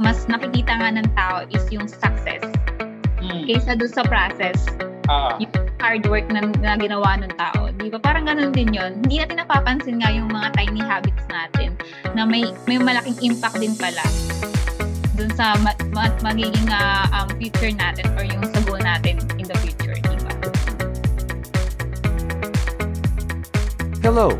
mas 0.00 0.24
nakikita 0.26 0.80
nga 0.80 0.88
ng 0.96 1.08
tao 1.12 1.44
is 1.52 1.62
yung 1.68 1.84
success 1.84 2.40
Mm. 3.20 3.44
kaysa 3.44 3.76
doon 3.76 3.92
sa 3.92 4.00
process, 4.08 4.56
Ah, 5.10 5.36
yung 5.36 5.50
hard 5.82 6.06
work 6.08 6.24
na, 6.30 6.46
na 6.62 6.78
ginawa 6.78 7.18
ng 7.20 7.34
tao. 7.36 7.68
Di 7.76 7.90
ba? 7.90 7.98
Parang 8.00 8.24
ganun 8.24 8.54
din 8.54 8.70
yon 8.72 9.02
Hindi 9.04 9.20
natin 9.20 9.42
napapansin 9.42 10.00
nga 10.00 10.08
yung 10.08 10.30
mga 10.30 10.54
tiny 10.56 10.80
habits 10.80 11.26
natin 11.28 11.74
na 12.14 12.24
may 12.24 12.46
may 12.64 12.78
malaking 12.78 13.18
impact 13.20 13.58
din 13.58 13.74
pala 13.76 14.00
dun 15.18 15.28
sa 15.36 15.52
ma- 15.60 15.76
ma- 15.92 16.14
magiging 16.24 16.64
ah, 16.72 17.04
um, 17.12 17.28
future 17.36 17.74
natin 17.74 18.06
or 18.16 18.24
yung 18.24 18.40
sa 18.40 18.62
goal 18.64 18.80
natin 18.80 19.20
in 19.36 19.44
the 19.44 19.56
future, 19.60 19.98
di 19.98 20.16
ba? 20.24 20.32
Hello. 24.00 24.32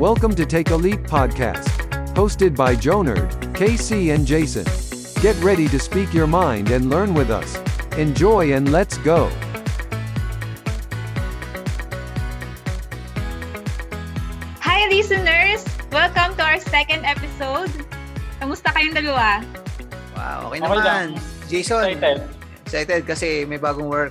Welcome 0.00 0.32
to 0.40 0.48
Take 0.48 0.72
a 0.72 0.78
Leap 0.78 1.04
podcast, 1.04 1.68
hosted 2.16 2.56
by 2.56 2.72
Jonerd, 2.72 3.28
KC, 3.52 4.14
and 4.14 4.24
Jason. 4.24 4.64
Get 5.22 5.38
ready 5.38 5.70
to 5.70 5.78
speak 5.78 6.10
your 6.10 6.26
mind 6.26 6.74
and 6.74 6.90
learn 6.90 7.14
with 7.14 7.30
us. 7.30 7.54
Enjoy 7.94 8.58
and 8.58 8.74
let's 8.74 8.98
go. 9.06 9.30
Hi 14.58 14.82
listeners! 14.90 15.62
Welcome 15.94 16.34
to 16.34 16.42
our 16.42 16.58
second 16.58 17.06
episode. 17.06 17.70
Kamusta 18.42 18.74
kayong 18.74 18.98
dalawa? 18.98 19.46
Wow, 20.18 20.50
okay 20.50 20.58
Okay 20.58 20.66
naman. 20.66 20.82
lang. 20.82 21.08
Jason, 21.46 21.86
excited. 21.94 22.26
excited 22.66 23.02
kasi 23.06 23.46
may 23.46 23.62
bagong 23.62 23.86
work. 23.86 24.10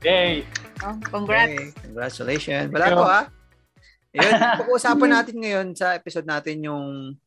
Yay! 0.00 0.48
Oh, 0.80 0.96
congrats! 1.12 1.60
Hey, 1.60 1.76
congratulations. 1.84 2.72
Wala 2.72 2.88
ko 2.88 3.04
ha. 3.04 3.22
Ayun, 4.16 4.32
pag-uusapan 4.64 5.10
natin 5.12 5.36
ngayon 5.44 5.66
sa 5.76 5.92
episode 5.92 6.24
natin 6.24 6.64
yung 6.64 7.20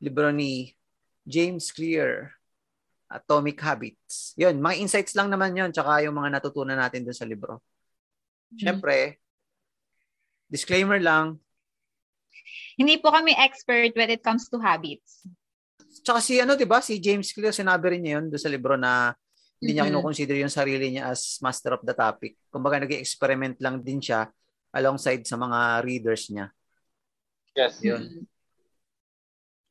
libro 0.00 0.32
ni 0.32 0.72
James 1.28 1.68
Clear, 1.68 2.35
Atomic 3.06 3.58
Habits. 3.62 4.34
Yun, 4.34 4.58
mga 4.58 4.82
insights 4.82 5.14
lang 5.14 5.30
naman 5.30 5.54
yun, 5.54 5.70
tsaka 5.70 6.02
yung 6.02 6.16
mga 6.18 6.38
natutunan 6.38 6.78
natin 6.78 7.06
dun 7.06 7.14
sa 7.14 7.26
libro. 7.26 7.62
Siyempre, 8.54 9.22
disclaimer 10.50 10.98
lang, 11.02 11.38
Hindi 12.76 13.00
po 13.00 13.08
kami 13.08 13.32
expert 13.32 13.96
when 13.96 14.12
it 14.12 14.20
comes 14.20 14.52
to 14.52 14.60
habits. 14.60 15.24
Tsaka 16.04 16.20
si 16.20 16.36
ano, 16.36 16.54
'di 16.60 16.68
ba? 16.68 16.84
Si 16.84 17.00
James 17.00 17.32
Clear 17.32 17.56
sinabi 17.56 17.96
rin 17.96 18.04
niya 18.04 18.20
'yun 18.20 18.28
doon 18.28 18.42
sa 18.42 18.52
libro 18.52 18.76
na 18.76 19.16
hindi 19.56 19.72
niya 19.72 19.88
Mhm. 19.88 19.96
kinoconsider 19.96 20.36
yung 20.36 20.52
sarili 20.52 20.92
niya 20.92 21.08
as 21.08 21.40
master 21.40 21.80
of 21.80 21.82
the 21.88 21.96
topic. 21.96 22.36
Kumbaga 22.52 22.84
nag-experiment 22.84 23.56
lang 23.64 23.80
din 23.80 24.04
siya 24.04 24.28
alongside 24.76 25.24
sa 25.24 25.40
mga 25.40 25.80
readers 25.88 26.28
niya. 26.28 26.52
Yes. 27.56 27.80
Yun. 27.80 28.28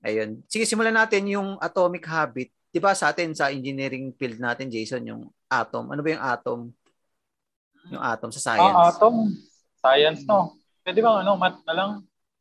Ayun. 0.01 0.41
Sige, 0.49 0.65
simulan 0.65 0.97
natin 0.97 1.29
yung 1.29 1.61
atomic 1.61 2.09
habit. 2.09 2.49
'Di 2.75 2.83
ba 2.83 2.91
sa 2.91 3.15
atin 3.15 3.31
sa 3.31 3.55
engineering 3.55 4.11
field 4.19 4.35
natin, 4.35 4.67
Jason, 4.67 4.99
yung 5.07 5.31
atom. 5.47 5.87
Ano 5.87 6.03
ba 6.03 6.11
yung 6.11 6.25
atom? 6.27 6.59
Yung 7.87 8.03
atom 8.03 8.35
sa 8.35 8.51
science. 8.51 8.75
Ah, 8.75 8.91
atom. 8.91 9.31
Science, 9.79 10.27
no? 10.27 10.59
Pwede 10.83 10.99
ba 10.99 11.23
ano, 11.23 11.39
math 11.39 11.63
na 11.63 11.71
lang? 11.71 11.91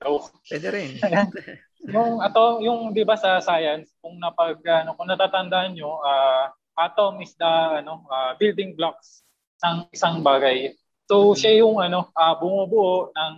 Joke. 0.02 0.34
Pwede 0.50 0.74
rin. 0.74 0.98
yung 1.94 2.18
ato, 2.18 2.58
yung 2.66 2.90
'di 2.90 3.06
ba 3.06 3.14
sa 3.14 3.38
science, 3.38 3.94
kung 4.02 4.18
napag 4.18 4.58
ano, 4.66 4.98
kung 4.98 5.06
natatandaan 5.06 5.78
nyo, 5.78 6.02
ah, 6.02 6.50
atom 6.82 7.22
is 7.22 7.38
the 7.38 7.54
ano, 7.78 8.02
ah, 8.10 8.34
building 8.34 8.74
blocks 8.74 9.22
ng 9.62 9.86
isang 9.94 10.18
bagay. 10.18 10.74
So 11.06 11.38
siya 11.38 11.62
yung 11.62 11.78
ano, 11.78 12.10
ah, 12.10 12.34
bumubuo 12.34 13.14
ng 13.14 13.34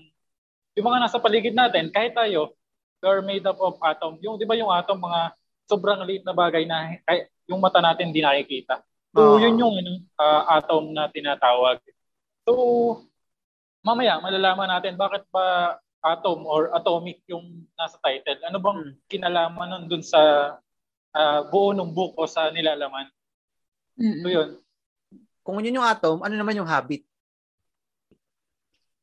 yung 0.80 0.86
mga 0.88 1.04
nasa 1.04 1.20
paligid 1.20 1.52
natin, 1.52 1.92
kahit 1.92 2.16
tayo, 2.16 2.56
we 3.04 3.04
are 3.04 3.20
made 3.20 3.44
up 3.44 3.60
of 3.60 3.76
atom. 3.84 4.16
Yung 4.24 4.40
'di 4.40 4.48
ba 4.48 4.56
yung 4.56 4.72
atom 4.72 4.96
mga 4.96 5.36
sobrang 5.66 6.02
liit 6.06 6.22
na 6.22 6.32
bagay 6.32 6.64
na 6.64 6.96
kahit 7.02 7.30
yung 7.46 7.62
mata 7.62 7.82
natin 7.82 8.10
hindi 8.10 8.22
nakikita. 8.22 8.82
So 9.12 9.36
Oo. 9.36 9.42
yun 9.42 9.58
yung 9.58 9.74
ano, 9.76 9.92
ah, 10.18 10.58
atom 10.58 10.90
na 10.90 11.10
tinatawag. 11.10 11.82
So 12.46 12.52
mamaya 13.82 14.18
malalaman 14.18 14.70
natin 14.70 14.98
bakit 14.98 15.26
ba 15.30 15.76
atom 16.02 16.46
or 16.46 16.70
atomic 16.70 17.22
yung 17.26 17.66
nasa 17.74 17.98
title. 17.98 18.38
Ano 18.46 18.62
bang 18.62 18.78
Hmm. 18.78 18.94
kinalaman 19.10 19.68
nun 19.68 19.84
dun 19.90 20.02
sa 20.06 20.54
ah, 21.10 21.40
buo 21.50 21.74
ng 21.74 21.90
book 21.90 22.14
o 22.14 22.28
sa 22.30 22.50
nilalaman? 22.50 23.10
Mm-mm. 23.96 24.22
So 24.22 24.28
yun. 24.28 24.48
Kung 25.40 25.62
yun 25.62 25.78
yung 25.80 25.86
atom, 25.88 26.20
ano 26.20 26.34
naman 26.34 26.58
yung 26.58 26.68
habit? 26.68 27.06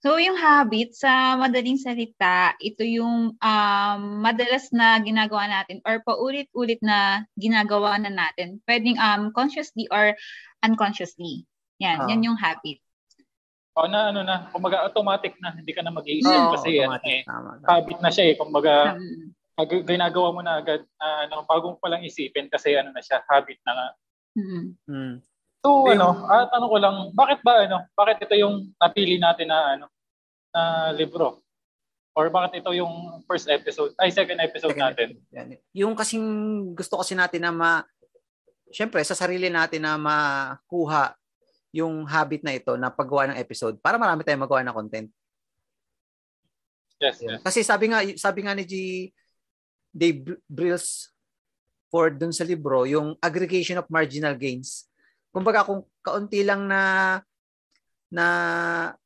So, 0.04 0.20
yung 0.20 0.36
habit, 0.36 1.00
sa 1.00 1.40
madaling 1.40 1.80
salita, 1.80 2.60
ito 2.60 2.84
yung 2.84 3.40
um, 3.40 4.02
madalas 4.20 4.68
na 4.76 5.00
ginagawa 5.00 5.48
natin 5.48 5.80
or 5.88 6.04
paulit-ulit 6.04 6.84
na 6.84 7.24
ginagawa 7.40 7.96
na 7.96 8.12
natin. 8.12 8.60
Pwedeng 8.68 9.00
um, 9.00 9.32
consciously 9.32 9.88
or 9.88 10.12
unconsciously. 10.60 11.48
Yan, 11.80 12.04
Ah. 12.04 12.08
yan 12.12 12.28
yung 12.28 12.36
habit. 12.36 12.84
O 13.80 13.88
na 13.88 14.12
ano 14.12 14.28
na, 14.28 14.52
kumbaga 14.52 14.84
automatic 14.84 15.40
na, 15.40 15.56
hindi 15.56 15.72
ka 15.72 15.80
na 15.80 15.96
mag-iisip 15.96 16.52
Oo, 16.52 16.52
kasi 16.52 16.84
automatic. 16.84 17.08
eh, 17.08 17.22
Tama, 17.24 17.50
tama. 17.64 17.68
habit 17.72 17.98
na 18.04 18.12
siya 18.12 18.26
eh. 18.28 18.36
Kumbaga, 18.36 19.00
Um, 19.00 19.32
pag 19.56 19.72
ginagawa 19.72 20.30
mo 20.36 20.42
na 20.44 20.60
agad, 20.60 20.84
ah, 21.00 21.32
ano, 21.32 21.48
bagong 21.48 21.80
palang 21.80 22.04
isipin 22.04 22.52
kasi 22.52 22.76
ano 22.76 22.92
na 22.92 23.00
siya, 23.00 23.24
habit 23.24 23.58
na 23.64 23.72
nga. 23.72 23.88
mm. 24.36 25.16
So 25.64 25.88
Ayun. 25.88 25.96
ano, 25.96 26.28
at 26.28 26.52
ano 26.52 26.66
ko 26.68 26.76
lang, 26.76 26.96
bakit 27.16 27.40
ba 27.40 27.64
ano, 27.64 27.88
bakit 27.96 28.20
ito 28.28 28.36
yung 28.36 28.76
napili 28.76 29.16
natin 29.16 29.48
na 29.48 29.80
ano, 29.80 29.86
na 30.52 30.92
libro? 30.92 31.40
Or 32.14 32.30
bakit 32.30 32.62
ito 32.62 32.70
yung 32.76 33.24
first 33.26 33.50
episode, 33.50 33.96
ay 33.98 34.14
second 34.14 34.38
episode 34.44 34.76
Second 34.76 34.86
natin? 34.86 35.10
Yan. 35.34 35.48
Yung 35.74 35.96
kasing 35.98 36.28
gusto 36.78 37.00
kasi 37.00 37.16
natin 37.16 37.42
na 37.42 37.54
ma 37.56 37.72
Siyempre 38.74 39.06
sa 39.06 39.14
sarili 39.14 39.54
natin 39.54 39.86
na 39.86 40.02
makuha 40.02 41.14
yung 41.70 42.10
habit 42.10 42.42
na 42.42 42.58
ito 42.58 42.74
na 42.74 42.90
paggawa 42.90 43.30
ng 43.30 43.38
episode 43.38 43.78
para 43.78 44.02
marami 44.02 44.26
tayong 44.26 44.50
magawa 44.50 44.66
ng 44.66 44.74
content. 44.74 45.10
Yes, 46.98 47.22
yes. 47.22 47.42
Kasi 47.46 47.62
sabi 47.62 47.94
nga 47.94 48.02
sabi 48.18 48.40
nga 48.42 48.58
ni 48.58 48.66
G 48.66 48.74
Dave 49.94 50.42
Brills 50.50 51.14
Ford 51.94 52.18
dun 52.18 52.34
sa 52.34 52.42
libro, 52.42 52.90
yung 52.90 53.14
aggregation 53.22 53.78
of 53.78 53.86
marginal 53.94 54.34
gains. 54.34 54.90
Kumbaga 55.34 55.66
kung 55.66 55.82
kaunti 56.06 56.46
lang 56.46 56.70
na 56.70 56.82
na 58.14 58.26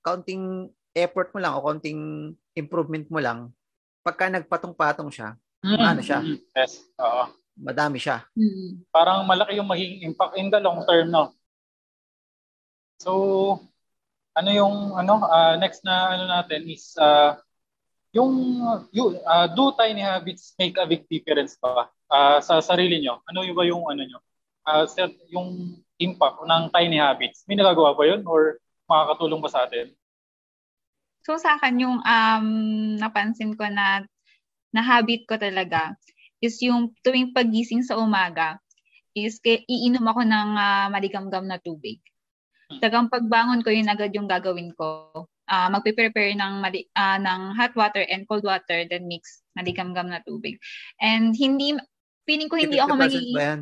kaunting 0.03 0.67
effort 0.91 1.31
mo 1.31 1.39
lang 1.39 1.55
o 1.55 1.63
kaunting 1.63 2.35
improvement 2.51 3.07
mo 3.07 3.23
lang, 3.23 3.55
pagka 4.03 4.27
nagpatong-patong 4.27 5.07
siya, 5.07 5.39
Ano 5.63 6.03
siya? 6.03 6.19
Mm, 6.19 6.37
Yes, 6.51 6.83
oo. 6.99 7.23
madami 7.57 7.97
siya. 7.97 8.27
Mm. 8.35 8.83
parang 8.91 9.23
malaki 9.23 9.55
yung 9.55 9.71
magiging 9.71 10.03
impact 10.11 10.35
in 10.35 10.51
the 10.51 10.59
long 10.59 10.83
term, 10.83 11.07
no? 11.07 11.31
So, 12.99 13.11
ano 14.35 14.49
yung 14.51 14.93
ano 14.99 15.23
ah, 15.23 15.55
next 15.55 15.81
na 15.87 16.13
ano 16.13 16.27
natin 16.27 16.67
is 16.67 16.93
ah, 16.99 17.39
yung 18.11 18.59
you, 18.91 19.15
ah, 19.23 19.47
do 19.47 19.71
tiny 19.79 20.03
habits 20.03 20.51
make 20.59 20.75
a 20.75 20.83
big 20.85 21.07
difference 21.07 21.55
ba 21.57 21.87
Ah, 22.11 22.39
sa 22.43 22.59
sarili 22.59 22.99
nyo? 23.03 23.19
Ano 23.27 23.43
yung 23.47 23.55
ba 23.57 23.63
yung 23.67 23.83
ano 23.87 24.03
nyo? 24.03 24.19
Set, 24.87 25.15
yung 25.31 25.79
impact 25.97 26.45
ng 26.45 26.63
tiny 26.73 26.97
habits. 27.01 27.43
May 27.49 27.57
nagagawa 27.57 27.97
ba 27.97 28.03
yun 28.05 28.21
or 28.25 28.61
makakatulong 28.85 29.41
ba 29.41 29.49
sa 29.49 29.65
atin? 29.65 29.91
So, 31.27 31.35
sa 31.35 31.59
akin 31.59 31.83
yung 31.83 31.97
um, 31.99 32.47
napansin 32.95 33.57
ko 33.57 33.67
na 33.67 34.07
na 34.71 34.81
habit 34.83 35.27
ko 35.27 35.35
talaga 35.35 35.95
is 36.39 36.61
yung 36.61 36.93
tuwing 37.01 37.33
pagising 37.33 37.81
sa 37.81 37.97
umaga 37.97 38.61
is 39.17 39.41
ke, 39.41 39.65
iinom 39.65 40.05
ako 40.05 40.21
ng 40.21 40.49
ah, 40.53 40.87
maligamgam 40.93 41.49
na 41.49 41.57
tubig. 41.57 41.97
Hmm. 42.69 42.77
Tagang 42.77 43.09
pagbangon 43.09 43.65
ko 43.65 43.73
yun 43.73 43.89
agad 43.89 44.13
yung 44.13 44.29
gagawin 44.29 44.69
ko. 44.77 45.25
Ah, 45.49 45.71
magpe-prepare 45.73 46.37
ng 46.37 46.53
mali, 46.61 46.85
ah, 46.93 47.17
ng 47.17 47.57
hot 47.57 47.73
water 47.73 48.05
and 48.05 48.29
cold 48.29 48.45
water 48.45 48.85
then 48.85 49.09
mix 49.09 49.41
maligamgam 49.57 50.13
na 50.13 50.21
tubig. 50.21 50.61
And 51.01 51.33
hindi 51.33 51.73
feeling 52.29 52.51
ko 52.51 52.61
hindi 52.61 52.77
ako 52.77 52.93
50% 52.93 53.01
magiging? 53.01 53.61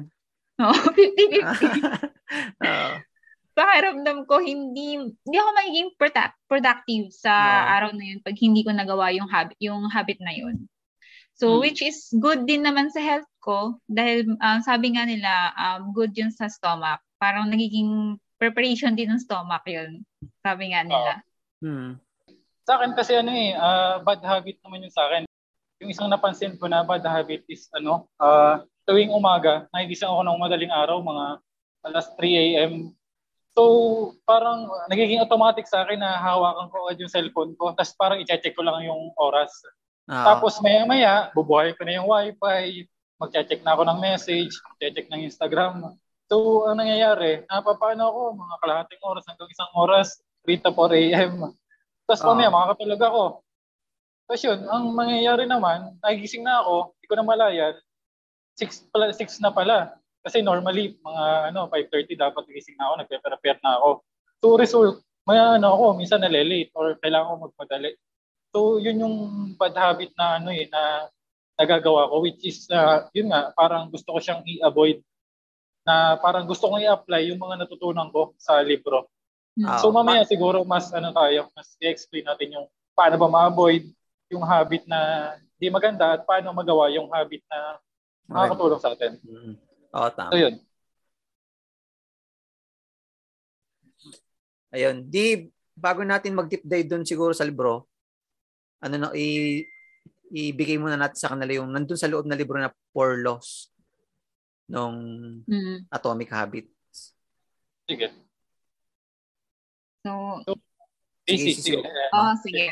No, 0.60 0.72
50-50. 0.74 1.84
Oo. 2.66 2.92
pakiramdam 3.56 4.28
ko 4.28 4.44
hindi 4.44 5.00
hindi 5.00 5.38
ako 5.40 5.50
magiging 5.56 5.90
product, 5.96 6.36
productive 6.52 7.06
sa 7.16 7.32
No. 7.32 7.64
araw 7.80 7.92
na 7.96 8.04
yun 8.04 8.20
pag 8.20 8.36
hindi 8.36 8.68
ko 8.68 8.76
nagawa 8.76 9.16
yung 9.16 9.32
habit 9.32 9.56
yung 9.64 9.88
habit 9.88 10.20
na 10.20 10.36
yun. 10.36 10.68
So 11.36 11.56
Hmm. 11.56 11.64
which 11.64 11.80
is 11.80 12.12
good 12.20 12.44
din 12.44 12.68
naman 12.68 12.92
sa 12.92 13.00
health 13.00 13.28
ko 13.40 13.80
dahil 13.88 14.36
um, 14.40 14.60
sabi 14.60 14.96
nga 14.96 15.08
nila 15.08 15.56
um, 15.56 15.96
good 15.96 16.12
yun 16.16 16.32
sa 16.36 16.52
stomach. 16.52 17.00
Parang 17.16 17.48
nagiging 17.48 18.20
preparation 18.36 18.92
din 18.92 19.08
ng 19.12 19.24
stomach 19.24 19.64
yun. 19.64 20.04
Sabi 20.44 20.76
nga 20.76 20.84
nila. 20.84 21.14
Hmm. 21.64 21.96
Sa 22.68 22.76
akin 22.76 22.92
kasi 22.92 23.16
ano 23.16 23.32
eh, 23.32 23.56
ah, 23.56 24.04
bad 24.04 24.20
habit 24.20 24.60
naman 24.66 24.84
yung 24.84 24.92
sa 24.92 25.08
akin. 25.08 25.24
Yung 25.80 25.92
isang 25.92 26.12
napansin 26.12 26.60
ko 26.60 26.68
na 26.68 26.84
bad 26.84 27.06
habit 27.06 27.46
is 27.48 27.72
ano, 27.72 28.10
ah, 28.20 28.66
tuwing 28.86 29.12
umaga, 29.12 29.66
nagigising 29.74 30.10
ako 30.10 30.22
ng 30.22 30.42
madaling 30.42 30.74
araw, 30.74 31.02
mga 31.02 31.26
alas 31.86 32.08
3 32.18 32.22
a.m. 32.34 32.74
So, 33.56 33.64
parang 34.28 34.68
nagiging 34.92 35.24
automatic 35.24 35.64
sa 35.66 35.88
akin 35.88 36.02
na 36.02 36.20
hawakan 36.20 36.68
ko 36.68 36.76
agad 36.86 37.02
yung 37.02 37.14
cellphone 37.14 37.56
ko, 37.56 37.72
tapos 37.72 37.96
parang 37.96 38.20
i-check 38.20 38.52
ko 38.52 38.62
lang 38.62 38.84
yung 38.84 39.16
oras. 39.16 39.52
Oo. 40.12 40.26
Tapos 40.28 40.60
maya-maya, 40.60 41.32
bubuhay 41.32 41.72
ko 41.74 41.88
na 41.88 41.96
yung 41.98 42.08
wifi, 42.10 42.86
magche-check 43.16 43.64
na 43.64 43.74
ako 43.74 43.88
ng 43.88 44.00
message, 44.04 44.52
magche-check 44.76 45.08
ng 45.08 45.24
Instagram. 45.24 45.96
So, 46.28 46.68
ang 46.68 46.84
nangyayari, 46.84 47.48
napapano 47.48 48.12
ako 48.12 48.20
mga 48.38 48.56
kalahating 48.60 49.02
oras 49.08 49.24
hanggang 49.30 49.50
isang 49.50 49.72
oras, 49.78 50.20
3 50.44 50.60
to 50.60 50.72
4 50.76 51.00
a.m. 51.00 51.34
Tapos 52.06 52.22
Oo. 52.22 52.28
mamaya, 52.36 52.50
makakatulog 52.52 53.02
ako. 53.02 53.24
Tapos 54.26 54.42
yun, 54.42 54.60
ang 54.68 54.84
mangyayari 54.92 55.46
naman, 55.48 55.96
nagigising 56.02 56.44
na 56.44 56.60
ako, 56.60 56.98
hindi 56.98 57.06
ko 57.08 57.16
na 57.16 57.26
malayan, 57.26 57.76
6, 58.56 58.92
pala, 58.92 59.12
6 59.12 59.44
na 59.44 59.52
pala. 59.52 59.78
Kasi 60.26 60.42
normally, 60.42 60.98
mga 61.04 61.54
ano, 61.54 61.70
5.30 61.70 62.18
dapat 62.18 62.44
nagising 62.50 62.76
na 62.80 62.90
ako, 62.90 62.94
nagpe-prepare 63.04 63.60
na 63.62 63.78
ako. 63.78 63.90
So 64.42 64.46
result, 64.58 64.96
may 65.26 65.38
ano 65.38 65.74
ako, 65.74 65.86
minsan 65.98 66.22
nalilate 66.22 66.74
or 66.74 66.98
kailangan 66.98 67.30
ko 67.30 67.36
magpadali. 67.50 67.92
So 68.56 68.80
yun 68.82 69.02
yung 69.04 69.16
bad 69.60 69.76
habit 69.78 70.16
na 70.18 70.42
ano 70.42 70.50
eh, 70.50 70.66
na 70.70 71.12
nagagawa 71.56 72.10
ko, 72.12 72.24
which 72.24 72.42
is, 72.44 72.68
uh, 72.72 73.08
yun 73.16 73.32
nga, 73.32 73.52
parang 73.56 73.88
gusto 73.88 74.12
ko 74.12 74.20
siyang 74.20 74.44
i-avoid 74.44 75.00
na 75.86 76.18
parang 76.20 76.50
gusto 76.50 76.68
kong 76.68 76.82
i-apply 76.82 77.30
yung 77.30 77.40
mga 77.40 77.64
natutunan 77.64 78.10
ko 78.10 78.34
sa 78.42 78.60
libro. 78.66 79.08
Ah, 79.64 79.80
So 79.80 79.94
mamaya 79.94 80.26
siguro 80.28 80.66
mas 80.68 80.92
ano 80.92 81.14
tayo, 81.14 81.48
mas 81.54 81.78
i-explain 81.80 82.26
natin 82.28 82.60
yung 82.60 82.68
paano 82.98 83.16
ba 83.22 83.30
ma-avoid 83.30 83.88
yung 84.34 84.44
habit 84.44 84.84
na 84.90 85.32
di 85.56 85.72
maganda 85.72 86.18
at 86.20 86.28
paano 86.28 86.52
magawa 86.52 86.92
yung 86.92 87.08
habit 87.14 87.40
na 87.48 87.80
makakatulong 88.30 88.82
sa 88.82 88.92
atin. 88.94 89.18
Mm. 89.22 89.54
Oo, 89.96 90.10
tama. 90.12 90.32
So 90.34 90.40
yun. 90.40 90.56
Ayun. 94.76 94.96
Di, 95.08 95.48
bago 95.72 96.04
natin 96.04 96.36
mag-deep 96.36 96.64
dive 96.68 96.90
doon 96.90 97.06
siguro 97.08 97.32
sa 97.32 97.48
libro, 97.48 97.88
ano 98.84 98.96
na, 99.00 99.08
i, 99.16 99.64
ibigay 100.36 100.76
muna 100.76 101.00
natin 101.00 101.16
sa 101.16 101.32
kanila 101.32 101.64
yung 101.64 101.72
nandun 101.72 101.96
sa 101.96 102.12
loob 102.12 102.28
na 102.28 102.36
libro 102.36 102.60
na 102.60 102.74
Four 102.92 103.24
Laws 103.24 103.72
nung 104.68 104.98
Mm. 105.46 105.86
Atomic 105.94 106.30
Habits. 106.34 107.14
Sige. 107.86 108.10
So, 110.02 110.42
Sige, 111.26 111.58
sige. 111.58 111.82
sige. 111.82 111.90
oh, 112.14 112.34
sige. 112.46 112.68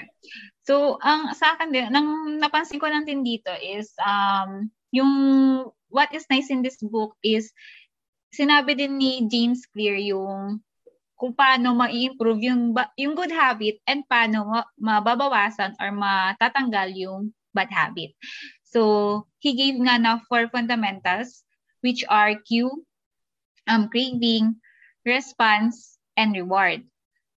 So, 0.61 1.01
ang 1.01 1.33
sa 1.33 1.57
akin 1.57 1.73
din, 1.73 1.89
nang 1.89 2.37
napansin 2.37 2.77
ko 2.77 2.85
lang 2.85 3.01
din 3.05 3.25
dito 3.25 3.49
is, 3.57 3.93
um, 3.97 4.69
yung 4.93 5.11
what 5.89 6.13
is 6.13 6.29
nice 6.29 6.53
in 6.53 6.61
this 6.61 6.77
book 6.79 7.17
is, 7.25 7.49
sinabi 8.33 8.77
din 8.77 8.97
ni 8.97 9.25
James 9.25 9.65
Clear 9.73 9.97
yung 9.97 10.61
kung 11.17 11.33
paano 11.33 11.73
ma-improve 11.73 12.41
yung, 12.45 12.73
yung 12.97 13.13
good 13.15 13.31
habit 13.31 13.79
and 13.87 14.03
paano 14.05 14.43
ma- 14.45 14.71
mababawasan 14.77 15.73
or 15.81 15.89
matatanggal 15.93 16.93
yung 16.93 17.33
bad 17.53 17.69
habit. 17.69 18.13
So, 18.65 19.25
he 19.37 19.53
gave 19.53 19.77
nga 19.77 20.01
na 20.01 20.19
four 20.25 20.49
fundamentals 20.49 21.45
which 21.85 22.01
are 22.09 22.33
cue, 22.41 22.73
um, 23.69 23.87
craving, 23.87 24.57
response, 25.05 25.93
and 26.17 26.33
reward. 26.33 26.85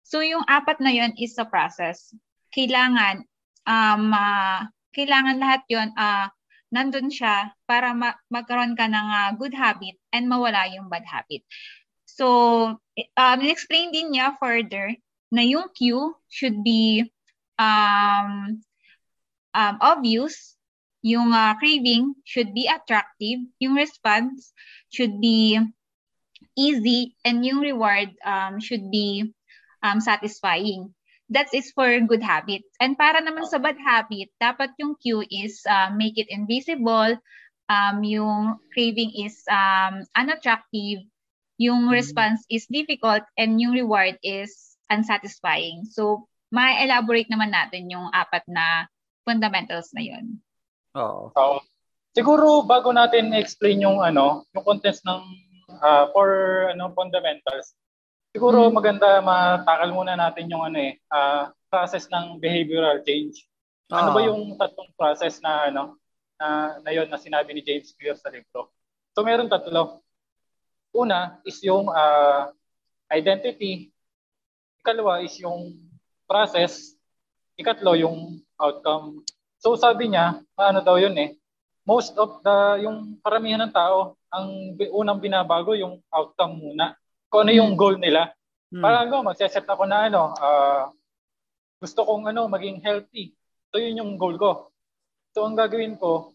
So 0.07 0.23
yung 0.23 0.47
apat 0.47 0.79
na 0.79 0.95
yon 0.95 1.19
is 1.19 1.35
a 1.41 1.47
process. 1.49 2.15
Kailangan 2.55 3.27
um 3.67 4.15
ah, 4.15 4.71
kailangan 4.95 5.43
lahat 5.43 5.67
yon 5.67 5.91
ah 5.99 6.31
nandun 6.75 7.09
siya 7.13 7.55
para 7.67 7.95
ma- 7.95 8.19
magkaroon 8.31 8.75
ka 8.75 8.87
ng 8.91 9.09
ah, 9.11 9.31
good 9.35 9.55
habit 9.55 9.97
and 10.11 10.27
mawala 10.27 10.67
yung 10.71 10.91
bad 10.91 11.07
habit. 11.07 11.43
So 12.07 12.27
um 13.19 13.39
explain 13.45 13.93
din 13.93 14.15
niya 14.15 14.35
further 14.41 14.95
na 15.31 15.43
yung 15.43 15.69
cue 15.75 16.15
should 16.31 16.63
be 16.65 17.07
um 17.59 18.63
um 19.55 19.77
obvious, 19.83 20.57
yung 21.03 21.31
ah, 21.35 21.55
craving 21.59 22.15
should 22.27 22.55
be 22.55 22.67
attractive, 22.67 23.41
yung 23.63 23.75
response 23.75 24.55
should 24.91 25.21
be 25.21 25.59
easy 26.57 27.15
and 27.25 27.45
yung 27.45 27.61
reward 27.61 28.11
um 28.25 28.59
should 28.59 28.91
be 28.91 29.37
um, 29.87 30.01
satisfying. 30.01 30.95
That 31.31 31.51
is 31.51 31.75
for 31.75 31.91
good 32.07 32.23
habits. 32.23 32.71
And 32.79 32.95
para 32.95 33.19
naman 33.19 33.51
sa 33.51 33.59
bad 33.59 33.77
habit, 33.83 34.31
dapat 34.39 34.79
yung 34.79 34.95
cue 35.03 35.27
is 35.27 35.59
uh, 35.67 35.91
make 35.91 36.15
it 36.23 36.31
invisible, 36.31 37.19
um, 37.67 37.97
yung 38.07 38.63
craving 38.71 39.11
is 39.27 39.43
um, 39.51 40.07
unattractive, 40.15 41.03
yung 41.59 41.91
response 41.91 42.47
is 42.47 42.71
difficult, 42.71 43.27
and 43.35 43.59
yung 43.59 43.75
reward 43.75 44.19
is 44.23 44.79
unsatisfying. 44.87 45.83
So, 45.91 46.31
ma-elaborate 46.55 47.27
naman 47.27 47.51
natin 47.51 47.91
yung 47.91 48.07
apat 48.15 48.47
na 48.47 48.87
fundamentals 49.27 49.91
na 49.91 50.03
yun. 50.07 50.39
Oo. 50.95 51.35
So, 51.35 51.61
siguro 52.15 52.63
bago 52.63 52.95
natin 52.95 53.35
explain 53.35 53.83
yung 53.83 53.99
ano, 53.99 54.47
yung 54.55 54.65
contents 54.65 55.03
ng 55.03 55.21
ah, 55.83 56.07
for 56.15 56.31
ano 56.71 56.95
fundamentals, 56.95 57.75
siguro 58.37 58.69
Mm. 58.69 58.73
maganda 58.77 59.09
matakal 59.25 59.97
muna 59.97 60.13
natin 60.13 60.53
yung 60.53 60.61
ano 60.61 60.77
eh, 60.77 61.01
ah, 61.09 61.49
process 61.73 62.05
ng 62.13 62.37
behavioral 62.37 63.01
change. 63.01 63.49
Ano 63.89 64.13
ba 64.13 64.21
Oo. 64.21 64.29
yung 64.29 64.41
tatlong 64.61 64.93
process 64.93 65.41
na 65.41 65.73
ano 65.73 65.97
na 66.37 66.77
na 66.85 66.91
yun 66.93 67.09
na 67.09 67.17
sinabi 67.17 67.57
ni 67.57 67.65
James 67.65 67.97
Clear 67.97 68.13
sa 68.13 68.29
libro? 68.29 68.69
So 69.17 69.25
meron 69.25 69.49
tatlo. 69.49 70.05
Una 70.93 71.41
is 71.49 71.65
yung 71.65 71.89
ah, 71.89 72.53
identity. 73.09 73.89
Ikalawa 74.85 75.25
is 75.25 75.33
yung 75.41 75.73
process. 76.29 76.93
Ikatlo 77.57 77.97
yung 77.97 78.45
outcome. 78.61 79.25
So 79.65 79.73
sabi 79.81 80.13
niya, 80.13 80.45
ano 80.61 80.85
daw 80.85 81.01
yun 81.01 81.17
eh, 81.17 81.41
most 81.89 82.13
of 82.21 82.45
the, 82.45 82.85
yung 82.85 83.17
karamihan 83.25 83.65
ng 83.65 83.73
tao, 83.73 84.13
ang 84.29 84.77
unang 84.93 85.17
binabago 85.17 85.73
yung 85.73 86.05
outcome 86.13 86.61
muna. 86.61 86.93
Kung 87.31 87.47
ano 87.47 87.53
yung 87.53 87.75
goal 87.75 87.99
nila. 87.99 88.31
Hmm. 88.71 88.83
Parang 88.83 89.11
ako, 89.11 89.17
magseset 89.27 89.67
ako 89.67 89.83
na 89.87 90.11
ano, 90.11 90.35
ah, 90.39 90.91
gusto 91.79 92.03
kong 92.03 92.31
ano, 92.31 92.51
maging 92.51 92.83
healthy. 92.83 93.35
So 93.71 93.79
yun 93.79 93.99
yung 94.01 94.13
goal 94.19 94.39
ko. 94.39 94.73
So 95.37 95.45
ang 95.45 95.59
gagawin 95.59 96.01
ko, 96.01 96.33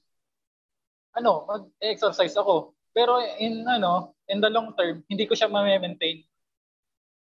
ano, 1.15 1.47
mag-exercise 1.47 2.35
ako. 2.37 2.75
Pero 2.91 3.19
in 3.39 3.63
ano, 3.67 4.15
in 4.27 4.43
the 4.43 4.51
long 4.51 4.75
term, 4.75 5.03
hindi 5.07 5.27
ko 5.27 5.35
siya 5.35 5.47
ma-maintain. 5.47 6.23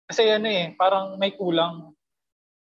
Kasi 0.07 0.31
ano 0.31 0.47
eh, 0.47 0.75
parang 0.79 1.19
may 1.19 1.35
kulang. 1.35 1.91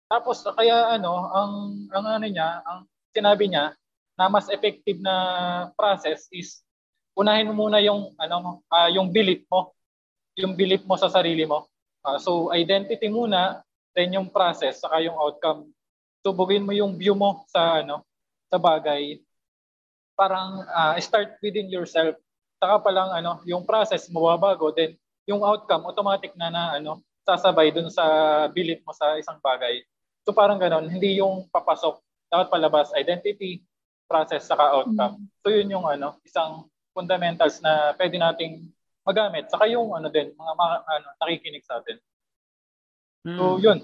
Tapos 0.07 0.47
kaya 0.55 0.95
ano, 0.95 1.27
ang 1.35 1.53
ang 1.91 2.07
ano 2.07 2.27
niya, 2.31 2.63
ang 2.63 2.87
sinabi 3.11 3.51
niya 3.51 3.75
na 4.15 4.31
mas 4.31 4.47
effective 4.47 5.03
na 5.03 5.15
process 5.75 6.31
is 6.31 6.63
unahin 7.19 7.51
mo 7.51 7.67
muna 7.67 7.83
yung 7.83 8.15
ano, 8.15 8.63
ah, 8.71 8.87
yung 8.91 9.11
belief 9.11 9.43
mo. 9.51 9.74
Yung 10.41 10.59
belief 10.59 10.83
mo 10.83 10.99
sa 10.99 11.11
sarili 11.11 11.47
mo. 11.47 11.67
Ah, 12.05 12.21
so 12.21 12.53
identity 12.53 13.09
muna, 13.09 13.65
then 13.97 14.13
yung 14.19 14.29
process 14.29 14.83
saka 14.83 15.01
yung 15.01 15.17
outcome. 15.17 15.71
Tubugin 16.21 16.67
mo 16.67 16.73
yung 16.73 16.97
view 16.99 17.17
mo 17.17 17.47
sa 17.49 17.81
ano, 17.81 18.05
sa 18.51 18.59
bagay. 18.59 19.23
Parang 20.19 20.67
ah, 20.69 20.95
start 20.99 21.39
within 21.41 21.71
yourself. 21.71 22.19
Saka 22.59 22.81
pa 22.83 22.91
lang 22.91 23.11
ano, 23.15 23.41
yung 23.47 23.65
process 23.65 24.11
mababago, 24.11 24.75
then 24.75 24.99
yung 25.25 25.41
outcome 25.41 25.89
automatic 25.89 26.37
na 26.37 26.53
na 26.53 26.77
ano, 26.77 27.01
sasabay 27.25 27.73
dun 27.73 27.89
sa 27.89 28.05
belief 28.53 28.85
mo 28.85 28.93
sa 28.93 29.17
isang 29.17 29.41
bagay. 29.41 29.81
So 30.25 30.37
parang 30.37 30.61
ganon, 30.61 30.89
hindi 30.89 31.21
yung 31.21 31.49
papasok, 31.49 32.01
dapat 32.29 32.49
palabas 32.53 32.93
identity, 32.97 33.65
process 34.05 34.45
saka 34.45 34.77
outcome. 34.77 35.25
So 35.41 35.49
yun 35.49 35.73
yung 35.73 35.89
ano, 35.89 36.21
isang 36.25 36.69
fundamentals 36.93 37.59
na 37.65 37.97
pwede 37.97 38.21
nating 38.21 38.69
magamit. 39.05 39.49
Saka 39.53 39.69
yung 39.69 39.93
ano 39.93 40.09
din, 40.09 40.33
mga, 40.33 40.53
mga 40.57 40.75
ano, 40.89 41.07
nakikinig 41.21 41.65
sa 41.65 41.79
atin. 41.81 41.97
Hmm. 43.25 43.39
So 43.39 43.45
yun. 43.61 43.79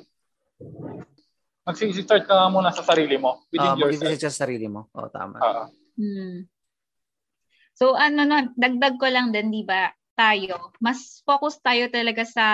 Mag-start 1.64 2.24
ka 2.26 2.48
muna 2.48 2.72
sa 2.72 2.82
sarili 2.82 3.20
mo, 3.20 3.44
within 3.52 3.76
Ah, 3.76 3.78
yourself. 3.78 4.16
sa 4.16 4.32
sarili 4.32 4.66
mo. 4.66 4.88
Oo, 4.96 5.08
tama. 5.12 5.38
Ah, 5.40 5.68
Hmm. 6.00 6.48
So 7.76 7.96
ano 7.96 8.28
no, 8.28 8.52
dagdag 8.60 9.00
ko 9.00 9.08
lang 9.08 9.32
din, 9.32 9.48
'di 9.48 9.64
ba? 9.64 9.88
Tayo, 10.12 10.76
mas 10.84 11.24
focus 11.24 11.56
tayo 11.64 11.88
talaga 11.88 12.28
sa 12.28 12.46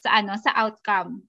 sa 0.00 0.08
ano, 0.16 0.32
sa 0.40 0.56
outcome, 0.64 1.20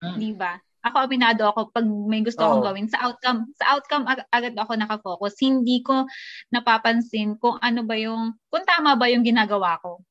mm, 0.00 0.16
'di 0.16 0.32
ba? 0.32 0.56
Ako 0.84 1.08
aminado 1.08 1.48
ako 1.48 1.72
pag 1.72 1.86
may 1.88 2.20
gusto 2.20 2.44
akong 2.44 2.60
Oo. 2.60 2.68
gawin 2.68 2.88
sa 2.92 3.08
outcome, 3.08 3.48
sa 3.56 3.72
outcome 3.72 4.04
ag- 4.04 4.28
agad 4.28 4.52
ako 4.52 4.72
nakafocus. 4.76 5.34
Hindi 5.40 5.80
ko 5.80 6.04
napapansin 6.52 7.40
kung 7.40 7.56
ano 7.64 7.88
ba 7.88 7.96
yung 7.96 8.36
kung 8.52 8.64
tama 8.68 8.92
ba 8.92 9.08
yung 9.08 9.24
ginagawa 9.24 9.80
ko 9.80 10.04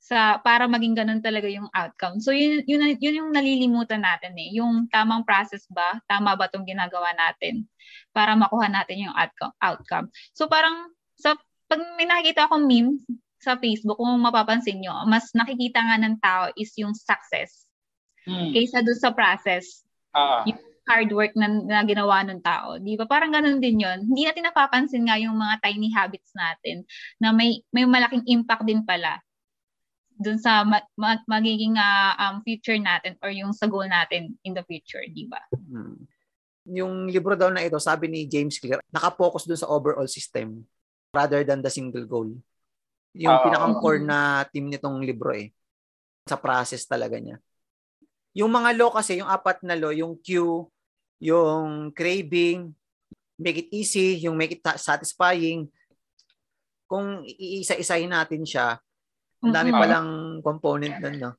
sa 0.00 0.40
para 0.40 0.64
maging 0.66 0.96
ganun 0.96 1.22
talaga 1.22 1.46
yung 1.46 1.68
outcome. 1.74 2.18
So 2.18 2.30
yun 2.32 2.64
yun, 2.64 2.96
yun 2.98 3.18
yung 3.20 3.30
nalilimutan 3.30 4.02
natin 4.02 4.34
eh, 4.38 4.58
yung 4.58 4.88
tamang 4.88 5.22
process 5.22 5.66
ba? 5.70 5.98
Tama 6.08 6.34
ba 6.34 6.46
tong 6.46 6.64
ginagawa 6.64 7.12
natin 7.14 7.66
para 8.14 8.34
makuha 8.34 8.66
natin 8.70 9.10
yung 9.10 9.14
outcome. 9.14 9.54
outcome. 9.60 10.06
So 10.34 10.46
parang 10.46 10.90
sa 11.18 11.36
pag 11.70 11.78
may 11.94 12.06
nakikita 12.08 12.50
akong 12.50 12.66
meme 12.66 12.98
sa 13.40 13.56
Facebook, 13.56 13.96
kung 13.96 14.20
mapapansin 14.20 14.84
nyo, 14.84 15.06
mas 15.08 15.32
nakikita 15.32 15.80
nga 15.80 15.96
ng 15.96 16.16
tao 16.20 16.52
is 16.60 16.74
yung 16.76 16.92
success 16.92 17.69
mm, 18.28 18.50
kaysa 18.56 18.82
doon 18.84 18.98
sa 19.00 19.10
process. 19.14 19.84
ah, 20.16 20.42
hard 20.90 21.10
work 21.14 21.32
na, 21.38 21.46
na 21.46 21.86
ginawa 21.86 22.26
ng 22.26 22.42
tao. 22.42 22.74
Di 22.82 22.98
ba? 22.98 23.06
Parang 23.06 23.30
ganun 23.30 23.62
din 23.62 23.78
yon 23.78 24.10
Hindi 24.10 24.26
natin 24.26 24.50
napapansin 24.50 25.06
nga 25.06 25.14
yung 25.22 25.38
mga 25.38 25.62
tiny 25.62 25.94
habits 25.94 26.34
natin 26.34 26.82
na 27.22 27.30
may, 27.30 27.62
may 27.70 27.86
malaking 27.86 28.26
impact 28.26 28.66
din 28.66 28.82
pala 28.82 29.22
dun 30.20 30.36
sa 30.36 30.66
ma- 30.66 30.84
ma- 31.00 31.24
magiging 31.24 31.80
uh, 31.80 32.12
um, 32.18 32.36
future 32.44 32.76
natin 32.76 33.16
or 33.24 33.32
yung 33.32 33.56
sa 33.56 33.70
goal 33.70 33.86
natin 33.86 34.36
in 34.44 34.52
the 34.52 34.60
future, 34.66 35.00
di 35.08 35.24
ba? 35.30 35.40
Hmm. 35.54 35.96
Yung 36.68 37.08
libro 37.08 37.32
daw 37.38 37.48
na 37.48 37.64
ito, 37.64 37.80
sabi 37.80 38.10
ni 38.10 38.28
James 38.28 38.60
Clear, 38.60 38.84
nakapokus 38.92 39.48
dun 39.48 39.56
sa 39.56 39.70
overall 39.70 40.10
system 40.10 40.66
rather 41.16 41.40
than 41.40 41.64
the 41.64 41.72
single 41.72 42.04
goal. 42.04 42.28
Yung 43.16 43.32
uh, 43.32 43.42
pinakang 43.42 43.80
core 43.80 44.02
na 44.04 44.44
team 44.52 44.68
nitong 44.68 45.00
libro 45.00 45.32
eh. 45.32 45.50
Sa 46.28 46.36
process 46.36 46.84
talaga 46.84 47.16
niya. 47.16 47.40
Yung 48.36 48.50
mga 48.50 48.76
law 48.78 48.90
kasi, 48.94 49.18
yung 49.18 49.30
apat 49.30 49.62
na 49.66 49.74
law, 49.74 49.90
yung 49.90 50.14
Q, 50.18 50.62
yung 51.18 51.90
craving, 51.90 52.70
make 53.40 53.66
it 53.66 53.70
easy, 53.74 54.20
yung 54.22 54.36
make 54.38 54.58
it 54.58 54.62
satisfying, 54.78 55.66
kung 56.90 57.22
iisa-isahin 57.24 58.10
natin 58.10 58.42
siya, 58.42 58.78
ang 59.40 59.52
dami 59.54 59.70
pa 59.72 59.86
lang 59.86 60.06
component 60.44 61.00
nun, 61.00 61.16
no? 61.16 61.32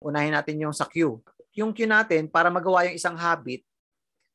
Unahin 0.00 0.32
natin 0.32 0.56
yung 0.58 0.74
sa 0.74 0.88
Q. 0.88 1.20
Yung 1.54 1.76
Q 1.76 1.84
natin, 1.84 2.26
para 2.26 2.48
magawa 2.48 2.88
yung 2.88 2.96
isang 2.96 3.14
habit, 3.14 3.62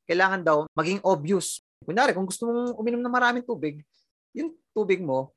kailangan 0.05 0.45
daw 0.45 0.57
maging 0.77 1.01
obvious. 1.01 1.65
Kunyari, 1.81 2.13
kung 2.13 2.29
gusto 2.29 2.47
mong 2.47 2.77
uminom 2.77 3.01
ng 3.01 3.13
maraming 3.13 3.45
tubig, 3.45 3.81
yung 4.31 4.53
tubig 4.71 5.01
mo, 5.01 5.33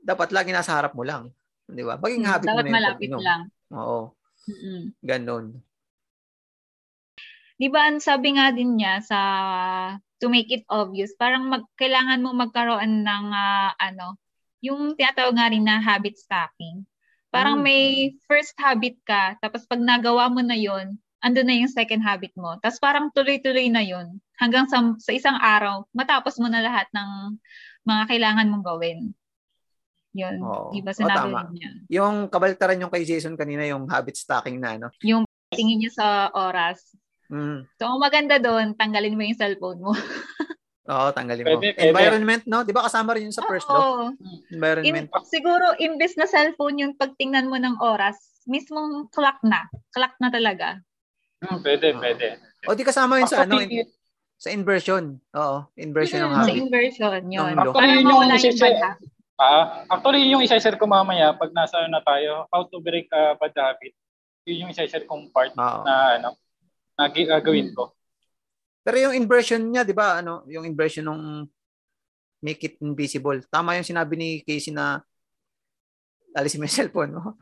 dapat 0.00 0.30
lagi 0.30 0.54
nasa 0.54 0.78
harap 0.78 0.94
mo 0.94 1.02
lang. 1.02 1.28
Di 1.66 1.82
ba? 1.82 1.98
Maging 1.98 2.22
hmm, 2.22 2.30
habit 2.30 2.46
dapat 2.46 2.54
mo 2.54 2.62
na 2.62 2.66
yung 2.66 2.78
malapit 2.78 2.98
pag-inom. 3.02 3.20
lang. 3.20 3.42
Oo. 3.74 3.98
Mm-mm. 4.46 4.94
Ganon. 5.02 5.60
Di 7.56 7.72
ba, 7.72 7.88
sabi 7.98 8.36
nga 8.36 8.52
din 8.52 8.76
niya 8.76 9.00
sa 9.00 9.18
to 10.20 10.28
make 10.28 10.48
it 10.52 10.64
obvious, 10.68 11.12
parang 11.16 11.48
mag, 11.48 11.64
kailangan 11.76 12.20
mo 12.24 12.32
magkaroon 12.36 13.04
ng 13.04 13.26
uh, 13.32 13.70
ano, 13.76 14.16
yung 14.64 14.96
tinatawag 14.96 15.36
nga 15.36 15.50
rin 15.52 15.64
na 15.64 15.80
habit 15.80 16.16
stacking. 16.16 16.84
Parang 17.32 17.60
mm. 17.60 17.64
may 17.64 17.84
first 18.24 18.56
habit 18.56 18.96
ka, 19.04 19.36
tapos 19.40 19.68
pag 19.68 19.80
nagawa 19.80 20.28
mo 20.32 20.40
na 20.40 20.56
yon 20.56 20.96
ando 21.24 21.40
na 21.42 21.56
yung 21.56 21.72
second 21.72 22.04
habit 22.04 22.30
mo. 22.36 22.54
Tapos 22.60 22.78
parang 22.78 23.10
tuloy-tuloy 23.10 23.66
na 23.72 23.82
yon 23.82 24.20
hanggang 24.38 24.68
sa, 24.68 24.78
sa 25.00 25.12
isang 25.12 25.36
araw, 25.40 25.84
matapos 25.96 26.36
mo 26.38 26.46
na 26.46 26.60
lahat 26.62 26.86
ng 26.92 27.40
mga 27.88 28.02
kailangan 28.08 28.48
mong 28.52 28.64
gawin. 28.64 28.98
Yun. 30.16 30.36
Oh, 30.40 30.72
di 30.72 30.80
ba 30.80 30.96
sinabi 30.96 31.28
oh, 31.28 31.52
niya? 31.52 31.70
Yung 31.92 32.32
kabaltaran 32.32 32.80
yung 32.80 32.88
kay 32.88 33.04
Jason 33.04 33.36
kanina, 33.36 33.68
yung 33.68 33.84
habit 33.84 34.16
stacking 34.16 34.56
na, 34.56 34.80
no? 34.80 34.88
Yung 35.04 35.28
tingin 35.52 35.84
niya 35.84 35.92
sa 35.92 36.06
oras. 36.32 36.96
Mm. 37.28 37.68
So, 37.76 37.84
ang 37.84 38.00
maganda 38.00 38.40
doon, 38.40 38.72
tanggalin 38.72 39.12
mo 39.12 39.22
yung 39.28 39.36
cellphone 39.36 39.80
mo. 39.84 39.92
Oo, 40.92 41.06
tanggalin 41.12 41.44
mo. 41.44 41.58
Pwede, 41.60 41.76
pwede. 41.76 41.90
Environment, 41.92 42.42
no? 42.48 42.64
Di 42.64 42.72
ba 42.72 42.86
kasama 42.88 43.12
rin 43.12 43.28
yun 43.28 43.36
sa 43.36 43.44
first 43.44 43.68
law? 43.68 44.08
Environment. 44.48 45.10
In, 45.10 45.26
siguro, 45.28 45.76
imbes 45.76 46.16
na 46.16 46.24
cellphone 46.24 46.80
yung 46.80 46.94
pagtingnan 46.96 47.50
mo 47.50 47.60
ng 47.60 47.76
oras, 47.82 48.16
mismong 48.48 49.10
clock 49.12 49.42
na. 49.44 49.68
Clock 49.92 50.16
na 50.22 50.30
talaga. 50.32 50.80
Hmm, 51.44 51.60
pwede, 51.60 51.92
pwede. 52.00 52.26
O 52.64 52.72
di 52.72 52.86
kasama 52.86 53.20
yun 53.20 53.28
sa 53.28 53.44
ano, 53.44 53.60
in, 53.60 53.84
sa 54.38 54.48
inversion. 54.54 55.18
Oo, 55.34 55.66
inversion 55.76 56.24
ng 56.24 56.32
habit. 56.32 56.48
Sa 56.48 56.54
inversion, 56.54 57.20
yun. 57.28 57.52
Actually, 57.52 57.90
yun 58.00 58.06
yung 58.08 58.22
isa 58.32 58.96
Ah, 59.36 59.84
actually, 59.92 60.24
yun 60.24 60.40
yung 60.40 60.44
isa-share 60.48 60.80
ko 60.80 60.88
mamaya 60.88 61.36
pag 61.36 61.52
nasa 61.52 61.84
na 61.92 62.00
tayo, 62.00 62.48
how 62.48 62.64
to 62.64 62.80
break 62.80 63.04
a 63.12 63.36
bad 63.36 63.52
habit. 63.52 63.92
Yun 64.48 64.64
yung 64.64 64.72
isa-share 64.72 65.04
kong 65.04 65.28
part 65.28 65.52
Oo. 65.52 65.84
na 65.84 66.16
ano, 66.16 66.30
na 66.96 67.12
gagawin 67.12 67.76
ko. 67.76 67.92
Pero 68.80 68.96
yung 68.96 69.12
inversion 69.12 69.60
niya, 69.60 69.84
'di 69.84 69.92
ba? 69.92 70.24
Ano, 70.24 70.46
yung 70.48 70.64
inversion 70.64 71.04
ng 71.04 71.44
make 72.40 72.64
it 72.64 72.80
invisible. 72.80 73.36
Tama 73.52 73.76
yung 73.76 73.84
sinabi 73.84 74.14
ni 74.16 74.28
Casey 74.40 74.72
na 74.72 75.04
alisin 76.32 76.60
mo 76.60 76.64
yung 76.64 76.76
cellphone, 76.80 77.12
no? 77.12 77.36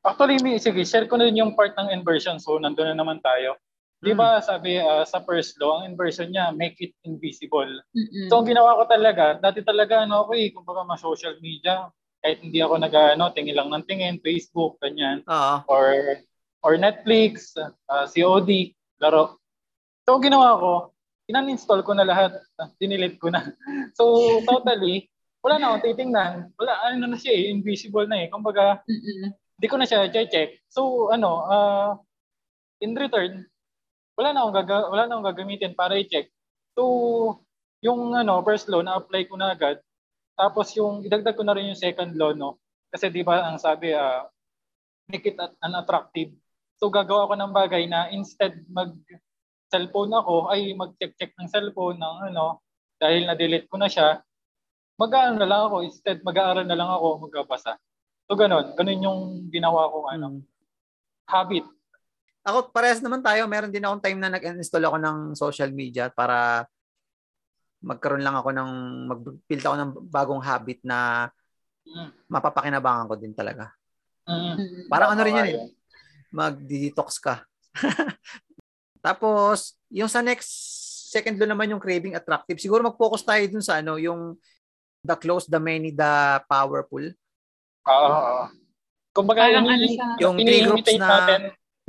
Actually, 0.00 0.40
may, 0.40 0.56
sige, 0.56 0.80
share 0.88 1.04
ko 1.04 1.20
na 1.20 1.28
din 1.28 1.44
yung 1.44 1.52
part 1.52 1.76
ng 1.76 1.92
inversion. 1.92 2.40
So, 2.40 2.56
nandun 2.56 2.88
na 2.88 2.96
naman 2.96 3.20
tayo. 3.20 3.60
Di 4.00 4.16
ba, 4.16 4.40
mm. 4.40 4.44
sabi 4.48 4.80
uh, 4.80 5.04
sa 5.04 5.20
first 5.20 5.60
law, 5.60 5.80
ang 5.80 5.92
inversion 5.92 6.32
niya, 6.32 6.56
make 6.56 6.80
it 6.80 6.96
invisible. 7.04 7.68
Mm-mm. 7.92 8.32
So, 8.32 8.40
ang 8.40 8.48
ginawa 8.48 8.80
ko 8.80 8.88
talaga, 8.88 9.36
dati 9.36 9.60
talaga, 9.60 10.08
ano 10.08 10.24
ako 10.24 10.32
eh, 10.40 10.48
kumbaga, 10.56 10.88
ma 10.88 10.96
social 10.96 11.36
media, 11.44 11.92
kahit 12.24 12.40
hindi 12.40 12.64
ako 12.64 12.80
nag, 12.80 12.96
ano, 12.96 13.28
tingin 13.36 13.60
lang 13.60 13.68
ng 13.68 13.84
tingin, 13.84 14.16
Facebook, 14.24 14.80
ganyan. 14.80 15.20
Uh-huh. 15.28 15.60
Or, 15.68 16.16
or 16.64 16.80
Netflix, 16.80 17.52
uh, 17.60 17.76
ah, 17.92 18.08
COD, 18.08 18.72
laro. 19.04 19.36
So, 20.08 20.16
ang 20.16 20.24
ginawa 20.24 20.56
ko, 20.56 20.72
inan-install 21.28 21.84
ko 21.84 21.92
na 21.92 22.08
lahat, 22.08 22.40
dinilit 22.80 23.20
ko 23.20 23.28
na. 23.28 23.52
so, 24.00 24.40
totally, 24.48 25.12
wala 25.44 25.60
na 25.60 25.76
akong 25.76 25.92
titingnan. 25.92 26.48
Wala, 26.56 26.72
ano 26.88 27.04
na 27.04 27.20
siya 27.20 27.36
eh, 27.36 27.52
invisible 27.52 28.08
na 28.08 28.24
eh. 28.24 28.32
Kumbaga, 28.32 28.80
hindi 28.88 29.66
ko 29.68 29.76
na 29.76 29.84
siya 29.84 30.08
check. 30.08 30.64
So, 30.72 31.12
ano, 31.12 31.44
uh, 31.44 31.90
in 32.80 32.96
return, 32.96 33.44
wala 34.20 34.36
na 34.36 34.44
akong, 34.44 34.56
gaga- 34.60 34.88
wala 34.92 35.02
na 35.08 35.12
akong 35.16 35.28
gagamitin 35.32 35.72
para 35.72 35.96
i-check. 35.96 36.28
So, 36.76 37.40
yung 37.80 38.12
ano, 38.12 38.44
first 38.44 38.68
law, 38.68 38.84
na-apply 38.84 39.32
ko 39.32 39.40
na 39.40 39.56
agad. 39.56 39.80
Tapos 40.36 40.72
yung 40.76 41.00
idagdag 41.04 41.36
ko 41.36 41.44
na 41.44 41.56
rin 41.56 41.72
yung 41.72 41.80
second 41.80 42.12
law, 42.16 42.36
no? 42.36 42.60
Kasi 42.92 43.08
di 43.08 43.24
ba 43.24 43.48
ang 43.48 43.56
sabi, 43.56 43.96
uh, 43.96 44.28
make 45.08 45.24
it 45.24 45.40
unattractive. 45.64 46.36
So 46.80 46.88
gagawa 46.88 47.28
ko 47.28 47.34
ng 47.36 47.52
bagay 47.52 47.84
na 47.88 48.08
instead 48.08 48.56
mag 48.72 48.96
cellphone 49.68 50.12
ako, 50.16 50.48
ay 50.50 50.72
mag-check-check 50.74 51.36
ng 51.36 51.48
cellphone 51.48 52.00
ng 52.00 52.16
ano, 52.32 52.64
dahil 52.96 53.28
na-delete 53.28 53.68
ko 53.68 53.76
na 53.78 53.88
siya, 53.88 54.20
mag-aaral 55.00 55.38
na 55.40 55.48
lang 55.48 55.62
ako. 55.70 55.76
Instead, 55.86 56.20
mag-aaral 56.20 56.66
na 56.68 56.76
lang 56.76 56.90
ako, 56.90 57.24
magbabasa. 57.24 57.78
So, 58.28 58.36
ganun. 58.36 58.76
Ganun 58.76 59.00
yung 59.00 59.20
ginawa 59.48 59.88
kong 59.88 60.08
ano, 60.12 60.26
hmm. 60.36 60.44
habit 61.30 61.64
ako 62.44 62.72
parehas 62.72 63.04
naman 63.04 63.20
tayo. 63.20 63.44
Meron 63.46 63.72
din 63.72 63.84
akong 63.84 64.02
time 64.04 64.18
na 64.20 64.32
nag-install 64.32 64.84
ako 64.88 64.96
ng 64.96 65.18
social 65.36 65.70
media 65.72 66.08
para 66.08 66.64
magkaroon 67.80 68.24
lang 68.24 68.36
ako 68.36 68.50
ng 68.52 68.70
mag-build 69.08 69.64
ako 69.64 69.76
ng 69.76 69.90
bagong 70.08 70.42
habit 70.44 70.80
na 70.84 71.28
mm. 71.84 72.28
mapapakinabangan 72.28 73.08
ko 73.08 73.14
din 73.16 73.32
talaga. 73.32 73.72
Mm. 74.28 74.88
Parang 74.88 75.16
ano 75.16 75.20
rin 75.24 75.38
yan 75.40 75.48
eh. 75.48 75.58
Mag-detox 76.30 77.18
ka. 77.18 77.44
Tapos, 79.06 79.80
yung 79.88 80.12
sa 80.12 80.20
next 80.20 80.52
second 81.10 81.40
law 81.40 81.48
naman 81.48 81.72
yung 81.72 81.82
craving 81.82 82.14
attractive. 82.14 82.60
Siguro 82.60 82.84
mag-focus 82.84 83.24
tayo 83.24 83.42
dun 83.48 83.64
sa 83.64 83.80
ano, 83.80 83.96
yung 83.96 84.36
the 85.00 85.16
close, 85.16 85.48
the 85.48 85.58
many, 85.58 85.90
the 85.90 86.38
powerful. 86.46 87.02
Oo. 87.88 88.08
Uh, 88.12 88.46
kumbaga, 89.10 89.48
yung, 89.50 89.66
ano 89.66 89.84
yung 90.20 90.36
three 90.36 90.62
groups 90.68 90.92
na 91.00 91.08
natin, 91.08 91.40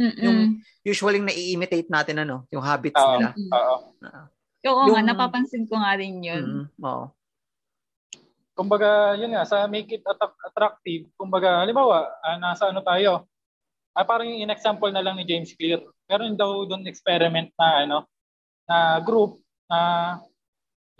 Mm-mm. 0.02 0.24
Yung 0.26 0.40
usually 0.82 1.22
na-imitate 1.22 1.90
natin 1.94 2.26
ano, 2.26 2.50
yung 2.50 2.66
habits 2.66 2.98
uh, 2.98 3.10
nila. 3.14 3.30
Oo. 3.38 3.76
Uh, 4.02 4.26
Oo 4.62 4.82
yung, 4.90 4.98
nga, 4.98 5.14
napapansin 5.14 5.70
ko 5.70 5.78
nga 5.78 5.94
rin 5.98 6.22
yun. 6.22 6.66
Mm, 6.66 6.66
oo. 6.86 7.06
Kumbaga, 8.58 9.18
yun 9.18 9.34
nga, 9.34 9.46
sa 9.46 9.66
make 9.70 9.90
it 9.94 10.06
attractive, 10.46 11.10
kumbaga, 11.18 11.62
halimbawa, 11.62 12.10
uh, 12.22 12.38
nasa 12.38 12.70
ano 12.70 12.82
tayo, 12.82 13.26
ah, 13.98 14.06
parang 14.06 14.30
yung 14.30 14.46
in-example 14.46 14.90
na 14.94 15.02
lang 15.02 15.18
ni 15.18 15.26
James 15.26 15.54
Clear, 15.58 15.82
meron 16.06 16.38
daw 16.38 16.66
doon 16.66 16.86
experiment 16.86 17.50
na 17.58 17.68
ano, 17.86 17.98
na 18.70 19.02
group 19.02 19.42
na 19.66 19.80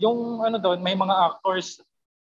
yung 0.02 0.42
ano 0.42 0.58
doon, 0.58 0.82
may 0.82 0.98
mga 0.98 1.14
actors 1.14 1.78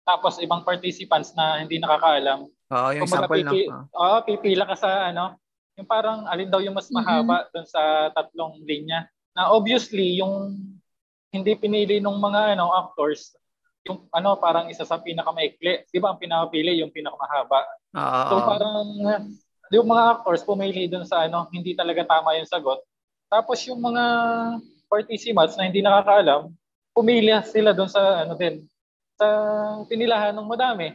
tapos 0.02 0.43
ibang 0.43 0.67
participants 0.67 1.33
na 1.33 1.62
hindi 1.62 1.79
nakakaalam. 1.79 2.45
Oo, 2.45 2.88
yung 2.93 3.07
Kumbaga, 3.07 3.25
example 3.31 3.41
pipi, 3.41 3.61
na. 3.71 3.79
Oo, 3.95 4.12
oh, 4.19 4.21
pipila 4.26 4.64
ka 4.67 4.76
sa 4.76 4.91
ano, 5.14 5.38
yung 5.76 5.88
parang 5.88 6.29
alin 6.29 6.52
daw 6.52 6.61
yung 6.61 6.76
mas 6.76 6.93
mahaba 6.93 7.43
mm-hmm. 7.43 7.52
doon 7.52 7.67
sa 7.69 7.83
tatlong 8.12 8.61
linya. 8.64 9.09
Na 9.33 9.52
obviously, 9.52 10.21
yung 10.21 10.61
hindi 11.33 11.52
pinili 11.57 11.97
ng 11.99 12.19
mga 12.21 12.61
ano 12.61 12.69
actors, 12.76 13.33
yung 13.88 14.05
ano 14.12 14.37
parang 14.37 14.69
isa 14.69 14.85
sa 14.85 15.00
pinakamaikli. 15.00 15.88
'Di 15.88 15.99
ba 15.99 16.12
ang 16.12 16.21
pinapili 16.21 16.85
yung 16.85 16.93
pinakamahaba? 16.93 17.64
Uh, 17.97 18.25
so 18.29 18.35
parang 18.45 18.79
yung 19.73 19.88
mga 19.88 20.21
actors 20.21 20.45
pumili 20.45 20.85
doon 20.87 21.09
sa 21.09 21.25
ano, 21.25 21.49
hindi 21.49 21.73
talaga 21.73 22.05
tama 22.05 22.37
yung 22.37 22.47
sagot. 22.47 22.85
Tapos 23.33 23.64
yung 23.64 23.81
mga 23.81 24.05
participants 24.93 25.57
na 25.57 25.64
hindi 25.64 25.81
nakakaalam, 25.81 26.52
pumili 26.93 27.33
sila 27.49 27.73
doon 27.73 27.88
sa 27.88 28.29
ano 28.29 28.37
din 28.37 28.61
sa 29.17 29.26
pinilahan 29.88 30.37
ng 30.37 30.45
madami. 30.45 30.93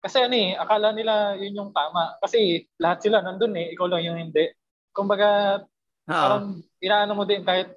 Kasi 0.00 0.16
ano 0.24 0.32
eh, 0.32 0.56
akala 0.56 0.96
nila 0.96 1.36
yun 1.36 1.60
yung 1.60 1.70
tama. 1.76 2.16
Kasi 2.24 2.64
lahat 2.80 3.04
sila 3.04 3.20
nandun 3.20 3.52
eh, 3.60 3.76
ikaw 3.76 3.84
lang 3.84 4.02
yung 4.08 4.18
hindi. 4.18 4.48
Kumbaga, 4.96 5.60
Uh-oh. 6.08 6.16
parang 6.16 6.44
inaano 6.80 7.12
mo 7.12 7.24
din 7.28 7.44
kahit 7.44 7.76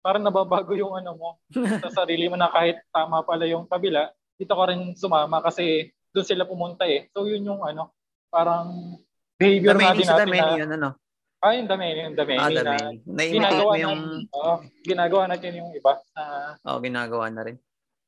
parang 0.00 0.24
nababago 0.24 0.72
yung 0.72 0.96
ano 0.96 1.12
mo 1.18 1.28
sa 1.84 2.02
sarili 2.02 2.30
mo 2.30 2.38
na 2.38 2.48
kahit 2.48 2.80
tama 2.94 3.20
pala 3.26 3.44
yung 3.44 3.68
kabila, 3.68 4.08
dito 4.38 4.54
ka 4.54 4.64
rin 4.70 4.96
sumama 4.96 5.44
kasi 5.44 5.92
doon 6.16 6.26
sila 6.26 6.48
pumunta 6.48 6.88
eh. 6.88 7.12
So 7.12 7.28
yun 7.28 7.44
yung 7.44 7.60
ano, 7.60 7.92
parang 8.32 8.96
behavior 9.36 9.76
the 9.76 9.84
natin 9.84 10.06
natin 10.08 10.28
many, 10.32 10.40
na, 10.40 10.56
yun, 10.56 10.70
ano? 10.72 10.90
Ah, 11.36 11.52
yung 11.52 11.68
domain, 11.68 11.94
yung 12.00 12.16
domain. 12.16 12.40
Ah, 12.40 12.48
na 12.48 12.62
domain. 12.64 12.96
Na-imitate 13.04 13.36
ginagawa 13.36 13.70
mo 13.70 13.76
yung... 13.76 14.00
na, 14.00 14.32
oo, 14.32 14.54
ginagawa 14.82 15.22
natin 15.28 15.52
yung 15.60 15.70
iba. 15.76 15.92
na 16.16 16.22
Oo, 16.64 16.78
ginagawa 16.80 17.26
na 17.28 17.42
rin. 17.44 17.56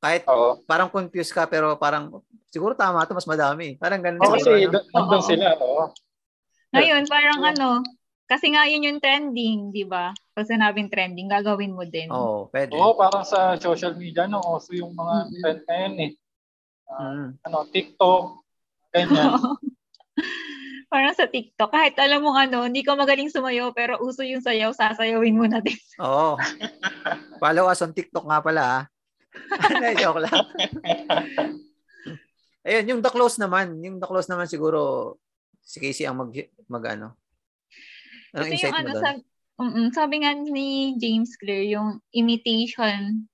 Kahit 0.01 0.23
oo. 0.25 0.63
parang 0.65 0.89
confused 0.89 1.35
ka 1.35 1.45
pero 1.45 1.77
parang 1.77 2.23
siguro 2.49 2.73
tama 2.73 3.05
to 3.05 3.15
mas 3.15 3.29
madami. 3.29 3.77
Parang 3.77 4.01
ganun 4.01 4.21
Oh, 4.21 4.33
kasi 4.35 4.67
ano? 4.67 4.81
nandun 4.93 5.23
sila, 5.23 5.55
oo. 5.57 5.93
Ngayon, 6.69 7.03
parang 7.09 7.39
ano, 7.41 7.81
kasi 8.29 8.53
nga 8.53 8.69
yun 8.69 8.85
yung 8.85 9.01
trending, 9.01 9.73
di 9.73 9.85
ba? 9.89 10.13
Pag 10.37 10.45
sinabing 10.45 10.89
trending, 10.89 11.25
gagawin 11.25 11.73
mo 11.73 11.81
din. 11.81 12.13
Oo, 12.13 12.45
pwede. 12.53 12.77
Oo, 12.77 12.93
parang 12.93 13.25
sa 13.25 13.57
social 13.57 13.97
media, 13.97 14.29
no, 14.29 14.37
also 14.37 14.77
yung 14.77 14.93
mga 14.93 15.15
Mm-mm. 15.25 15.41
trend 15.41 15.61
ngayon 15.65 15.95
eh. 15.97 16.11
Ah, 16.89 17.01
Mm. 17.09 17.29
ano, 17.45 17.57
TikTok, 17.69 18.23
ganyan. 18.93 19.29
parang 20.93 21.13
sa 21.13 21.29
TikTok, 21.29 21.69
kahit 21.69 21.93
alam 22.01 22.21
mo 22.25 22.33
ano, 22.33 22.65
hindi 22.65 22.81
ka 22.81 22.93
magaling 22.97 23.29
sumayaw, 23.33 23.73
pero 23.73 23.97
uso 24.01 24.21
yung 24.25 24.41
sayaw, 24.41 24.73
sasayawin 24.73 25.37
mo 25.37 25.45
na 25.45 25.61
din. 25.61 25.77
Oo. 26.05 26.37
Follow 27.37 27.65
us 27.69 27.81
on 27.81 27.93
TikTok 27.93 28.25
nga 28.25 28.41
pala 28.41 28.61
ha. 28.61 28.79
Hindi, 29.69 30.01
joke 30.01 30.25
lang. 30.25 30.33
Ayun, 32.67 32.85
yung 32.95 33.01
The 33.01 33.11
Close 33.11 33.39
naman. 33.39 33.79
Yung 33.79 33.97
The 33.99 34.07
Close 34.07 34.27
naman 34.27 34.47
siguro 34.51 35.15
si 35.63 35.79
Casey 35.79 36.09
ang 36.09 36.19
mag, 36.19 36.31
mag 36.67 36.85
ano. 36.97 37.15
Anong 38.35 38.51
insight 38.53 38.73
yung 38.73 38.75
mo 38.75 38.81
ano, 38.81 38.91
doon? 38.93 39.03
sabi, 39.03 39.19
sabi 39.93 40.15
nga 40.23 40.31
ni 40.33 40.95
James 40.97 41.33
Clear, 41.39 41.63
yung 41.65 41.99
imitation 42.15 43.29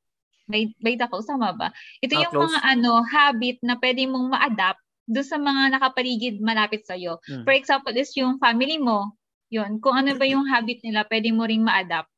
by, 0.45 0.69
by 0.81 0.93
the 0.97 1.07
close, 1.09 1.25
tama 1.25 1.53
ba? 1.57 1.73
Ito 2.01 2.13
Ah, 2.17 2.21
yung 2.27 2.33
close. 2.33 2.49
mga 2.53 2.59
ano, 2.63 2.91
habit 3.05 3.57
na 3.65 3.75
pwede 3.81 4.05
mong 4.05 4.27
ma-adapt 4.29 4.81
doon 5.05 5.27
sa 5.27 5.37
mga 5.37 5.77
nakapaligid 5.77 6.41
malapit 6.41 6.85
sa'yo. 6.85 7.21
Hmm. 7.29 7.45
For 7.45 7.53
example, 7.53 7.93
is 7.93 8.13
yung 8.17 8.41
family 8.41 8.81
mo. 8.81 9.13
Yun, 9.53 9.77
kung 9.77 9.93
ano 9.93 10.17
ba 10.17 10.25
yung 10.25 10.45
habit 10.49 10.81
nila, 10.81 11.05
pwede 11.05 11.29
mo 11.29 11.45
ring 11.45 11.61
ma-adapt. 11.61 12.09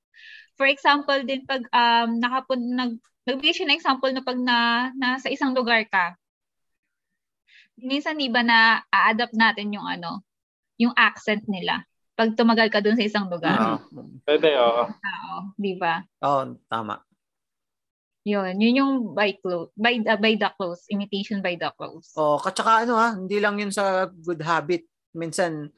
For 0.55 0.65
example, 0.65 1.19
din 1.27 1.43
pag 1.43 1.67
um, 1.69 2.17
nakapun, 2.17 2.59
nag, 2.73 2.97
nagbigay 3.27 3.53
siya 3.53 3.67
ng 3.67 3.77
example 3.77 4.11
na 4.15 4.23
pag 4.23 4.39
na, 4.39 4.57
nasa 4.95 5.27
isang 5.27 5.51
lugar 5.51 5.83
ka, 5.91 6.15
minsan 7.81 8.17
di 8.17 8.29
ba 8.29 8.41
na 8.41 8.81
a-adapt 8.89 9.33
natin 9.37 9.73
yung 9.73 9.85
ano, 9.85 10.21
yung 10.77 10.93
accent 10.97 11.45
nila 11.49 11.85
pag 12.17 12.33
tumagal 12.33 12.73
ka 12.73 12.81
dun 12.81 12.97
sa 12.97 13.05
isang 13.05 13.29
lugar. 13.29 13.57
Oo. 13.61 13.77
Pwede, 14.25 14.49
oo. 14.57 14.83
Oo, 14.89 15.37
di 15.53 15.77
ba? 15.77 16.01
Oo, 16.25 16.57
tama. 16.65 16.97
Yun, 18.27 18.59
yun 18.59 18.75
yung 18.83 18.93
by 19.15 19.39
close, 19.39 19.71
by 19.77 20.03
the, 20.03 20.13
by 20.19 20.33
the 20.35 20.49
close, 20.59 20.83
imitation 20.91 21.39
by 21.39 21.55
the 21.55 21.71
close. 21.79 22.11
Oh, 22.17 22.35
katsaka 22.35 22.83
ano 22.83 22.99
ha, 22.99 23.15
hindi 23.15 23.39
lang 23.39 23.55
yun 23.55 23.71
sa 23.71 24.09
good 24.11 24.43
habit. 24.43 24.83
Minsan 25.15 25.71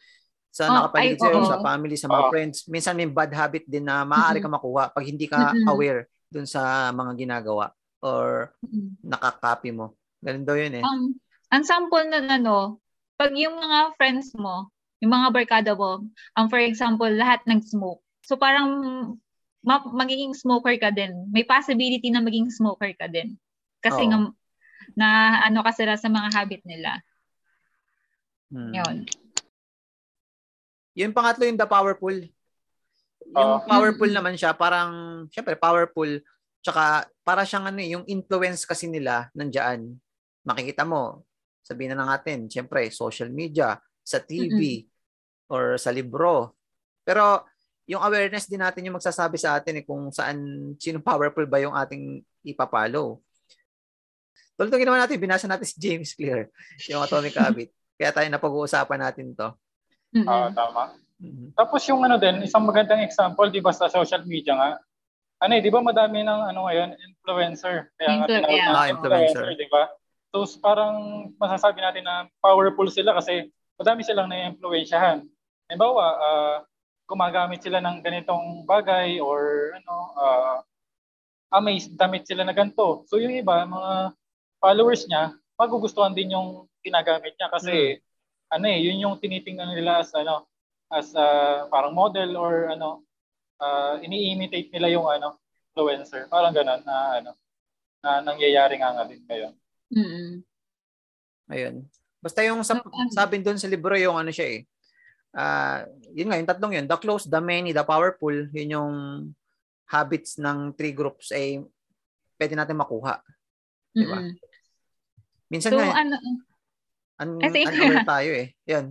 sa 0.50 0.66
Oh, 0.66 0.82
nakapaligid 0.82 1.22
ay, 1.22 1.24
sa'yo, 1.30 1.38
oo. 1.46 1.46
sa 1.46 1.62
family, 1.62 1.94
sa 1.94 2.10
mga 2.10 2.26
Oo. 2.26 2.32
friends. 2.34 2.58
Minsan 2.66 2.98
may 2.98 3.06
bad 3.06 3.30
habit 3.38 3.70
din 3.70 3.86
na 3.86 4.02
maaari 4.02 4.42
ka 4.42 4.50
makuha 4.50 4.90
pag 4.90 5.06
hindi 5.06 5.30
ka 5.30 5.54
Mm-mm. 5.54 5.70
aware 5.70 6.10
dun 6.26 6.50
sa 6.50 6.90
mga 6.90 7.12
ginagawa 7.20 7.70
or 8.02 8.50
Mm. 8.66 8.98
nakakopy 9.06 9.70
mo. 9.70 9.94
Ganun 10.18 10.46
daw 10.48 10.58
yun 10.58 10.74
eh. 10.82 10.86
Um, 10.90 11.22
ang 11.50 11.64
sample 11.66 12.06
na 12.10 12.26
ano, 12.30 12.78
pag 13.18 13.34
yung 13.34 13.58
mga 13.58 13.98
friends 13.98 14.32
mo, 14.38 14.70
yung 15.02 15.12
mga 15.12 15.28
barkada 15.34 15.72
mo, 15.74 16.06
um, 16.38 16.48
for 16.48 16.62
example, 16.62 17.10
lahat 17.10 17.42
nag-smoke. 17.50 18.00
So 18.24 18.38
parang 18.38 18.70
ma- 19.66 19.92
magiging 19.92 20.38
smoker 20.38 20.76
ka 20.80 20.94
din. 20.94 21.28
May 21.34 21.44
possibility 21.44 22.14
na 22.14 22.24
maging 22.24 22.52
smoker 22.54 22.94
ka 22.96 23.10
din. 23.10 23.36
Kasi 23.82 24.06
Oo. 24.06 24.10
nga, 24.12 24.20
na 24.96 25.08
ano 25.44 25.60
ka 25.64 25.72
sila 25.76 25.96
sa 26.00 26.08
mga 26.08 26.30
habit 26.36 26.62
nila. 26.64 27.00
Hmm. 28.50 28.74
Yun. 28.74 28.98
Yung 31.00 31.14
pangatlo 31.16 31.48
yung 31.48 31.60
the 31.60 31.70
powerful. 31.70 32.16
Yung 33.30 33.52
Oo. 33.62 33.68
powerful 33.68 34.10
naman 34.10 34.36
siya, 34.36 34.56
parang, 34.56 35.26
syempre, 35.32 35.56
powerful. 35.56 36.10
Tsaka, 36.60 37.08
para 37.24 37.48
siyang 37.48 37.72
ano 37.72 37.80
eh, 37.80 37.90
yung 37.96 38.06
influence 38.10 38.68
kasi 38.68 38.90
nila 38.90 39.32
nandiyan. 39.32 39.96
Makikita 40.44 40.84
mo, 40.84 41.24
sabihin 41.64 41.94
na 41.94 42.04
lang 42.04 42.10
natin, 42.16 42.48
syempre, 42.50 42.88
social 42.90 43.30
media, 43.30 43.78
sa 44.02 44.18
TV, 44.18 44.84
or 45.50 45.78
sa 45.78 45.94
libro. 45.94 46.54
Pero, 47.06 47.46
yung 47.90 48.02
awareness 48.02 48.46
din 48.46 48.62
natin 48.62 48.86
yung 48.86 48.98
magsasabi 48.98 49.38
sa 49.38 49.58
atin 49.58 49.82
eh, 49.82 49.86
kung 49.86 50.14
saan, 50.14 50.38
sino 50.78 51.02
powerful 51.02 51.46
ba 51.50 51.58
yung 51.58 51.74
ating 51.74 52.22
ipapalo. 52.46 53.22
Tulad 54.54 54.70
ng 54.70 54.82
ginawa 54.84 54.98
natin, 55.02 55.18
binasa 55.18 55.48
natin 55.48 55.66
si 55.66 55.78
James 55.80 56.12
Clear, 56.14 56.52
yung 56.92 57.02
Atomic 57.02 57.34
Habit. 57.42 57.70
Kaya 57.96 58.12
tayo 58.14 58.28
napag-uusapan 58.30 59.00
natin 59.00 59.34
to. 59.34 59.50
Oo, 60.16 60.48
tama. 60.54 60.94
Mhm. 61.20 61.52
Tapos 61.58 61.82
yung 61.90 62.02
ano 62.04 62.16
din, 62.16 62.44
isang 62.46 62.64
magandang 62.64 63.04
example, 63.04 63.50
di 63.52 63.60
ba, 63.60 63.74
sa 63.76 63.90
social 63.92 64.24
media 64.24 64.56
nga, 64.56 64.70
ano 65.40 65.52
eh, 65.56 65.62
di 65.64 65.72
ba 65.72 65.80
madami 65.80 66.24
ng 66.24 66.42
ano 66.52 66.68
ngayon, 66.68 66.90
influencer. 67.00 67.92
Kaya 67.96 68.10
nga 68.20 68.26
Influ- 68.28 68.36
tinawag 68.40 68.56
yeah. 68.60 68.70
na 68.72 68.80
Ah, 68.80 68.88
influencer. 68.92 69.44
influencer, 69.48 69.48
di 69.56 69.68
ba? 69.72 69.84
So 70.30 70.46
parang 70.62 71.30
masasabi 71.42 71.82
natin 71.82 72.06
na 72.06 72.30
powerful 72.38 72.86
sila 72.94 73.18
kasi 73.18 73.50
madami 73.82 74.06
silang 74.06 74.30
na-influensyahan. 74.30 75.26
Halimbawa, 75.66 76.06
ah, 76.22 76.58
gumagamit 77.10 77.66
sila 77.66 77.82
ng 77.82 78.06
ganitong 78.06 78.62
bagay 78.70 79.18
or 79.18 79.74
ano, 79.82 79.96
ah, 80.18 80.58
ah, 81.50 81.62
may 81.62 81.82
damit 81.98 82.30
sila 82.30 82.46
na 82.46 82.54
ganito. 82.54 83.06
So 83.10 83.18
yung 83.18 83.34
iba, 83.34 83.66
mga 83.66 84.14
followers 84.62 85.10
niya, 85.10 85.34
magugustuhan 85.58 86.14
din 86.14 86.38
yung 86.38 86.70
ginagamit 86.86 87.34
niya 87.36 87.50
kasi 87.50 87.98
ano 88.54 88.66
eh, 88.70 88.80
yun 88.82 89.02
yung 89.02 89.16
tinitingnan 89.18 89.74
nila 89.74 90.06
as 90.06 90.14
ano, 90.14 90.46
as 90.94 91.10
ah, 91.18 91.66
parang 91.74 91.98
model 91.98 92.38
or 92.38 92.70
ano, 92.70 93.02
ah, 93.58 93.98
ini-imitate 94.02 94.70
nila 94.70 94.94
yung 94.94 95.10
ano, 95.10 95.42
influencer. 95.74 96.30
Parang 96.30 96.54
ganun 96.54 96.86
na 96.86 96.98
ano, 97.18 97.32
na 98.06 98.22
nangyayari 98.22 98.78
nga 98.78 98.94
nga 98.94 99.06
din 99.10 99.26
ngayon. 99.26 99.54
Mm-mm. 99.94 100.42
Ayun. 101.50 101.76
Basta 102.20 102.44
yung 102.46 102.62
sa, 102.62 102.78
sabi 103.16 103.42
doon 103.42 103.58
sa 103.58 103.72
libro 103.72 103.96
yung 103.96 104.20
ano 104.20 104.30
siya 104.30 104.60
eh. 104.60 104.62
Ah, 105.34 105.86
yun 106.14 106.30
nga, 106.30 106.38
yung 106.42 106.50
tatlong 106.50 106.74
yun. 106.82 106.86
The 106.90 106.98
close, 106.98 107.30
the 107.30 107.42
many, 107.42 107.74
the 107.74 107.86
powerful, 107.86 108.34
yun 108.34 108.76
yung 108.76 108.94
habits 109.90 110.38
ng 110.38 110.78
three 110.78 110.94
groups 110.94 111.34
ay 111.34 111.62
pwede 112.38 112.54
natin 112.54 112.78
makuha. 112.78 113.22
Di 113.94 114.06
ba? 114.06 114.22
Mm-mm. 114.22 114.38
Minsan 115.50 115.74
So, 115.74 115.78
nga, 115.82 115.98
ano, 115.98 116.16
un- 117.26 117.42
Kasi- 117.42 117.66
unaware 117.66 118.06
tayo 118.06 118.32
eh. 118.38 118.48
Yun. 118.70 118.86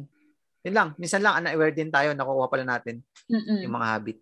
Yun 0.67 0.75
lang. 0.75 0.89
Minsan 0.99 1.23
lang, 1.23 1.39
unaware 1.39 1.75
din 1.75 1.91
tayo, 1.91 2.11
nakukuha 2.13 2.51
pala 2.51 2.67
natin 2.67 3.01
mm-mm. 3.31 3.63
yung 3.63 3.75
mga 3.75 3.89
habit. 3.95 4.19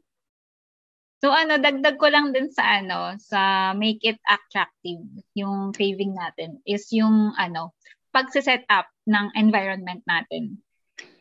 So 1.25 1.33
ano, 1.33 1.57
dagdag 1.57 1.97
ko 1.97 2.13
lang 2.13 2.37
din 2.37 2.53
sa 2.53 2.81
ano, 2.81 3.17
sa 3.17 3.73
make 3.73 4.05
it 4.05 4.21
attractive, 4.29 5.01
yung 5.33 5.73
craving 5.73 6.13
natin 6.13 6.61
is 6.69 6.93
yung 6.93 7.33
ano, 7.41 7.73
pagse-set 8.13 8.69
up 8.69 8.89
ng 9.09 9.33
environment 9.37 10.05
natin. 10.05 10.61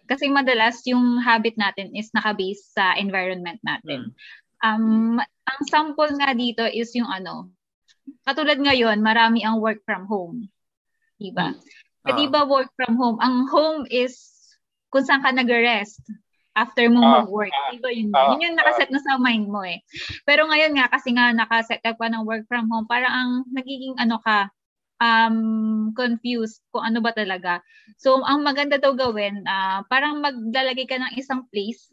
Kasi 0.06 0.30
madalas 0.30 0.84
yung 0.86 1.20
habit 1.24 1.56
natin 1.58 1.92
is 1.96 2.12
nakabase 2.14 2.62
sa 2.76 2.94
environment 3.00 3.58
natin. 3.64 4.14
Um, 4.62 5.18
ang 5.20 5.62
sample 5.72 6.14
nga 6.20 6.36
dito 6.36 6.64
is 6.68 6.92
yung 6.94 7.10
ano, 7.10 7.50
katulad 8.28 8.60
ngayon, 8.60 9.00
marami 9.02 9.42
ang 9.42 9.64
work 9.64 9.82
from 9.88 10.06
home. 10.06 10.52
Diba? 11.18 11.56
Eh, 12.06 12.14
Oo. 12.14 12.18
di 12.20 12.26
ba 12.30 12.46
work 12.46 12.70
from 12.78 13.00
home? 13.00 13.18
Ang 13.24 13.48
home 13.50 13.84
is 13.90 14.20
kung 14.92 15.08
saan 15.08 15.24
ka 15.24 15.32
nag-rest 15.32 16.04
after 16.56 16.88
mo 16.88 17.04
Ah, 17.04 17.22
mag-work. 17.22 17.52
ah, 17.52 17.70
Di 17.76 17.78
ba 17.84 17.90
yun? 17.92 18.10
ah, 18.16 18.32
yun 18.32 18.44
yung 18.52 18.58
nakaset 18.58 18.90
na 18.90 19.04
sa 19.04 19.20
mind 19.20 19.52
mo 19.52 19.62
eh. 19.62 19.84
Pero 20.24 20.48
ngayon 20.48 20.74
nga, 20.80 20.88
kasi 20.88 21.12
nga 21.12 21.36
nakaset 21.36 21.84
ka 21.84 21.94
pa 22.00 22.08
ng 22.08 22.24
work 22.24 22.48
from 22.48 22.72
home, 22.72 22.88
parang 22.88 23.12
ang 23.12 23.32
nagiging 23.52 23.94
ano 24.00 24.18
ka, 24.24 24.48
um, 25.04 25.92
confused 25.92 26.64
kung 26.72 26.88
ano 26.88 27.04
ba 27.04 27.12
talaga. 27.12 27.60
So, 28.00 28.24
ang 28.24 28.48
maganda 28.48 28.80
daw 28.80 28.96
gawin, 28.96 29.44
ah, 29.46 29.84
parang 29.92 30.24
maglalagay 30.24 30.88
ka 30.88 30.96
ng 30.96 31.14
isang 31.20 31.44
place 31.52 31.92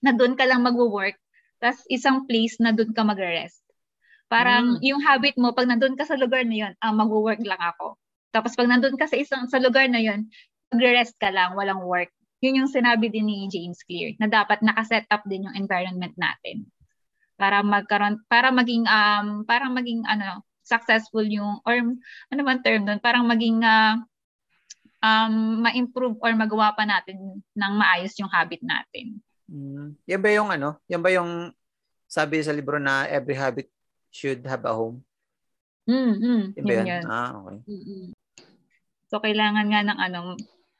na 0.00 0.14
doon 0.14 0.38
ka 0.38 0.46
lang 0.46 0.62
magwo-work, 0.62 1.18
tapos 1.58 1.82
isang 1.90 2.28
place 2.30 2.56
na 2.62 2.70
doon 2.70 2.94
ka 2.94 3.02
magre-rest. 3.02 3.66
Parang 4.26 4.78
yung 4.82 5.02
habit 5.02 5.38
mo, 5.38 5.54
pag 5.54 5.70
nandun 5.70 5.94
ka 5.94 6.02
sa 6.02 6.18
lugar 6.18 6.42
na 6.46 6.66
yun, 6.66 6.72
ah, 6.82 6.94
magwo-work 6.94 7.42
lang 7.42 7.58
ako. 7.58 7.98
Tapos 8.30 8.54
pag 8.54 8.70
nandun 8.70 8.94
ka 8.98 9.06
sa 9.10 9.16
isang 9.18 9.46
sa 9.50 9.58
lugar 9.58 9.86
na 9.90 9.98
yun, 10.02 10.26
magre-rest 10.70 11.14
ka 11.18 11.30
lang, 11.30 11.54
walang 11.58 11.82
work. 11.86 12.10
Yun 12.44 12.64
yung 12.64 12.70
sinabi 12.70 13.08
din 13.08 13.26
ni 13.26 13.48
James 13.48 13.80
Clear, 13.86 14.12
na 14.20 14.28
dapat 14.28 14.60
nakaset 14.60 15.08
up 15.08 15.24
din 15.24 15.48
yung 15.48 15.56
environment 15.56 16.12
natin 16.20 16.68
para 17.36 17.60
magkaroon 17.60 18.16
para 18.32 18.48
maging 18.48 18.88
um 18.88 19.44
para 19.44 19.68
maging 19.68 20.00
ano 20.08 20.40
successful 20.64 21.22
yung 21.22 21.60
or 21.68 21.76
ano 22.32 22.40
man 22.42 22.64
term 22.64 22.88
doon 22.88 22.98
parang 22.98 23.28
maging 23.28 23.60
ah, 23.62 24.00
um 25.04 25.62
ma-improve 25.62 26.16
or 26.24 26.32
magawa 26.32 26.72
pa 26.72 26.88
natin 26.88 27.38
ng 27.40 27.72
maayos 27.76 28.16
yung 28.18 28.32
habit 28.32 28.64
natin. 28.64 29.20
Mm. 29.46 29.94
Yan 30.10 30.20
ba 30.24 30.30
yung 30.32 30.50
ano? 30.50 30.80
Yan 30.90 31.02
ba 31.04 31.12
yung 31.12 31.52
sabi 32.08 32.42
sa 32.42 32.56
libro 32.56 32.80
na 32.80 33.06
every 33.06 33.36
habit 33.36 33.68
should 34.10 34.42
have 34.48 34.64
a 34.64 34.72
home? 34.74 35.04
Mm, 35.86 36.14
mm, 36.18 36.44
Yan 36.58 36.64
ba 36.66 36.72
yan? 36.72 36.86
yun. 36.88 37.04
Ah, 37.06 37.30
okay. 37.38 37.58
Mm-mm. 37.70 38.06
So 39.06 39.22
kailangan 39.22 39.70
nga 39.70 39.86
ng 39.86 39.98
ano, 40.02 40.34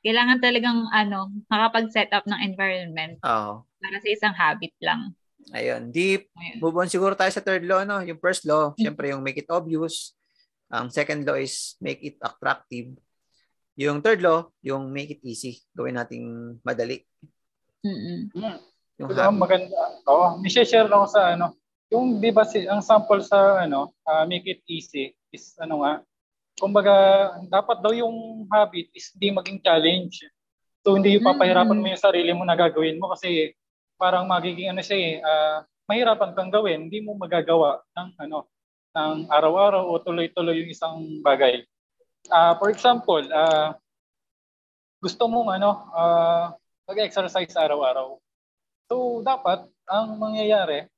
kailangan 0.07 0.39
talagang 0.39 0.87
ano, 0.95 1.35
makapag-set 1.51 2.15
up 2.15 2.23
ng 2.31 2.39
environment 2.47 3.19
Oo. 3.27 3.67
para 3.83 3.97
sa 3.99 4.09
isang 4.09 4.35
habit 4.39 4.71
lang. 4.79 5.11
Ayun. 5.51 5.91
Di, 5.91 6.23
Ayun. 6.23 6.57
move 6.63 6.79
on 6.79 6.87
siguro 6.87 7.19
tayo 7.19 7.31
sa 7.31 7.43
third 7.43 7.67
law, 7.67 7.83
no? 7.83 7.99
Yung 8.03 8.23
first 8.23 8.47
law, 8.47 8.71
syempre 8.79 9.11
yung 9.11 9.23
make 9.23 9.39
it 9.39 9.51
obvious. 9.51 10.15
Ang 10.71 10.91
second 10.91 11.27
law 11.27 11.35
is 11.35 11.75
make 11.79 12.03
it 12.03 12.19
attractive. 12.23 12.95
Yung 13.75 13.99
third 13.99 14.23
law, 14.23 14.47
yung 14.63 14.91
make 14.91 15.11
it 15.11 15.23
easy. 15.23 15.59
Gawin 15.75 15.99
nating 15.99 16.59
madali. 16.63 17.03
Mm-mm. 17.83 18.31
Yung 18.99 19.11
So, 19.11 19.19
habit. 19.21 19.39
maganda. 19.39 19.79
Oo, 20.09 20.39
may 20.41 20.51
share 20.51 20.89
lang 20.89 21.05
sa 21.07 21.35
ano. 21.37 21.55
Yung 21.93 22.19
'di 22.19 22.35
ba 22.35 22.43
si 22.43 22.67
ang 22.67 22.83
sample 22.83 23.23
sa 23.23 23.63
ano, 23.63 23.95
ah, 24.03 24.27
make 24.27 24.49
it 24.49 24.65
easy 24.67 25.15
is 25.31 25.55
ano 25.63 25.87
nga. 25.87 26.03
Kumbaga, 26.57 26.95
dapat 27.53 27.85
daw 27.85 27.93
yung 27.93 28.49
habit 28.49 28.89
is 28.97 29.13
hindi 29.13 29.29
maging 29.29 29.61
challenge. 29.61 30.25
So 30.81 30.97
hindi 30.97 31.19
yung 31.19 31.27
papahirapan 31.27 31.77
mo 31.77 31.87
yung 31.93 32.01
sarili 32.01 32.33
mo 32.33 32.49
na 32.49 32.57
gagawin 32.57 32.97
mo 32.97 33.13
kasi 33.13 33.53
parang 34.01 34.25
magiging 34.25 34.73
ano 34.73 34.81
siya 34.81 34.97
eh, 34.97 35.13
ah, 35.21 35.59
mahirapan 35.85 36.33
kang 36.33 36.49
gawin, 36.49 36.89
hindi 36.89 37.05
mo 37.05 37.13
magagawa 37.17 37.85
ng 37.93 38.09
ano 38.23 38.49
ng 38.97 39.29
araw-araw 39.29 39.85
o 39.93 40.01
tuloy-tuloy 40.01 40.65
yung 40.65 40.73
isang 40.73 40.97
bagay. 41.21 41.61
Ah, 42.33 42.57
for 42.57 42.73
example, 42.73 43.21
ah, 43.29 43.77
gusto 45.01 45.29
mong 45.29 45.61
ano, 45.61 45.71
ah, 45.93 46.57
mag-exercise 46.89 47.53
araw-araw. 47.53 48.17
So 48.89 49.21
dapat 49.21 49.69
ang 49.91 50.17
mangyayari 50.17 50.89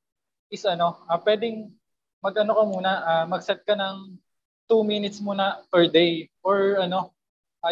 is 0.52 0.62
ano, 0.62 1.02
ah, 1.10 1.18
pwedeng 1.18 1.74
mag-ano 2.22 2.52
ka 2.54 2.64
muna, 2.64 2.92
ah, 3.02 3.24
mag-set 3.26 3.66
ka 3.66 3.74
ng 3.74 4.14
2 4.68 4.84
minutes 4.84 5.18
muna 5.18 5.64
per 5.72 5.88
day 5.88 6.28
or 6.44 6.78
ano, 6.84 7.10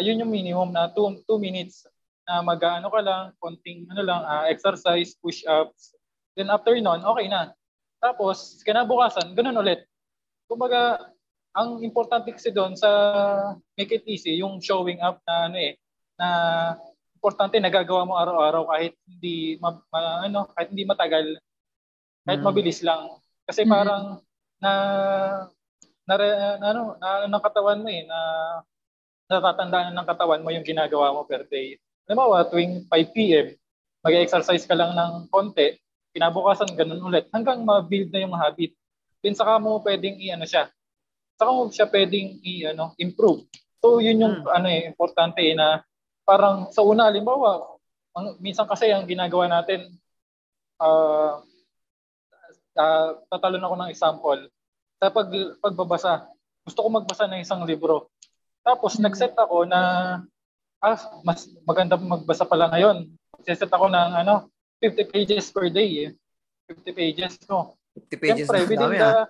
yun 0.01 0.19
yung 0.19 0.33
minimum 0.33 0.73
na 0.73 0.89
2 0.91 1.21
2 1.23 1.37
minutes 1.39 1.85
na 2.27 2.43
mag-ano 2.43 2.91
ka 2.91 2.99
lang, 2.99 3.23
konting 3.39 3.87
ano 3.87 4.01
lang, 4.03 4.21
ah, 4.27 4.45
exercise, 4.51 5.15
push-ups. 5.23 5.95
Then 6.35 6.51
after 6.51 6.75
nun, 6.75 6.99
okay 7.05 7.31
na. 7.31 7.55
Tapos 8.03 8.59
kinabukasan, 8.67 9.31
ganun 9.31 9.63
ulit. 9.63 9.87
Kumbaga, 10.45 11.07
ang 11.55 11.81
importante 11.81 12.29
kasi 12.35 12.51
doon 12.51 12.75
sa 12.75 12.89
make 13.79 13.89
it 13.95 14.03
easy, 14.05 14.37
yung 14.43 14.59
showing 14.59 14.99
up 15.01 15.23
na 15.25 15.49
ano 15.49 15.57
eh, 15.57 15.73
na 16.19 16.27
importante 17.17 17.57
nagagawa 17.57 18.05
mo 18.05 18.13
araw-araw 18.19 18.69
kahit 18.69 18.93
hindi 19.09 19.57
ma, 19.57 19.73
ma- 19.89 20.21
ano, 20.27 20.45
kahit 20.53 20.69
hindi 20.69 20.85
matagal, 20.85 21.25
kahit 22.27 22.41
Mm. 22.43 22.47
mabilis 22.47 22.79
lang. 22.85 23.17
Kasi 23.47 23.65
Mhm. 23.65 23.71
parang 23.71 24.03
na 24.61 24.71
na, 26.07 26.13
na 26.57 26.67
ano, 26.71 26.81
na, 26.97 27.27
ng 27.27 27.43
katawan 27.43 27.83
mo 27.83 27.89
eh, 27.91 28.07
na 28.07 28.19
natatandaan 29.27 29.91
ng 29.91 30.07
katawan 30.07 30.41
mo 30.41 30.49
yung 30.55 30.63
ginagawa 30.63 31.11
mo 31.11 31.27
per 31.27 31.43
day. 31.51 31.75
Halimbawa, 32.07 32.47
tuwing 32.47 32.87
5 32.87 33.11
p.m., 33.11 33.51
mag-exercise 33.99 34.63
ka 34.63 34.71
lang 34.71 34.95
ng 34.95 35.27
konti, 35.27 35.75
kinabukasan 36.15 36.71
ganun 36.79 37.03
ulit, 37.03 37.27
hanggang 37.35 37.67
ma-build 37.67 38.07
na 38.15 38.23
yung 38.23 38.39
habit. 38.39 38.71
Then 39.19 39.35
saka 39.35 39.59
mo 39.59 39.83
pwedeng 39.83 40.15
i-ano 40.15 40.47
siya, 40.47 40.71
saka 41.35 41.49
mo 41.51 41.67
siya 41.67 41.91
pwedeng 41.91 42.39
i-ano, 42.39 42.95
improve. 42.95 43.43
So 43.83 43.99
yun 43.99 44.23
yung 44.23 44.47
Hmm. 44.47 44.55
ano 44.63 44.67
eh, 44.71 44.87
importante 44.87 45.43
eh, 45.43 45.53
na 45.59 45.83
parang 46.23 46.71
sa 46.71 46.87
una, 46.87 47.11
halimbawa, 47.11 47.67
ang, 48.15 48.39
minsan 48.39 48.63
kasi 48.63 48.87
ang 48.89 49.03
ginagawa 49.03 49.51
natin, 49.51 49.91
ah 50.79 51.43
ah, 52.77 53.17
tatalon 53.27 53.65
ako 53.65 53.75
ng 53.75 53.91
example. 53.91 54.41
Sa 54.97 55.13
pag, 55.13 55.29
pagbabasa, 55.61 56.25
gusto 56.65 56.79
ko 56.81 56.87
magbasa 56.89 57.29
ng 57.29 57.41
isang 57.45 57.61
libro. 57.63 58.09
Tapos 58.65 58.97
nag-set 58.97 59.37
ako 59.37 59.63
na 59.69 59.81
ah, 60.81 60.99
mas 61.21 61.47
maganda 61.63 61.95
magbasa 61.97 62.43
pala 62.43 62.69
ngayon. 62.73 63.07
Set 63.45 63.69
ako 63.69 63.87
ng 63.87 64.11
ano, 64.25 64.49
50 64.81 65.13
pages 65.13 65.53
per 65.53 65.69
day. 65.69 66.09
Eh. 66.09 66.11
50 66.67 66.91
pages, 66.91 67.33
no? 67.47 67.79
50 67.95 68.21
pages 68.21 68.45
Siyempre, 68.45 68.59
na 68.59 68.63
within 68.67 68.81
dami 68.81 68.97
the, 68.99 69.07
ah. 69.07 69.25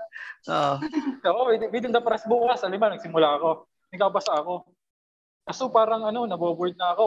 Oo. 0.48 0.76
Oo, 1.30 1.42
within, 1.54 1.70
within 1.70 1.94
the 1.94 2.02
press 2.02 2.26
bukas, 2.26 2.64
alam 2.66 2.80
mo, 2.80 2.88
nagsimula 2.90 3.28
ako. 3.38 3.50
Nagbabasa 3.94 4.34
ako. 4.42 4.68
Kaso 5.48 5.72
parang 5.72 6.04
ano, 6.04 6.28
naboboard 6.28 6.76
na 6.76 6.92
ako. 6.92 7.06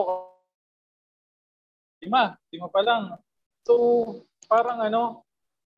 Lima, 2.01 2.33
lima 2.49 2.67
pa 2.71 2.81
lang. 2.81 3.03
So, 3.61 3.73
parang 4.49 4.81
ano, 4.81 5.21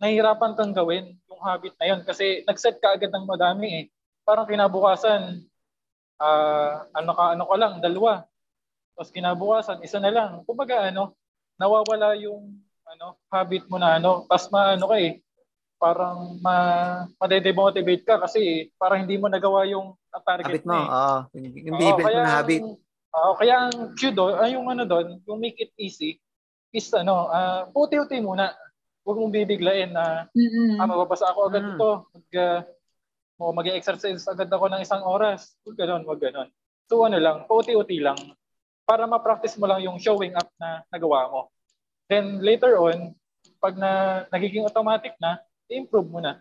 nahihirapan 0.02 0.54
kang 0.58 0.74
gawin 0.74 1.18
yung 1.30 1.42
habit 1.42 1.74
na 1.78 1.86
yun 1.94 2.02
kasi 2.06 2.42
nag-set 2.46 2.78
ka 2.82 2.96
agad 2.96 3.12
ng 3.14 3.26
madami 3.28 3.68
eh. 3.70 3.84
Parang 4.24 4.48
kinabukasan, 4.48 5.44
ah 6.22 6.88
ano 6.96 7.12
ka, 7.12 7.24
ano 7.36 7.44
ka 7.46 7.56
lang, 7.60 7.74
dalawa. 7.84 8.24
Tapos 8.94 9.10
kinabukasan, 9.12 9.84
isa 9.84 9.98
na 10.00 10.14
lang. 10.14 10.32
Kumbaga 10.48 10.88
ano, 10.88 11.18
nawawala 11.58 12.16
yung 12.18 12.62
ano, 12.88 13.18
habit 13.32 13.66
mo 13.68 13.82
na 13.82 13.98
ano, 13.98 14.24
tapos 14.30 14.48
maano 14.54 14.86
ka 14.88 14.98
eh, 15.02 15.20
parang 15.82 16.40
ma 16.40 16.56
madedemotivate 17.20 18.08
ka 18.08 18.16
kasi 18.24 18.72
parang 18.80 19.04
hindi 19.04 19.20
mo 19.20 19.28
nagawa 19.28 19.68
yung 19.68 19.98
target 20.24 20.64
Habit 20.64 20.66
mo. 20.70 20.74
eh. 20.78 20.88
Oo. 20.88 21.18
Yung, 21.36 21.54
binibuild 21.76 22.00
mo 22.00 22.10
na 22.24 22.34
habit. 22.40 22.62
Oo, 23.14 23.32
kaya 23.38 23.70
ang 23.70 23.94
cue 23.94 24.14
ay 24.42 24.58
yung 24.58 24.68
ano 24.72 24.84
doon, 24.88 25.22
yung 25.28 25.38
make 25.38 25.60
it 25.60 25.74
easy, 25.78 26.18
is 26.74 26.90
ano, 26.96 27.30
ah 27.30 27.68
puti-uti 27.70 28.18
muna. 28.24 28.56
Huwag 29.04 29.20
mong 29.20 29.36
bibiglain 29.36 29.92
na, 29.92 30.32
Mm-mm. 30.32 30.80
ah, 30.80 30.88
mababasa 30.88 31.28
ako 31.28 31.52
agad 31.52 31.64
Mm. 31.68 31.72
ito. 31.76 31.90
Mag, 32.16 32.28
uh, 32.40 32.60
o 33.36 33.52
mag-exercise 33.52 34.24
agad 34.32 34.48
ako 34.48 34.72
ng 34.72 34.82
isang 34.82 35.04
oras. 35.04 35.60
Huwag 35.68 35.76
ganon, 35.76 36.08
huwag 36.08 36.24
ganon. 36.24 36.48
So 36.88 37.04
ano 37.04 37.20
lang, 37.20 37.44
puti-uti 37.44 38.00
lang. 38.00 38.16
Para 38.88 39.04
ma-practice 39.04 39.60
mo 39.60 39.68
lang 39.68 39.84
yung 39.84 40.00
showing 40.00 40.36
up 40.36 40.48
na 40.56 40.88
nagawa 40.88 41.28
mo. 41.28 41.42
Then 42.08 42.40
later 42.40 42.80
on, 42.80 43.12
pag 43.60 43.76
na 43.76 44.24
nagiging 44.32 44.64
automatic 44.64 45.16
na, 45.20 45.40
improve 45.68 46.08
mo 46.08 46.20
na. 46.24 46.40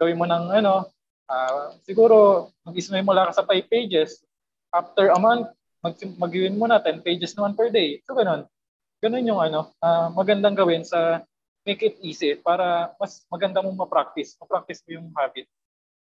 Gawin 0.00 0.16
mo 0.16 0.24
ng 0.24 0.52
ano, 0.52 0.88
ah, 1.28 1.76
siguro 1.84 2.48
mag-ismay 2.64 3.04
mo 3.04 3.12
lang 3.12 3.28
ka 3.28 3.42
sa 3.42 3.44
5 3.44 3.68
pages. 3.68 4.24
After 4.72 5.12
a 5.12 5.18
month, 5.20 5.48
mag 5.84 5.96
mag-gawin 6.16 6.56
mo 6.56 6.64
na 6.64 6.80
10 6.80 7.04
pages 7.04 7.36
naman 7.36 7.52
per 7.52 7.68
day. 7.68 8.00
So 8.08 8.16
ganun. 8.16 8.48
Ganun 9.04 9.28
yung 9.28 9.40
ano, 9.40 9.72
ah, 9.84 10.08
magandang 10.08 10.56
gawin 10.56 10.84
sa 10.84 11.20
make 11.68 11.84
it 11.84 12.00
easy 12.00 12.32
para 12.40 12.96
mas 12.96 13.20
maganda 13.28 13.60
mong 13.60 13.84
ma-practice. 13.84 14.40
Ma-practice 14.40 14.80
mo 14.88 14.90
yung 14.96 15.08
habit. 15.12 15.44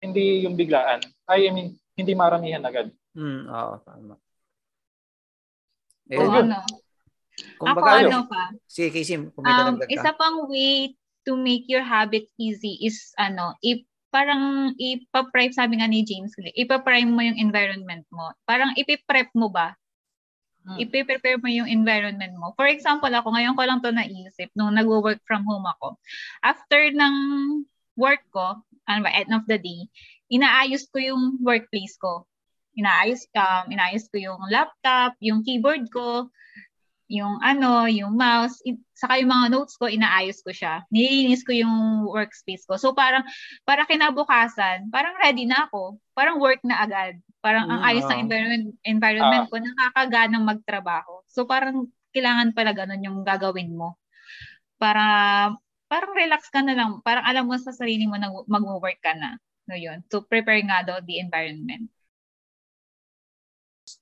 Hindi 0.05 0.45
yung 0.45 0.61
biglaan. 0.61 1.01
Ay, 1.25 1.49
I 1.49 1.51
mean, 1.57 1.81
hindi 1.97 2.13
maramihan 2.13 2.61
agad. 2.61 2.93
Hmm, 3.17 3.49
oo, 3.49 3.75
tama. 3.81 4.21
Eh, 6.13 6.21
yun. 6.21 6.53
ano? 6.53 6.61
Ako 7.65 7.65
kumbaga, 7.65 8.05
ano 8.05 8.29
pa? 8.29 8.53
sige, 8.69 9.01
kung 9.33 9.43
may 9.43 9.57
Um, 9.57 9.81
isa 9.89 10.13
pang 10.13 10.45
way 10.47 10.93
to 11.25 11.33
make 11.35 11.65
your 11.67 11.83
habit 11.83 12.29
easy 12.37 12.77
is 12.85 13.11
ano, 13.17 13.57
if 13.65 13.81
parang 14.13 14.77
ipa-prep, 14.79 15.51
sabi 15.51 15.81
nga 15.81 15.89
ni 15.91 16.07
James, 16.07 16.37
ipa-prime 16.55 17.11
mo 17.11 17.25
yung 17.25 17.41
environment 17.41 18.07
mo. 18.13 18.31
Parang 18.47 18.71
ipiprep 18.79 19.33
mo 19.35 19.51
ba? 19.51 19.75
Hmm. 20.65 20.81
Ipi-prepare 20.81 21.37
mo 21.37 21.49
yung 21.53 21.69
environment 21.69 22.33
mo. 22.41 22.57
For 22.57 22.65
example, 22.65 23.13
ako 23.13 23.37
ngayon 23.37 23.53
ko 23.53 23.63
lang 23.69 23.85
to 23.85 23.93
naisip 23.93 24.49
nung 24.57 24.73
nag-work 24.73 25.21
from 25.29 25.45
home 25.45 25.69
ako. 25.69 26.01
After 26.41 26.89
ng 26.89 27.15
work 28.01 28.25
ko, 28.33 28.65
ano 28.89 29.01
ba, 29.05 29.13
end 29.13 29.33
of 29.37 29.45
the 29.45 29.61
day, 29.61 29.85
inaayos 30.33 30.89
ko 30.89 31.05
yung 31.05 31.37
workplace 31.45 32.01
ko. 32.01 32.25
Inaayos, 32.81 33.29
um, 33.37 33.69
inaayos 33.69 34.09
ko 34.09 34.17
yung 34.17 34.41
laptop, 34.49 35.15
yung 35.21 35.45
keyboard 35.45 35.85
ko, 35.93 36.33
yung 37.13 37.37
ano, 37.45 37.85
yung 37.85 38.17
mouse, 38.17 38.59
i- 38.65 38.81
saka 38.97 39.21
yung 39.21 39.31
mga 39.31 39.53
notes 39.53 39.77
ko, 39.77 39.87
inaayos 39.87 40.41
ko 40.41 40.51
siya. 40.51 40.83
Nililinis 40.89 41.45
ko 41.45 41.53
yung 41.53 42.09
workspace 42.09 42.65
ko. 42.65 42.81
So 42.81 42.97
parang, 42.97 43.23
para 43.69 43.85
kinabukasan, 43.85 44.89
parang 44.89 45.15
ready 45.21 45.45
na 45.45 45.69
ako. 45.69 46.01
Parang 46.17 46.41
work 46.41 46.65
na 46.65 46.81
agad. 46.81 47.21
Parang 47.45 47.69
ang 47.69 47.85
ayos 47.85 48.09
ng 48.09 48.25
environment, 48.25 48.65
environment 48.89 49.45
ko, 49.53 49.61
nakakaganang 49.61 50.49
magtrabaho. 50.49 51.21
So 51.29 51.45
parang 51.45 51.93
kailangan 52.17 52.57
pala 52.57 52.73
ganun 52.73 53.05
yung 53.05 53.21
gagawin 53.21 53.77
mo. 53.77 54.01
Para, 54.81 55.05
parang 55.85 56.17
relax 56.17 56.49
ka 56.49 56.65
na 56.65 56.73
lang. 56.73 57.05
Parang 57.05 57.29
alam 57.29 57.45
mo 57.45 57.53
sa 57.61 57.77
sarili 57.77 58.09
mo 58.09 58.17
na 58.17 58.33
mag-work 58.49 58.97
ka 59.05 59.13
na. 59.13 59.37
No, 59.69 59.77
yun. 59.77 60.01
To 60.09 60.25
prepare 60.25 60.65
nga 60.65 60.81
daw 60.81 61.05
the 61.05 61.21
environment. 61.21 61.93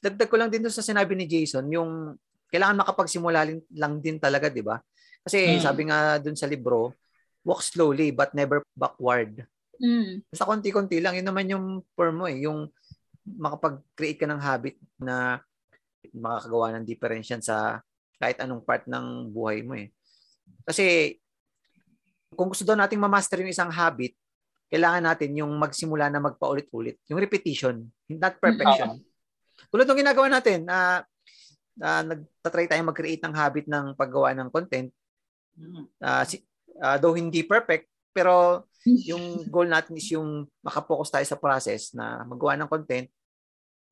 dagdag 0.03 0.31
ko 0.31 0.37
lang 0.39 0.51
din 0.51 0.63
doon 0.63 0.75
sa 0.75 0.83
sinabi 0.83 1.15
ni 1.15 1.27
Jason, 1.27 1.67
yung 1.71 2.15
kailangan 2.51 2.83
makapagsimula 2.83 3.47
lang 3.75 3.95
din 4.03 4.19
talaga, 4.19 4.51
di 4.51 4.63
ba? 4.63 4.79
Kasi 5.23 5.59
Mm. 5.59 5.63
sabi 5.63 5.83
nga 5.87 6.19
doon 6.19 6.39
sa 6.39 6.51
libro, 6.51 6.95
walk 7.47 7.63
slowly 7.63 8.11
but 8.11 8.35
never 8.35 8.63
backward. 8.75 9.47
Mm. 9.79 10.23
Basta 10.31 10.47
konti-konti 10.47 11.03
lang, 11.03 11.19
yun 11.19 11.27
naman 11.27 11.51
yung 11.51 11.67
for 11.95 12.11
mo 12.15 12.27
eh, 12.27 12.47
yung 12.47 12.71
makapag-create 13.27 14.19
ka 14.19 14.27
ng 14.27 14.41
habit 14.43 14.77
na 14.99 15.39
makakagawa 16.11 16.75
ng 16.77 16.85
difference 16.87 17.31
yan 17.31 17.43
sa 17.43 17.79
kahit 18.19 18.39
anong 18.43 18.63
part 18.63 18.87
ng 18.87 19.31
buhay 19.31 19.63
mo 19.63 19.79
eh. 19.79 19.91
Kasi 20.67 21.19
kung 22.35 22.51
gusto 22.51 22.67
daw 22.67 22.75
nating 22.79 22.99
ma-master 22.99 23.43
yung 23.43 23.53
isang 23.53 23.71
habit, 23.71 24.15
kailangan 24.73 25.05
natin 25.05 25.37
yung 25.37 25.53
magsimula 25.59 26.09
na 26.09 26.23
magpaulit-ulit. 26.23 26.97
Yung 27.13 27.21
repetition, 27.21 27.85
not 28.09 28.41
perfection. 28.41 28.99
Tulad 29.69 29.85
ng 29.85 30.01
ginagawa 30.01 30.27
natin, 30.33 30.65
na 30.65 31.05
na 31.73 32.05
nagtatry 32.05 32.69
tayo 32.69 32.85
mag-create 32.85 33.23
ng 33.25 33.33
habit 33.37 33.65
ng 33.69 33.97
paggawa 33.97 34.37
ng 34.37 34.49
content, 34.53 34.93
Mm. 35.53 35.85
Ah, 36.01 36.25
si, 36.25 36.41
ah, 36.81 36.97
though 36.97 37.13
hindi 37.13 37.45
perfect, 37.45 37.89
pero 38.13 38.65
yung 38.85 39.47
goal 39.47 39.71
natin 39.71 39.95
is 39.95 40.11
yung 40.11 40.47
makapokus 40.63 41.11
tayo 41.11 41.27
sa 41.27 41.39
process 41.39 41.95
na 41.95 42.27
magawa 42.27 42.59
ng 42.59 42.71
content 42.71 43.07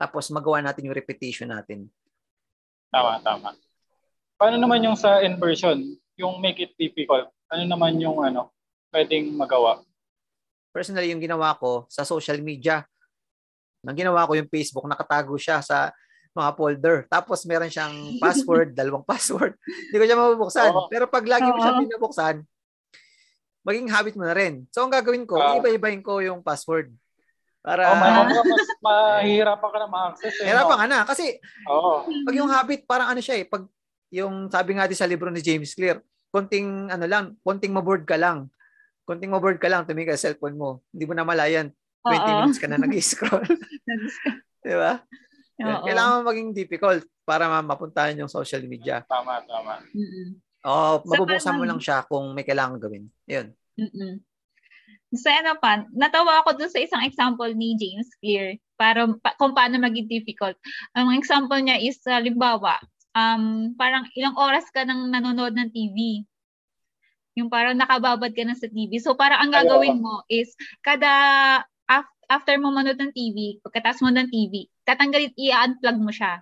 tapos 0.00 0.33
magawa 0.33 0.64
natin 0.64 0.88
yung 0.88 0.96
repetition 0.96 1.53
natin. 1.53 1.85
Tama, 2.88 3.20
tama. 3.20 3.53
Paano 4.40 4.57
naman 4.57 4.81
yung 4.81 4.96
sa 4.96 5.20
inversion? 5.20 5.85
Yung 6.16 6.40
make 6.40 6.57
it 6.57 6.72
difficult? 6.81 7.29
Ano 7.53 7.68
naman 7.68 8.00
yung 8.00 8.16
ano, 8.24 8.48
pwedeng 8.88 9.37
magawa? 9.37 9.85
Personally, 10.72 11.12
yung 11.12 11.20
ginawa 11.20 11.53
ko 11.61 11.85
sa 11.92 12.09
social 12.09 12.40
media, 12.40 12.88
nang 13.85 13.96
ginawa 13.96 14.24
ko 14.24 14.40
yung 14.40 14.48
Facebook, 14.48 14.88
nakatago 14.88 15.37
siya 15.37 15.61
sa 15.61 15.92
mga 16.33 16.50
folder. 16.57 16.96
Tapos 17.11 17.44
meron 17.44 17.68
siyang 17.68 18.16
password, 18.16 18.72
dalawang 18.79 19.05
password. 19.05 19.61
Hindi 19.61 19.96
ko 20.00 20.05
siya 20.09 20.18
mabubuksan. 20.18 20.70
Oo. 20.72 20.88
Pero 20.88 21.05
pag 21.12 21.24
lagi 21.29 21.48
mo 21.48 21.61
siya 21.61 21.76
binubuksan, 21.76 22.37
maging 23.61 23.88
habit 23.92 24.14
mo 24.16 24.25
na 24.25 24.37
rin. 24.37 24.64
So, 24.73 24.85
ang 24.85 24.92
gagawin 24.92 25.29
ko, 25.29 25.37
Oo. 25.37 25.61
iba-ibahin 25.61 26.01
ko 26.01 26.20
yung 26.25 26.40
password. 26.40 26.92
Para, 27.61 27.92
Oh, 27.92 27.96
may 28.01 28.09
mas 28.40 28.68
mahihirapan 28.81 29.68
ka 29.68 29.79
na 29.85 29.88
ma-access 29.88 30.35
eh. 30.40 30.49
Hirapan 30.49 30.77
no? 30.77 30.81
ka 30.81 30.87
na. 30.88 30.99
Kasi, 31.05 31.25
Oo. 31.68 32.09
pag 32.25 32.35
yung 32.37 32.49
habit, 32.49 32.88
parang 32.88 33.12
ano 33.12 33.20
siya 33.20 33.37
eh. 33.37 33.44
Pag 33.44 33.68
yung 34.11 34.49
sabi 34.49 34.75
nga 34.75 34.88
din 34.88 34.96
sa 34.96 35.05
libro 35.07 35.29
ni 35.29 35.44
James 35.44 35.77
Clear, 35.77 36.01
konting 36.33 36.88
ano 36.88 37.05
lang, 37.05 37.37
konting 37.44 37.70
maboard 37.70 38.09
ka 38.09 38.16
lang. 38.16 38.49
Konting 39.05 39.31
maboard 39.31 39.61
ka 39.61 39.68
lang, 39.68 39.85
tumingin 39.85 40.14
ka 40.14 40.16
sa 40.16 40.33
cellphone 40.33 40.57
mo. 40.57 40.81
Hindi 40.90 41.05
mo 41.05 41.12
na 41.12 41.27
malayan. 41.27 41.68
20 42.01 42.16
Oo. 42.16 42.29
minutes 42.40 42.59
ka 42.59 42.66
na 42.66 42.81
nag-scroll. 42.81 43.44
Di 44.64 44.73
ba? 44.73 45.05
Oo. 45.61 45.85
Kailangan 45.85 46.12
mo 46.16 46.33
maging 46.33 46.57
difficult 46.57 47.05
para 47.29 47.44
ma- 47.44 47.61
mapuntahan 47.62 48.16
yung 48.16 48.33
social 48.33 48.64
media. 48.64 49.05
Tama, 49.05 49.44
tama. 49.44 49.85
Mm-mm. 49.92 50.40
Oo, 50.64 51.01
mabubuksan 51.09 51.57
mo 51.57 51.64
lang 51.64 51.81
siya 51.81 52.05
kung 52.05 52.37
may 52.37 52.44
kailangan 52.44 52.77
gawin. 52.77 53.09
Yun. 53.25 53.46
Mm-mm. 53.81 54.20
Sa 55.16 55.33
ano 55.35 55.59
pa, 55.59 55.83
natawa 55.90 56.44
ako 56.44 56.61
dun 56.61 56.70
sa 56.70 56.79
isang 56.79 57.03
example 57.03 57.51
ni 57.51 57.75
James 57.75 58.07
Clear 58.23 58.61
para 58.79 59.11
pa, 59.18 59.35
kung 59.40 59.57
paano 59.57 59.81
maging 59.83 60.07
difficult. 60.07 60.55
Ang 60.94 61.16
example 61.18 61.59
niya 61.59 61.83
is, 61.83 61.99
halimbawa, 62.07 62.79
um, 63.16 63.75
parang 63.75 64.07
ilang 64.14 64.38
oras 64.38 64.68
ka 64.70 64.87
nang 64.87 65.11
nanonood 65.11 65.57
ng 65.57 65.70
TV. 65.75 66.23
Yung 67.38 67.51
parang 67.51 67.75
nakababad 67.75 68.31
ka 68.31 68.42
na 68.46 68.55
sa 68.55 68.70
TV. 68.70 69.03
So 69.03 69.18
parang 69.18 69.42
ang 69.42 69.51
gagawin 69.51 69.99
mo 69.99 70.23
is, 70.31 70.55
kada 70.85 71.11
af- 71.90 72.20
after 72.31 72.55
mo 72.62 72.70
manood 72.70 73.01
ng 73.01 73.11
TV, 73.11 73.59
pagkatapos 73.66 74.07
mo 74.07 74.14
ng 74.14 74.31
TV, 74.31 74.70
tatanggalin, 74.87 75.35
i-unplug 75.35 75.99
mo 75.99 76.14
siya. 76.14 76.38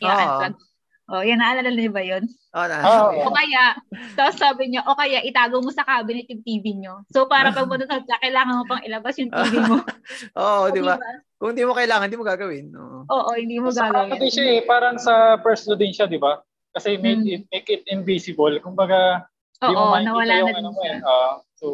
I-unplug. 0.00 0.56
Oh, 0.56 0.69
yan, 1.18 1.42
naalala 1.42 1.74
niyo 1.74 1.90
ba 1.90 2.02
yun? 2.06 2.22
Oh, 2.54 2.66
na. 2.66 2.78
Oo. 2.86 3.26
O 3.26 3.34
kaya, 3.34 3.74
tapos 4.14 4.38
sabi 4.38 4.70
niya, 4.70 4.86
o 4.86 4.94
kaya 4.94 5.26
itago 5.26 5.58
mo 5.58 5.74
sa 5.74 5.82
cabinet 5.82 6.30
yung 6.30 6.42
TV 6.42 6.64
nyo. 6.78 7.02
So, 7.10 7.26
para 7.26 7.50
pag 7.50 7.66
manonood 7.70 8.06
ka, 8.06 8.22
kailangan 8.22 8.62
mo 8.62 8.64
pang 8.66 8.82
ilabas 8.86 9.18
yung 9.18 9.34
TV 9.34 9.54
mo. 9.66 9.82
Oo, 10.38 10.70
di 10.70 10.78
ba? 10.78 10.94
Diba? 10.94 11.10
Kung 11.40 11.56
di 11.56 11.66
mo 11.66 11.74
kailangan, 11.74 12.06
di 12.06 12.14
mo 12.14 12.22
gagawin. 12.22 12.70
Oo. 12.70 12.98
Oo, 13.10 13.30
hindi 13.34 13.58
mo 13.58 13.74
Sa 13.74 13.90
ano 13.90 14.06
din 14.06 14.22
gagawin. 14.22 14.30
siya 14.30 14.44
eh, 14.54 14.60
parang 14.62 14.96
sa 15.02 15.40
first 15.42 15.66
law 15.66 15.74
din 15.74 15.90
siya, 15.90 16.06
di 16.06 16.20
ba? 16.20 16.38
Kasi 16.70 16.94
make 16.94 17.18
Mm. 17.18 17.34
it 17.34 17.42
make 17.50 17.68
it 17.68 17.82
invisible. 17.90 18.54
Kumbaga, 18.62 19.26
di 19.58 19.74
mo 19.74 19.90
Oo, 19.90 19.90
makikita 19.90 20.14
nawala 20.14 20.34
yung 20.38 20.46
na 20.46 20.52
din 20.54 20.58
ano 20.62 20.68
mo 20.70 20.80
siya. 20.80 20.94
eh. 20.94 21.00
Ah, 21.02 21.34
so, 21.58 21.66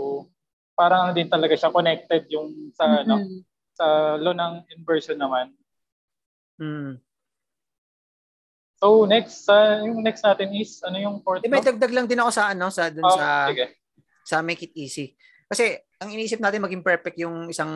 parang 0.73 1.01
ano 1.05 1.13
din 1.13 1.29
talaga 1.29 1.53
siya 1.53 1.69
connected 1.69 2.25
yung 2.33 2.73
sa 2.73 3.05
ano, 3.05 3.21
Mm-mm. 3.21 3.41
sa 3.77 3.87
law 4.17 4.33
ng 4.33 4.55
inversion 4.73 5.21
naman. 5.21 5.53
Hmm. 6.57 6.97
So 8.87 9.03
next, 9.03 9.43
sa 9.43 9.83
yung 9.83 9.99
next 9.99 10.23
natin 10.23 10.55
is 10.55 10.79
ano 10.87 10.95
yung 11.03 11.19
fourth 11.19 11.43
Eh, 11.43 11.51
may 11.51 11.59
dagdag 11.59 11.91
lang 11.91 12.07
din 12.07 12.23
ako 12.23 12.31
sa 12.31 12.55
ano, 12.55 12.71
sa 12.71 12.87
dun 12.87 13.03
Oh, 13.03 13.19
sa 13.19 13.51
sige. 13.51 13.83
sa 14.23 14.47
make 14.47 14.63
it 14.63 14.75
easy. 14.79 15.19
Kasi 15.51 15.75
ang 15.99 16.15
iniisip 16.15 16.39
natin 16.39 16.63
maging 16.63 16.87
perfect 16.87 17.19
yung 17.19 17.51
isang 17.51 17.67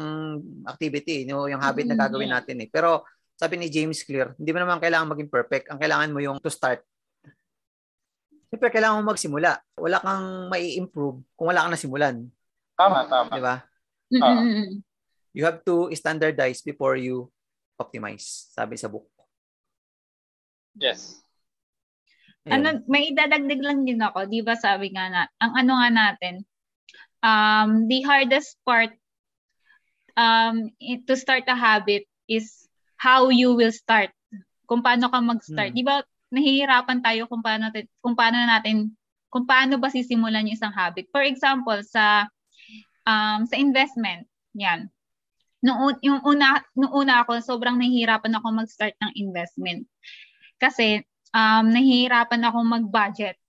activity, 0.70 1.27
no, 1.27 1.51
yung 1.51 1.59
habit 1.59 1.90
na 1.90 1.99
Mm, 1.99 2.03
gagawin 2.07 2.31
natin 2.31 2.62
eh. 2.62 2.70
Pero 2.70 3.03
sabi 3.35 3.59
ni 3.59 3.66
James 3.66 4.07
Clear, 4.07 4.38
hindi 4.38 4.55
mo 4.55 4.62
naman 4.62 4.79
kailangan 4.79 5.11
maging 5.11 5.31
perfect. 5.35 5.66
Ang 5.66 5.83
kailangan 5.83 6.14
mo 6.14 6.23
yung 6.23 6.38
to 6.38 6.46
start. 6.46 6.87
Siyempre, 8.46 8.70
kailangan 8.70 9.03
mo 9.03 9.11
magsimula. 9.11 9.59
Wala 9.83 9.99
kang 9.99 10.46
mai 10.46 10.79
improve 10.79 11.27
kung 11.35 11.51
wala 11.51 11.66
kang 11.66 11.75
nasimulan. 11.75 12.23
Tama, 12.79 13.07
tama. 13.11 13.31
Di 13.35 13.42
ba? 13.42 13.57
Mm-mm. 14.14 14.79
You 15.35 15.42
have 15.42 15.62
to 15.66 15.90
standardize 15.94 16.62
before 16.62 16.94
you 16.99 17.31
optimize, 17.79 18.51
sabi 18.55 18.79
sa 18.79 18.87
book. 18.90 19.07
Yes. 20.81 21.21
Ano, 22.49 22.81
may 22.88 23.12
dadagdag 23.12 23.61
lang 23.61 23.85
din 23.85 24.01
ako, 24.01 24.25
di 24.27 24.40
ba 24.40 24.57
sabi 24.57 24.90
nga 24.97 25.12
na, 25.12 25.23
ang 25.38 25.53
ano 25.61 25.73
nga 25.77 25.90
natin, 25.93 26.35
um, 27.21 27.85
the 27.87 28.01
hardest 28.01 28.57
part 28.64 28.97
um, 30.16 30.73
to 30.81 31.14
start 31.14 31.45
a 31.53 31.55
habit 31.55 32.09
is 32.27 32.66
how 32.97 33.29
you 33.29 33.53
will 33.53 33.71
start. 33.71 34.09
Kung 34.64 34.81
paano 34.81 35.12
ka 35.12 35.21
mag-start. 35.21 35.77
Hmm. 35.77 35.79
Di 35.79 35.85
ba, 35.85 36.01
nahihirapan 36.33 37.05
tayo 37.05 37.29
kung 37.29 37.45
paano, 37.45 37.69
natin- 37.69 37.90
kung 38.01 38.16
paano 38.16 38.40
natin, 38.40 38.97
kung 39.29 39.45
paano 39.45 39.77
ba 39.77 39.93
sisimulan 39.93 40.49
yung 40.49 40.57
isang 40.57 40.75
habit. 40.75 41.12
For 41.12 41.23
example, 41.23 41.79
sa 41.85 42.27
um, 43.05 43.47
sa 43.47 43.57
investment, 43.59 44.27
yan. 44.57 44.88
Un- 45.61 46.01
yung 46.01 46.25
una, 46.25 46.64
nung 46.73 46.93
una 46.95 47.21
ako, 47.23 47.37
sobrang 47.45 47.77
nahihirapan 47.77 48.33
ako 48.38 48.47
mag-start 48.64 48.97
ng 49.03 49.12
investment. 49.19 49.85
Kasi, 50.61 51.01
um, 51.33 51.64
nahihirapan 51.73 52.44
ako 52.46 52.59
mag-budget 52.62 53.40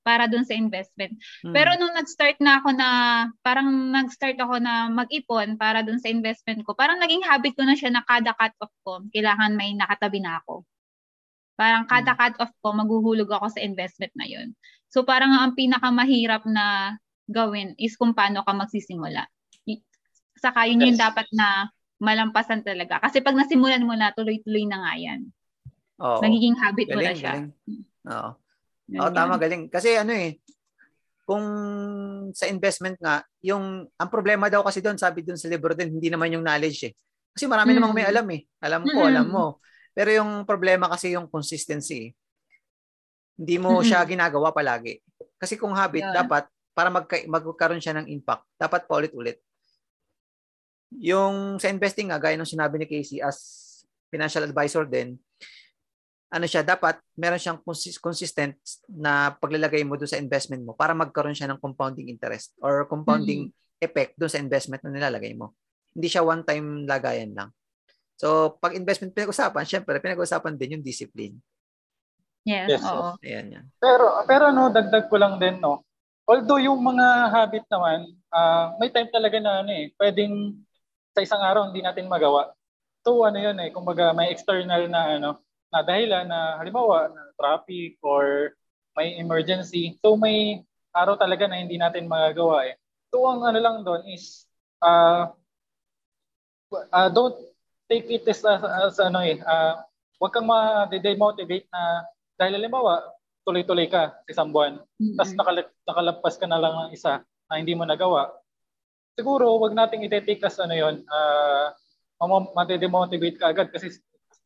para 0.00 0.24
dun 0.24 0.48
sa 0.48 0.56
investment. 0.56 1.12
Hmm. 1.44 1.52
Pero 1.52 1.76
nung 1.76 1.92
nag-start 1.92 2.40
na 2.40 2.58
ako 2.58 2.68
na, 2.72 2.88
parang 3.44 3.68
nag-start 3.92 4.40
ako 4.40 4.56
na 4.56 4.88
mag-ipon 4.88 5.60
para 5.60 5.84
dun 5.84 6.00
sa 6.00 6.08
investment 6.08 6.64
ko, 6.64 6.72
parang 6.72 6.96
naging 6.96 7.20
habit 7.22 7.52
ko 7.52 7.62
na 7.68 7.76
siya 7.76 7.92
na 7.92 8.02
kada 8.02 8.32
cut-off 8.32 8.72
ko, 8.82 9.04
kailangan 9.12 9.52
may 9.54 9.76
nakatabi 9.76 10.24
na 10.24 10.40
ako. 10.40 10.64
Parang 11.60 11.84
kada 11.84 12.16
cut-off 12.16 12.50
ko, 12.64 12.72
maghuhulog 12.72 13.28
ako 13.28 13.52
sa 13.52 13.60
investment 13.60 14.16
na 14.16 14.24
yun. 14.24 14.56
So 14.88 15.04
parang 15.04 15.36
ang 15.36 15.52
pinakamahirap 15.52 16.48
na 16.48 16.96
gawin 17.28 17.76
is 17.76 17.94
kung 17.94 18.16
paano 18.16 18.40
ka 18.42 18.56
magsisimula. 18.56 19.28
Saka 20.40 20.64
yun 20.64 20.80
yung 20.80 20.96
Yes. 20.96 21.04
dapat 21.04 21.28
na 21.36 21.68
malampasan 22.00 22.64
talaga. 22.64 22.96
Kasi 23.04 23.20
pag 23.20 23.36
nasimulan 23.36 23.84
mo 23.84 23.92
na, 23.92 24.08
tuloy-tuloy 24.16 24.64
na 24.64 24.80
nga 24.80 24.94
yan. 24.96 25.28
Oo. 26.00 26.20
Nagiging 26.24 26.56
habit 26.56 26.86
mo 26.88 26.96
na 26.96 27.02
Galing, 27.04 27.18
siya. 27.20 27.32
galing. 27.36 27.48
Oo. 28.08 28.30
Yun 28.90 29.00
Oo, 29.00 29.10
tama, 29.12 29.34
galing. 29.36 29.62
Kasi 29.68 29.94
ano 29.94 30.10
eh, 30.10 30.40
kung 31.22 31.44
sa 32.34 32.50
investment 32.50 32.98
nga, 32.98 33.22
yung, 33.38 33.86
ang 33.86 34.10
problema 34.10 34.50
daw 34.50 34.66
kasi 34.66 34.82
doon, 34.82 34.98
sabi 34.98 35.22
doon 35.22 35.38
sa 35.38 35.46
libro 35.46 35.76
din, 35.76 35.92
hindi 35.94 36.10
naman 36.10 36.32
yung 36.34 36.42
knowledge 36.42 36.90
eh. 36.90 36.92
Kasi 37.30 37.46
marami 37.46 37.70
Mm. 37.70 37.76
namang 37.78 37.94
may 37.94 38.06
alam 38.08 38.26
eh. 38.34 38.42
Alam 38.58 38.82
ko, 38.82 38.98
Mm. 39.06 39.10
alam 39.14 39.26
mo. 39.30 39.44
Pero 39.94 40.10
yung 40.10 40.42
problema 40.42 40.90
kasi 40.90 41.14
yung 41.14 41.30
consistency. 41.30 42.10
eh. 42.10 42.10
Hindi 43.38 43.56
mo 43.62 43.78
Mm. 43.78 43.86
siya 43.86 44.00
ginagawa 44.02 44.50
palagi. 44.50 44.98
Kasi 45.38 45.54
kung 45.54 45.72
habit, 45.72 46.02
Yeah. 46.02 46.26
dapat, 46.26 46.44
para 46.74 46.90
magka, 46.90 47.16
magkaroon 47.24 47.80
siya 47.80 47.94
ng 48.02 48.10
impact, 48.10 48.44
dapat 48.58 48.84
paulit-ulit. 48.84 49.38
Yung 50.98 51.56
sa 51.56 51.70
investing 51.70 52.10
nga, 52.10 52.18
gaya 52.18 52.34
ng 52.34 52.48
sinabi 52.48 52.82
ni 52.82 52.86
Casey, 52.90 53.22
as 53.22 53.38
financial 54.10 54.42
advisor 54.42 54.82
din, 54.82 55.14
ano 56.30 56.46
siya, 56.46 56.62
dapat 56.62 57.02
meron 57.18 57.42
siyang 57.42 57.58
consis- 57.58 57.98
consistent 57.98 58.54
na 58.86 59.34
paglalagay 59.34 59.82
mo 59.82 59.98
doon 59.98 60.06
sa 60.06 60.22
investment 60.22 60.62
mo 60.62 60.78
para 60.78 60.94
magkaroon 60.94 61.34
siya 61.34 61.50
ng 61.50 61.58
compounding 61.58 62.06
interest 62.06 62.54
or 62.62 62.86
compounding 62.86 63.50
effect 63.82 64.14
doon 64.14 64.30
sa 64.30 64.38
investment 64.38 64.78
na 64.86 64.94
nilalagay 64.94 65.34
mo. 65.34 65.58
Hindi 65.90 66.06
siya 66.06 66.22
one-time 66.22 66.86
lagayan 66.86 67.34
lang. 67.34 67.50
So, 68.14 68.54
pag 68.62 68.78
investment 68.78 69.10
pinag-usapan, 69.10 69.66
syempre, 69.66 69.98
pinag-usapan 69.98 70.54
din 70.54 70.78
yung 70.78 70.86
discipline. 70.86 71.34
Yes, 72.46 72.78
Yes, 72.78 72.82
oo. 72.86 73.16
Ayan 73.20 73.46
yan. 73.52 73.64
Pero 73.76 74.24
pero 74.24 74.48
no, 74.48 74.72
dagdag 74.72 75.12
ko 75.12 75.16
lang 75.20 75.36
din 75.36 75.60
no. 75.60 75.84
Although 76.24 76.62
yung 76.62 76.80
mga 76.80 77.34
habit 77.34 77.64
naman, 77.68 78.06
ah, 78.32 78.72
may 78.78 78.88
time 78.88 79.10
talaga 79.10 79.36
na 79.42 79.60
ano 79.66 79.70
eh, 79.74 79.92
pwedeng 79.98 80.56
sa 81.10 81.20
isang 81.20 81.42
araw 81.42 81.68
hindi 81.68 81.82
natin 81.82 82.06
magawa. 82.06 82.54
So 83.02 83.26
ano 83.26 83.36
yun 83.40 83.58
eh, 83.60 83.74
kumbaga 83.74 84.14
may 84.14 84.30
external 84.32 84.88
na 84.88 85.20
ano, 85.20 85.30
na 85.70 85.80
dahilan 85.86 86.26
na 86.26 86.58
halimbawa 86.58 87.08
na 87.10 87.22
traffic 87.38 87.96
or 88.02 88.54
may 88.98 89.16
emergency. 89.18 89.96
So 90.02 90.18
may 90.18 90.66
araw 90.90 91.14
talaga 91.16 91.46
na 91.46 91.62
hindi 91.62 91.78
natin 91.78 92.10
magagawa 92.10 92.70
eh. 92.70 92.74
So 93.10 93.26
ang 93.26 93.46
ano 93.46 93.58
lang 93.58 93.86
doon 93.86 94.02
is 94.10 94.46
uh, 94.82 95.30
uh, 96.74 97.08
don't 97.10 97.38
take 97.90 98.06
it 98.10 98.26
as, 98.26 98.42
as, 98.46 98.62
as 98.62 98.96
ano 99.02 99.22
eh, 99.22 99.38
uh, 99.42 99.82
wag 100.22 100.30
kang 100.34 100.46
ma-demotivate 100.46 101.66
na 101.70 102.06
dahil 102.38 102.62
halimbawa 102.62 103.02
tuloy-tuloy 103.42 103.90
ka 103.90 104.14
sa 104.14 104.30
isang 104.30 104.54
buwan 104.54 104.78
Mm-mm. 105.00 105.16
tapos 105.18 105.32
nakala- 105.34 105.74
nakalagpas 105.88 106.34
ka 106.38 106.46
na 106.46 106.60
lang 106.60 106.74
ng 106.86 106.94
isa 106.94 107.24
na 107.50 107.58
hindi 107.58 107.74
mo 107.74 107.82
nagawa. 107.82 108.30
Siguro, 109.18 109.58
wag 109.58 109.74
nating 109.74 110.06
ite-take 110.06 110.46
as 110.46 110.62
ano 110.62 110.70
yun, 110.70 111.02
uh, 111.10 111.74
mate-demotivate 112.54 113.42
ka 113.42 113.50
agad 113.50 113.74
kasi 113.74 113.90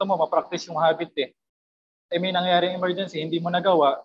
gusto 0.04 0.12
mo 0.12 0.20
ma-practice 0.20 0.68
yung 0.68 0.76
habit 0.76 1.16
eh. 1.16 1.28
Eh 2.12 2.20
may 2.20 2.28
nangyaring 2.28 2.76
emergency, 2.76 3.24
hindi 3.24 3.40
mo 3.40 3.48
nagawa. 3.48 4.04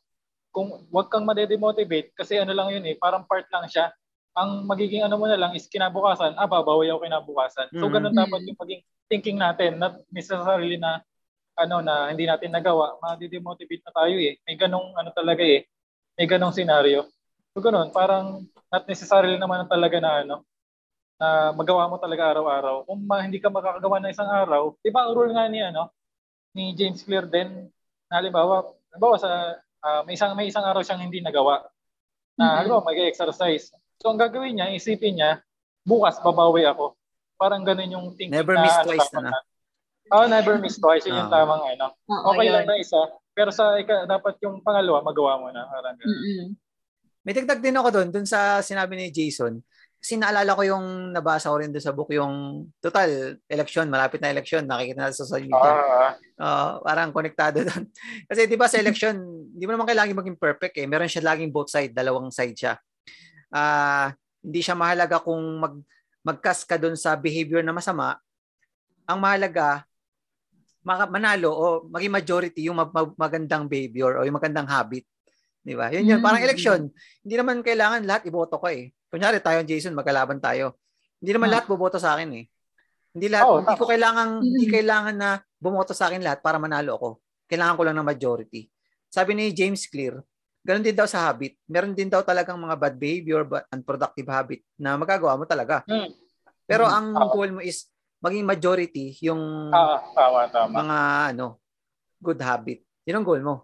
kung 0.50 0.82
wag 0.90 1.14
kang 1.14 1.30
madedemotivate 1.30 2.10
kasi 2.18 2.42
ano 2.42 2.50
lang 2.58 2.74
yun 2.74 2.82
eh, 2.82 2.98
parang 2.98 3.22
part 3.22 3.46
lang 3.54 3.70
siya. 3.70 3.94
Ang 4.34 4.66
magiging 4.66 5.06
ano 5.06 5.14
mo 5.22 5.30
na 5.30 5.38
lang 5.38 5.54
is 5.54 5.70
kinabukasan, 5.70 6.34
ah, 6.42 6.50
babawi 6.50 6.90
ako 6.90 7.06
kinabukasan. 7.06 7.70
So, 7.78 7.86
Mm. 7.86 7.94
ganun 7.94 8.16
dapat 8.18 8.42
yung 8.50 8.58
maging 8.58 8.82
thinking 9.06 9.38
natin, 9.38 9.78
not 9.78 10.02
necessarily 10.10 10.82
na 10.82 11.06
ano 11.54 11.86
na 11.86 12.10
hindi 12.10 12.26
natin 12.26 12.50
nagawa, 12.50 12.98
ma-demotivate 12.98 13.86
na 13.86 13.94
tayo 13.94 14.18
eh. 14.18 14.42
May 14.50 14.58
ganong 14.58 14.90
ano 14.98 15.14
talaga 15.14 15.46
eh. 15.46 15.70
May 16.18 16.26
ganong 16.26 16.56
scenario. 16.58 17.06
So 17.54 17.62
ganun, 17.62 17.94
parang 17.94 18.50
not 18.74 18.90
necessarily 18.90 19.38
naman 19.38 19.70
talaga 19.70 20.02
na 20.02 20.26
ano 20.26 20.36
na 21.20 21.52
magawa 21.52 21.92
mo 21.92 22.00
talaga 22.00 22.32
araw-araw. 22.32 22.88
Kung 22.88 23.04
ma, 23.04 23.20
hindi 23.20 23.44
ka 23.44 23.52
makakagawa 23.52 24.00
ng 24.00 24.14
isang 24.16 24.32
araw, 24.32 24.72
di 24.80 24.88
ba 24.90 25.04
ang 25.06 25.14
rule 25.14 25.36
nga 25.36 25.52
ni 25.52 25.60
ano 25.60 25.92
ni 26.56 26.74
James 26.74 27.04
Clear 27.04 27.28
din, 27.30 27.70
na 28.10 28.18
halimbawa, 28.18 28.66
halimbawa 28.90 29.16
sa 29.20 29.30
ah, 29.80 30.02
may 30.04 30.16
isang 30.16 30.34
may 30.34 30.48
isang 30.48 30.64
araw 30.64 30.82
siyang 30.82 31.04
hindi 31.04 31.20
nagawa. 31.20 31.68
Na 32.36 32.44
Mhm. 32.44 32.56
halimbawa 32.64 32.90
mag-exercise. 32.90 33.76
So 34.00 34.10
ang 34.10 34.18
gagawin 34.18 34.58
niya, 34.58 34.72
isipin 34.72 35.20
niya, 35.20 35.44
bukas 35.84 36.18
babawi 36.20 36.64
ako. 36.66 36.96
Parang 37.36 37.64
ganun 37.64 37.92
yung 37.92 38.06
thinking 38.16 38.34
Never 38.34 38.56
na, 38.56 38.64
miss 38.64 38.76
ano, 38.76 38.88
twice 38.88 39.10
na 39.14 39.22
na. 39.28 39.40
Oh, 40.10 40.26
never 40.26 40.58
miss 40.58 40.76
twice. 40.76 41.06
Yun 41.06 41.20
yung 41.20 41.30
Ah. 41.30 41.44
tamang 41.44 41.64
ano. 41.70 41.94
Oo, 42.10 42.34
Okay 42.34 42.48
lang 42.50 42.66
na 42.66 42.76
isa, 42.76 42.98
pero 43.32 43.52
sa 43.52 43.78
ika, 43.78 44.08
dapat 44.08 44.40
yung 44.42 44.60
pangalawa 44.60 45.04
magawa 45.04 45.38
mo 45.38 45.48
na. 45.52 45.68
Parang 45.68 45.96
ganun. 45.96 46.10
Mm-mm. 46.10 46.48
May 47.22 47.36
dagdag 47.36 47.60
din 47.62 47.76
ako 47.76 47.90
doon, 47.94 48.08
doon 48.10 48.26
sa 48.26 48.58
sinabi 48.60 48.96
ni 48.96 49.12
Jason. 49.12 49.60
Kasi 50.00 50.16
naalala 50.16 50.56
ko 50.56 50.64
yung 50.64 51.12
nabasa 51.12 51.52
ko 51.52 51.60
rin 51.60 51.76
doon 51.76 51.84
sa 51.84 51.92
book 51.92 52.08
yung 52.10 52.64
total 52.80 53.36
election, 53.46 53.84
malapit 53.92 54.24
na 54.24 54.32
election, 54.32 54.64
nakikita 54.64 55.04
natin 55.04 55.18
sa 55.20 55.28
social 55.28 55.44
media. 55.46 55.72
Ah, 55.76 56.12
Ah, 56.40 56.80
parang 56.80 57.12
konektado 57.12 57.68
doon. 57.68 57.84
Kasi 58.32 58.48
'di 58.48 58.56
ba 58.56 58.72
sa 58.72 58.80
election, 58.80 59.12
hindi 59.52 59.68
mo 59.68 59.76
naman 59.76 59.84
kailangan 59.84 60.16
maging 60.16 60.40
perfect 60.40 60.80
eh. 60.80 60.88
Meron 60.88 61.12
siya 61.12 61.28
laging 61.28 61.52
both 61.52 61.68
side, 61.68 61.92
dalawang 61.92 62.32
side 62.32 62.56
siya. 62.56 62.80
Ah, 63.52 64.16
hindi 64.40 64.64
siya 64.64 64.72
mahalaga 64.72 65.20
kung 65.20 65.36
mag 65.60 65.76
magkas 66.24 66.64
ka 66.64 66.80
doon 66.80 66.96
sa 66.96 67.20
behavior 67.20 67.60
na 67.60 67.76
masama. 67.76 68.16
Ang 69.04 69.20
mahalaga 69.20 69.84
manalo 71.12 71.52
o 71.52 71.66
maging 71.92 72.14
majority 72.14 72.62
yung 72.72 72.80
mag- 72.80 72.96
mag- 72.96 73.18
magandang 73.20 73.68
behavior 73.68 74.16
o 74.16 74.24
yung 74.24 74.40
magandang 74.40 74.66
habit. 74.66 75.04
'Di 75.60 75.76
ba? 75.76 75.92
Yun 75.92 76.08
yun, 76.08 76.20
Mm. 76.20 76.26
parang 76.26 76.40
election. 76.42 76.80
Hindi 77.20 77.36
naman 77.36 77.60
kailangan 77.60 78.08
lahat 78.08 78.24
iboto 78.26 78.56
ko 78.56 78.72
eh. 78.72 78.96
Kunyari 79.10 79.42
tayo 79.42 79.60
Jason, 79.62 79.98
magkalaban 79.98 80.38
tayo. 80.38 80.78
Hindi 81.18 81.32
naman 81.34 81.50
Ah. 81.50 81.54
lahat 81.58 81.66
boboto 81.68 81.98
sa 81.98 82.16
akin 82.16 82.30
eh. 82.36 82.46
Hindi 83.10 83.28
lahat, 83.28 83.46
Oo, 83.46 83.58
hindi 83.60 83.74
ko 83.74 83.84
tama. 83.84 83.92
kailangan 83.92 84.28
hindi 84.40 84.66
Mm. 84.70 84.74
kailangan 84.74 85.16
na 85.18 85.30
bumoto 85.58 85.92
sa 85.92 86.08
akin 86.08 86.22
lahat 86.22 86.40
para 86.40 86.62
manalo 86.62 86.94
ako. 86.96 87.10
Kailangan 87.50 87.76
ko 87.76 87.84
lang 87.84 87.98
ng 87.98 88.06
majority. 88.08 88.70
Sabi 89.10 89.34
ni 89.34 89.50
James 89.50 89.82
Clear, 89.84 90.22
ganun 90.62 90.86
din 90.86 90.94
daw 90.94 91.10
sa 91.10 91.26
habit. 91.26 91.58
Meron 91.66 91.92
din 91.92 92.06
daw 92.06 92.22
talagang 92.22 92.56
mga 92.56 92.78
bad 92.78 92.96
behavior, 92.96 93.42
but 93.44 93.66
unproductive 93.68 94.30
habit 94.30 94.62
na 94.78 94.94
magagawa 94.94 95.34
mo 95.36 95.44
talaga. 95.44 95.82
Hmm. 95.84 96.14
Pero 96.64 96.86
Mm. 96.86 96.94
ang 96.94 97.08
Oo. 97.18 97.30
goal 97.34 97.50
mo 97.52 97.62
is 97.62 97.90
maging 98.22 98.46
majority 98.46 99.18
yung 99.26 99.74
ah, 99.74 100.06
tama, 100.14 100.46
tama. 100.48 100.74
mga 100.78 100.98
ano, 101.34 101.58
good 102.22 102.40
habit. 102.40 102.86
Yun 103.04 103.18
ang 103.18 103.26
goal 103.26 103.42
mo. 103.42 103.56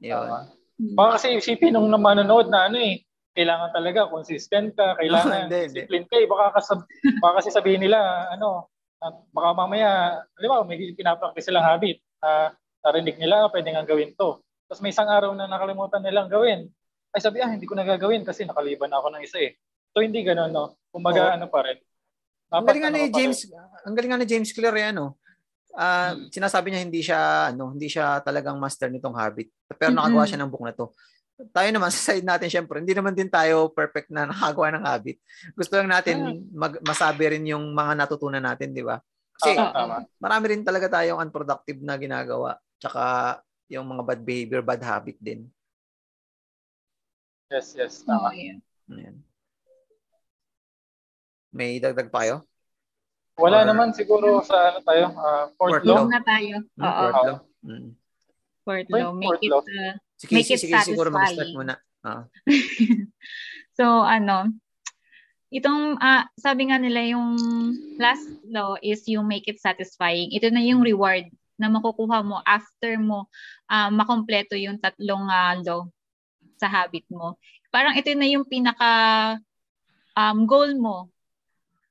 Yun. 0.00 0.26
Tama. 0.26 0.38
Baka 0.76 1.08
kasi 1.16 1.38
isipin 1.38 1.70
nung 1.72 1.86
manonood 1.92 2.50
na 2.50 2.66
ano 2.66 2.78
eh, 2.78 3.06
kailangan 3.38 3.70
talaga 3.70 4.10
consistent 4.10 4.74
ka, 4.74 4.94
kailangan 5.00 5.46
Hindi, 5.46 5.70
discipline 5.70 6.06
ka. 6.10 6.18
eh. 6.18 6.26
Baka, 6.26 6.58
kasab, 6.58 6.82
baka 7.22 7.32
kasi 7.38 7.54
sabihin 7.54 7.86
nila, 7.86 7.98
ano, 8.34 8.66
at 8.98 9.14
baka 9.30 9.48
mamaya, 9.54 9.90
alam 10.34 10.48
mo, 10.50 10.66
may 10.66 10.90
pinapractice 10.92 11.46
silang 11.46 11.62
habit. 11.62 12.02
na 12.18 12.50
narinig 12.82 13.14
nila, 13.14 13.46
"Ah, 13.46 13.50
pwede 13.54 13.70
nga 13.70 13.86
gawin 13.86 14.10
to. 14.18 14.42
Tapos 14.66 14.82
may 14.82 14.90
isang 14.90 15.06
araw 15.06 15.38
na 15.38 15.46
nakalimutan 15.46 16.02
nilang 16.02 16.26
gawin. 16.26 16.66
Ay 17.14 17.22
sabi, 17.22 17.38
ah, 17.38 17.46
hindi 17.46 17.62
ko 17.62 17.78
nagagawin 17.78 18.26
kasi 18.26 18.42
nakaliban 18.42 18.90
ako 18.90 19.14
ng 19.14 19.22
isa 19.22 19.38
eh. 19.38 19.54
So 19.94 20.02
hindi 20.02 20.26
ganun, 20.26 20.50
no? 20.50 20.74
Kumbaga, 20.90 21.30
Oo. 21.30 21.34
ano 21.38 21.46
pa 21.46 21.62
rin. 21.62 21.78
Ang 22.50 22.66
Dapat 22.66 22.74
galing 22.74 22.82
nga 22.82 22.90
ano 22.90 22.98
ni. 22.98 23.14
James, 23.14 23.38
ang 23.86 23.94
galing 23.94 24.10
ni 24.18 24.26
James 24.26 24.50
Clear 24.50 24.74
eh, 24.74 24.90
ano. 24.90 25.14
Ah, 25.78 26.10
Hmm. 26.10 26.26
sinasabi 26.26 26.74
niya 26.74 26.82
hindi 26.82 27.00
siya 27.06 27.20
ano, 27.54 27.70
hindi 27.70 27.86
siya 27.86 28.18
talagang 28.18 28.58
master 28.58 28.90
nitong 28.90 29.14
habit. 29.14 29.46
Pero 29.78 29.94
nakagawa 29.94 30.26
Mm-mm. 30.26 30.30
siya 30.34 30.40
ng 30.42 30.50
book 30.50 30.64
na 30.66 30.74
to. 30.74 30.90
Tayo 31.38 31.68
naman 31.70 31.90
sa 31.94 32.12
side 32.12 32.26
natin 32.26 32.50
syempre, 32.50 32.82
hindi 32.82 32.94
naman 32.94 33.14
din 33.14 33.30
tayo 33.30 33.70
perfect 33.70 34.10
na 34.10 34.26
nakagawa 34.26 34.74
ng 34.74 34.84
habit. 34.84 35.16
Gusto 35.54 35.78
lang 35.78 35.90
natin 35.90 36.46
mag, 36.50 36.82
masabi 36.82 37.30
rin 37.38 37.46
yung 37.46 37.70
mga 37.70 37.94
natutunan 37.94 38.42
natin, 38.42 38.74
di 38.74 38.82
ba? 38.82 38.98
Kasi 39.38 39.54
tama. 39.54 40.02
marami 40.18 40.44
rin 40.50 40.66
talaga 40.66 40.98
tayong 40.98 41.22
unproductive 41.22 41.78
na 41.78 41.94
ginagawa. 41.94 42.58
Tsaka 42.82 43.38
yung 43.70 43.86
mga 43.86 44.02
bad 44.02 44.20
behavior, 44.26 44.62
bad 44.66 44.82
habit 44.82 45.14
din. 45.22 45.46
Yes, 47.48 47.72
yes, 47.78 48.02
tama. 48.02 48.34
Ayan. 48.34 48.58
May 51.54 51.80
dagdag 51.80 52.10
pa 52.10 52.26
kayo? 52.26 52.44
Wala 53.38 53.62
Or- 53.62 53.68
naman 53.70 53.94
siguro 53.94 54.42
sa 54.42 54.74
ano 54.74 54.82
tayo, 54.82 55.04
ah, 55.14 55.46
fourth 55.54 55.80
Fourth 55.80 55.86
law. 55.86 56.02
Na 56.10 56.20
tayo. 56.20 56.54
Hmm, 56.74 56.82
Oo. 56.82 56.98
fourth 56.98 57.22
law? 57.22 57.38
Mm. 57.62 57.88
Fourth 58.66 58.88
law. 58.90 59.08
Make 59.14 59.28
fourth 59.30 59.44
it, 59.46 59.50
law. 59.54 59.62
uh, 59.62 59.94
Sige, 60.18 60.34
Make 60.34 60.50
sige, 60.50 60.58
it 60.58 60.62
sige, 60.66 60.76
siguro 60.82 61.08
mag-start 61.08 61.48
satisfying. 61.48 61.56
muna. 61.56 61.74
Ah. 62.02 62.26
so, 63.78 64.02
ano, 64.02 64.50
itong, 65.48 65.96
ah, 65.98 66.26
sabi 66.34 66.68
nga 66.68 66.78
nila, 66.78 67.06
yung 67.14 67.38
last 67.96 68.26
law 68.50 68.74
is 68.82 69.06
yung 69.06 69.24
make 69.24 69.46
it 69.46 69.62
satisfying. 69.62 70.34
Ito 70.34 70.50
na 70.50 70.60
yung 70.60 70.82
reward 70.82 71.30
na 71.58 71.70
makukuha 71.70 72.22
mo 72.22 72.42
after 72.42 72.98
mo 72.98 73.30
ah, 73.66 73.88
makompleto 73.88 74.58
yung 74.58 74.78
tatlong 74.78 75.26
ah, 75.30 75.54
law 75.62 75.86
sa 76.58 76.66
habit 76.66 77.06
mo. 77.06 77.38
Parang 77.70 77.94
ito 77.94 78.10
na 78.18 78.26
yung 78.26 78.42
pinaka 78.42 78.90
um, 80.18 80.42
goal 80.42 80.74
mo. 80.74 81.06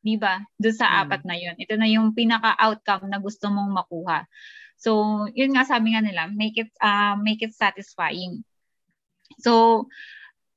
Di 0.03 0.19
ba? 0.19 0.43
Doon 0.59 0.75
sa 0.75 0.87
Mm. 0.87 0.99
apat 1.03 1.21
na 1.23 1.35
yun. 1.39 1.55
Ito 1.55 1.73
na 1.79 1.87
yung 1.87 2.11
pinaka 2.11 2.51
outcome 2.59 3.07
na 3.07 3.19
gusto 3.19 3.47
mong 3.47 3.71
makuha. 3.71 4.27
So, 4.77 5.25
yun 5.33 5.57
nga 5.57 5.65
sabi 5.65 5.97
nga 5.97 6.05
nila, 6.05 6.29
make 6.29 6.57
it 6.61 6.69
ah, 6.77 7.17
make 7.17 7.41
it 7.41 7.57
satisfying. 7.57 8.45
So, 9.41 9.85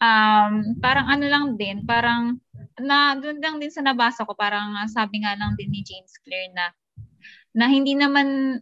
um, 0.00 0.76
parang 0.80 1.06
ano 1.09 1.24
lang 1.24 1.44
din, 1.56 1.88
parang 1.88 2.37
na 2.76 3.16
doon 3.16 3.40
lang 3.40 3.56
din 3.56 3.72
sa 3.72 3.80
nabasa 3.80 4.28
ko, 4.28 4.37
parang 4.37 4.76
sabi 4.92 5.24
nga 5.24 5.33
lang 5.37 5.56
din 5.56 5.72
ni 5.72 5.80
James 5.80 6.12
Clear 6.20 6.52
na 6.52 6.68
na 7.50 7.66
hindi 7.66 7.98
naman 7.98 8.61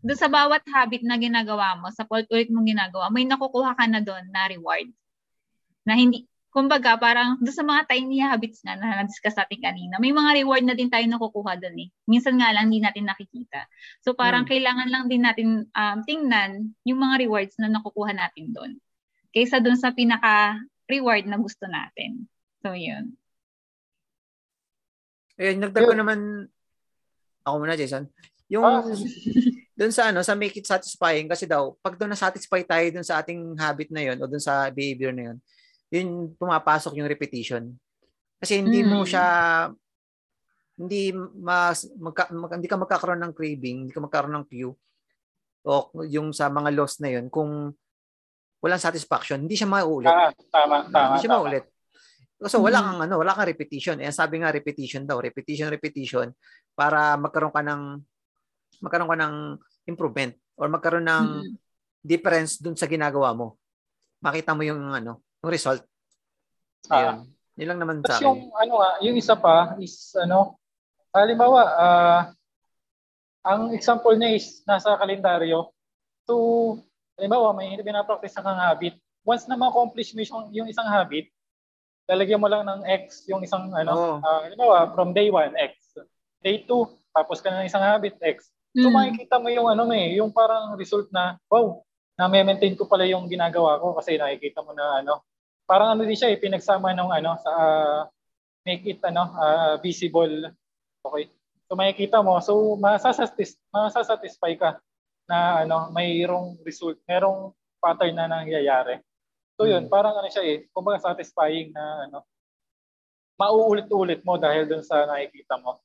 doon 0.00 0.20
sa 0.20 0.32
bawat 0.32 0.64
habit 0.70 1.04
na 1.04 1.20
ginagawa 1.20 1.76
mo, 1.76 1.92
sa 1.92 2.08
ulit 2.08 2.48
mong 2.48 2.70
ginagawa, 2.70 3.12
may 3.12 3.28
nakukuha 3.28 3.76
ka 3.76 3.84
na 3.84 4.00
doon 4.00 4.24
na 4.32 4.48
reward. 4.48 4.88
Na 5.84 5.92
hindi 5.98 6.29
kumbaga 6.50 6.98
parang 6.98 7.38
doon 7.38 7.54
sa 7.54 7.62
mga 7.62 7.82
tiny 7.86 8.18
habits 8.18 8.66
nga 8.66 8.74
na 8.74 9.00
na-discuss 9.00 9.38
natin 9.38 9.62
kanina, 9.62 10.02
may 10.02 10.10
mga 10.10 10.42
reward 10.42 10.66
na 10.66 10.74
din 10.74 10.90
tayo 10.90 11.06
nakukuha 11.06 11.54
doon 11.62 11.86
eh. 11.86 11.88
Minsan 12.10 12.42
nga 12.42 12.50
lang 12.50 12.68
hindi 12.68 12.82
natin 12.82 13.06
nakikita. 13.06 13.70
So 14.02 14.18
parang 14.18 14.42
kailangan 14.50 14.90
lang 14.90 15.06
din 15.06 15.22
natin 15.22 15.70
um, 15.70 15.98
tingnan 16.02 16.74
yung 16.82 16.98
mga 16.98 17.22
rewards 17.22 17.54
na 17.62 17.70
nakukuha 17.70 18.10
natin 18.18 18.50
doon. 18.50 18.72
Kaysa 19.30 19.62
doon 19.62 19.78
sa 19.78 19.94
pinaka 19.94 20.58
reward 20.90 21.30
na 21.30 21.38
gusto 21.38 21.70
natin. 21.70 22.26
So 22.66 22.74
yun. 22.74 23.14
Eh, 25.40 25.54
nagdag 25.56 25.86
ko 25.86 25.94
naman, 25.96 26.50
ako 27.46 27.54
muna, 27.62 27.78
Jason. 27.78 28.10
Yung, 28.50 28.66
Ah, 28.66 28.84
doon 29.78 29.94
sa 29.94 30.10
ano, 30.12 30.20
sa 30.20 30.36
make 30.36 30.58
it 30.58 30.66
satisfying, 30.68 31.30
kasi 31.30 31.46
daw, 31.48 31.78
pag 31.80 31.96
doon 31.96 32.12
na-satisfy 32.12 32.60
tayo 32.66 32.84
doon 32.92 33.06
sa 33.06 33.22
ating 33.22 33.56
habit 33.56 33.88
na 33.88 34.02
yon 34.04 34.18
o 34.20 34.28
doon 34.28 34.42
sa 34.42 34.68
behavior 34.68 35.14
na 35.14 35.32
yon 35.32 35.38
yun 35.90 36.32
pumapasok 36.38 36.94
yung 36.96 37.10
repetition. 37.10 37.74
Kasi 38.40 38.62
hindi 38.62 38.80
mo 38.80 39.02
Mm. 39.02 39.08
siya, 39.10 39.26
hindi 40.80 41.12
mas, 41.36 41.84
magka, 41.98 42.32
mag, 42.32 42.56
hindi 42.56 42.70
ka 42.70 42.78
magkakaroon 42.80 43.20
ng 43.20 43.34
craving, 43.36 43.76
hindi 43.84 43.92
ka 43.92 44.00
magkakaroon 44.00 44.32
ng 44.40 44.46
cue, 44.48 44.72
o 45.60 45.72
yung 46.08 46.32
sa 46.32 46.48
mga 46.48 46.72
loss 46.72 47.02
na 47.04 47.12
yon 47.12 47.28
kung 47.28 47.74
walang 48.64 48.80
satisfaction, 48.80 49.44
hindi 49.44 49.60
siya 49.60 49.68
mauulit. 49.68 50.08
ah, 50.08 50.32
tama, 50.48 50.88
tama. 50.88 51.04
Hindi 51.12 51.18
siya 51.20 51.32
tama. 51.32 51.40
maulit. 51.44 51.64
So 52.40 52.64
wala 52.64 52.80
Mhm. 52.80 52.86
kang 52.88 53.00
ano, 53.04 53.14
wala 53.20 53.32
kang 53.36 53.48
repetition. 53.52 53.96
Eh 54.00 54.08
sabi 54.08 54.40
nga 54.40 54.48
repetition 54.48 55.04
daw, 55.04 55.20
repetition 55.20 55.68
repetition 55.68 56.32
para 56.72 57.12
magkaroon 57.20 57.52
ka 57.52 57.60
ng 57.60 57.82
magkaroon 58.80 59.10
ka 59.12 59.18
ng 59.20 59.34
improvement 59.84 60.32
or 60.56 60.72
magkaroon 60.72 61.04
ng 61.04 61.28
Mm. 61.44 61.52
difference 62.00 62.56
dun 62.56 62.72
sa 62.72 62.88
ginagawa 62.88 63.36
mo. 63.36 63.60
Makita 64.24 64.56
mo 64.56 64.64
yung 64.64 64.80
ano, 64.88 65.20
yung 65.40 65.52
result. 65.52 65.82
Ah. 66.88 66.96
Ayun. 66.96 67.16
Yun 67.60 67.68
lang 67.68 67.80
naman 67.80 67.96
sa 68.04 68.16
akin. 68.16 68.24
yung 68.24 68.40
ano 68.56 68.72
nga, 68.80 68.90
yung 69.04 69.16
isa 69.20 69.34
pa 69.36 69.76
is 69.80 70.12
ano, 70.16 70.56
halimbawa, 71.12 71.60
ah 71.76 72.22
ang 73.40 73.72
example 73.72 74.12
niya 74.16 74.36
is 74.36 74.60
nasa 74.68 74.96
kalendaryo. 75.00 75.72
So, 76.28 76.76
halimbawa, 77.16 77.56
may 77.56 77.72
pinapractice 77.80 78.36
na 78.36 78.44
kang 78.44 78.60
habit. 78.60 78.94
Once 79.24 79.48
na 79.48 79.56
ma-accomplish 79.56 80.12
mo 80.12 80.20
yung, 80.20 80.44
yung 80.52 80.68
isang 80.68 80.84
habit, 80.88 81.28
lalagyan 82.04 82.40
mo 82.40 82.48
lang 82.52 82.68
ng 82.68 82.84
X 83.08 83.24
yung 83.32 83.40
isang 83.40 83.72
ano, 83.72 83.92
Oo. 83.96 84.16
ah, 84.20 84.44
halimbawa, 84.44 84.92
from 84.92 85.16
day 85.16 85.32
1, 85.32 85.56
X. 85.56 85.96
Day 86.44 86.64
2, 86.68 86.84
tapos 87.16 87.40
ka 87.40 87.48
na 87.48 87.64
ng 87.64 87.68
isang 87.72 87.84
habit, 87.84 88.16
X. 88.20 88.52
So 88.76 88.86
Mm. 88.86 88.94
makikita 88.94 89.40
mo 89.40 89.48
yung 89.50 89.66
ano 89.72 89.88
eh, 89.90 90.20
yung 90.20 90.30
parang 90.30 90.76
result 90.76 91.08
na, 91.10 91.40
wow, 91.48 91.80
na-maintain 92.20 92.76
ko 92.76 92.84
pala 92.84 93.08
yung 93.08 93.24
ginagawa 93.24 93.80
ko 93.80 93.96
kasi 93.96 94.20
nakikita 94.20 94.60
mo 94.60 94.76
na 94.76 95.00
ano, 95.00 95.24
parang 95.70 95.94
ano 95.94 96.02
din 96.02 96.18
siya, 96.18 96.34
eh, 96.34 96.42
pinagsama 96.42 96.90
ng 96.90 97.10
ano, 97.14 97.38
sa 97.38 97.52
uh, 97.54 98.00
make 98.66 98.82
it 98.90 98.98
ano, 99.06 99.30
uh, 99.38 99.78
visible. 99.78 100.50
Okay. 101.06 101.30
So 101.70 101.78
makikita 101.78 102.18
mo, 102.26 102.42
so 102.42 102.74
masasatis 102.74 103.54
masasatisfy 103.70 104.58
ka 104.58 104.82
na 105.30 105.62
ano, 105.62 105.94
mayroong 105.94 106.58
result, 106.66 106.98
mayroong 107.06 107.54
pattern 107.78 108.18
na 108.18 108.26
nangyayari. 108.26 108.98
So 109.54 109.70
yun, 109.70 109.86
hmm. 109.86 109.92
parang 109.94 110.18
ano 110.18 110.26
siya 110.26 110.42
eh, 110.42 110.66
kumbaga 110.74 110.98
satisfying 111.14 111.70
na 111.70 112.10
ano, 112.10 112.26
mauulit-ulit 113.38 114.26
mo 114.26 114.34
dahil 114.42 114.66
dun 114.66 114.82
sa 114.82 115.06
nakikita 115.06 115.54
mo. 115.62 115.78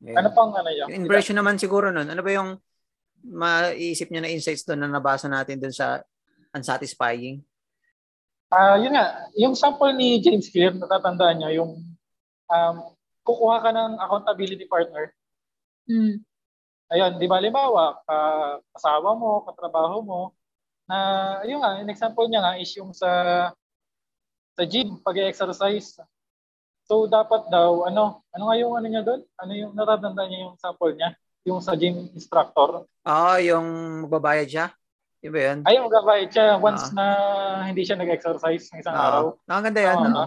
Yeah. 0.00 0.24
Ano 0.24 0.32
pang 0.32 0.56
ano 0.56 0.72
yan? 0.72 0.88
Yung 0.88 1.04
impression 1.04 1.36
naman 1.36 1.60
siguro 1.60 1.92
nun. 1.92 2.08
Ano 2.08 2.24
ba 2.24 2.32
yung 2.32 2.56
maiisip 3.24 4.08
niya 4.08 4.24
na 4.24 4.32
insights 4.32 4.64
doon 4.64 4.84
na 4.84 4.90
nabasa 4.90 5.28
natin 5.28 5.60
doon 5.60 5.72
sa 5.76 6.00
unsatisfying? 6.56 7.44
Ah, 8.54 8.74
uh, 8.74 8.76
yun 8.78 8.94
nga, 8.94 9.26
yung 9.34 9.58
sample 9.58 9.90
ni 9.98 10.22
James 10.22 10.46
Clear, 10.46 10.70
natatandaan 10.70 11.42
niya 11.42 11.58
yung 11.58 11.74
um, 12.46 12.76
kukuha 13.26 13.58
ka 13.66 13.70
ng 13.74 13.98
accountability 13.98 14.62
partner. 14.70 15.10
Mm. 15.90 16.22
Ayun, 16.94 17.12
di 17.18 17.26
ba 17.26 17.42
limbawa, 17.42 17.98
uh, 18.06 18.62
kasawa 18.78 19.18
mo, 19.18 19.42
katrabaho 19.42 19.98
mo, 20.06 20.20
na 20.86 20.98
yun 21.42 21.58
nga, 21.58 21.82
an 21.82 21.90
example 21.90 22.30
niya 22.30 22.46
nga 22.46 22.54
is 22.62 22.70
yung 22.78 22.94
sa 22.94 23.10
sa 24.54 24.62
gym, 24.62 25.02
pag-exercise. 25.02 25.98
So 26.86 27.10
dapat 27.10 27.50
daw, 27.50 27.90
ano, 27.90 28.22
ano 28.30 28.42
nga 28.46 28.56
yung 28.60 28.78
ano 28.78 28.86
niya 28.86 29.02
doon? 29.02 29.26
Ano 29.34 29.52
yung 29.58 29.72
natatandaan 29.74 30.28
niya 30.30 30.40
yung 30.46 30.56
sample 30.62 30.94
niya? 30.94 31.10
yung 31.44 31.60
sa 31.60 31.76
gym 31.76 32.08
instructor. 32.16 32.88
Ah, 33.04 33.36
oh, 33.36 33.38
yung 33.38 33.68
magbabayad 34.08 34.48
siya? 34.48 34.66
Di 35.24 35.32
ba 35.32 35.40
yun? 35.40 35.58
Ay, 35.64 35.80
magbabayad 35.80 36.28
siya 36.28 36.60
once 36.60 36.92
ah. 36.92 36.92
na 36.92 37.04
hindi 37.72 37.80
siya 37.80 37.96
nag-exercise 37.96 38.68
ng 38.68 38.84
isang 38.84 38.92
ah. 38.92 39.04
araw. 39.08 39.24
Nakaganda 39.48 39.80
yan. 39.80 39.96
Oh, 39.96 40.04
no? 40.12 40.24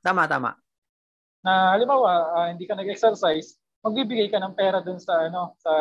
Tama, 0.00 0.24
tama. 0.24 0.50
Na 1.44 1.76
halimbawa, 1.76 2.32
uh, 2.32 2.46
hindi 2.48 2.64
ka 2.64 2.72
nag-exercise, 2.72 3.60
magbibigay 3.84 4.32
ka 4.32 4.40
ng 4.40 4.56
pera 4.56 4.80
dun 4.80 4.96
sa 4.96 5.28
ano 5.28 5.52
sa 5.60 5.72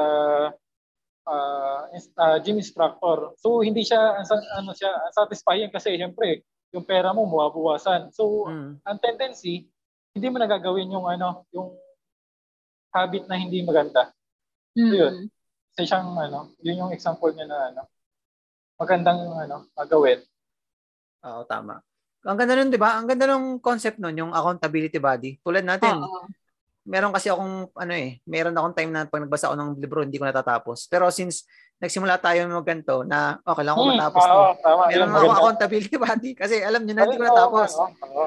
uh, 1.23 1.79
uh, 1.95 2.37
gym 2.43 2.59
instructor. 2.59 3.31
So 3.39 3.63
hindi 3.63 3.87
siya 3.87 4.19
ano 4.59 4.75
siya 4.75 4.91
satisfying 5.15 5.71
kasi 5.71 5.95
syempre 5.95 6.43
yung 6.75 6.83
pera 6.83 7.15
mo 7.15 7.31
buwabawasan. 7.31 8.11
So 8.11 8.51
mm. 8.51 8.83
ang 8.83 8.99
tendency 8.99 9.71
hindi 10.11 10.27
mo 10.27 10.37
nagagawin 10.43 10.91
yung 10.91 11.07
ano 11.07 11.47
yung 11.55 11.79
habit 12.91 13.23
na 13.31 13.39
hindi 13.39 13.63
maganda. 13.63 14.11
Mm. 14.75 14.89
So 14.91 14.93
yun. 14.93 15.15
Isa 15.77 15.95
siyang 15.95 16.11
ano, 16.17 16.53
yun 16.59 16.85
yung 16.85 16.91
example 16.91 17.31
niya 17.31 17.47
na 17.47 17.59
ano, 17.71 17.81
magandang 18.77 19.19
ano, 19.33 19.65
magawin. 19.73 20.21
Oo, 21.25 21.41
tama. 21.49 21.81
Ang 22.25 22.37
ganda 22.37 22.53
nun, 22.57 22.69
di 22.69 22.79
ba? 22.79 22.97
Ang 22.97 23.07
ganda 23.09 23.25
ng 23.25 23.57
concept 23.61 23.97
nun, 23.97 24.13
yung 24.13 24.31
accountability 24.33 25.01
body. 25.01 25.41
Tulad 25.41 25.65
natin, 25.65 25.97
Oo. 25.97 26.29
meron 26.85 27.13
kasi 27.13 27.33
akong, 27.33 27.73
ano 27.73 27.93
eh, 27.93 28.21
meron 28.29 28.53
akong 28.53 28.75
time 28.77 28.91
na 28.93 29.09
pag 29.09 29.25
nagbasa 29.25 29.49
ako 29.49 29.55
ng 29.57 29.71
libro, 29.81 30.05
hindi 30.05 30.21
ko 30.21 30.29
natatapos. 30.29 30.85
Pero 30.87 31.09
since 31.09 31.45
nagsimula 31.77 32.17
tayo 32.17 32.49
mag 32.49 32.65
ganito 32.65 33.05
na 33.05 33.37
okay 33.45 33.61
lang 33.61 33.77
ako 33.77 33.83
hmm, 33.85 33.93
matapos 33.93 34.23
to. 34.25 34.39
tama, 34.65 34.81
meron 34.89 35.13
ako 35.13 35.29
accountability 35.29 35.97
body 36.09 36.31
kasi 36.33 36.55
alam 36.65 36.81
niyo 36.81 36.93
na 36.97 37.05
hindi 37.05 37.21
ko 37.21 37.25
natapos. 37.29 37.69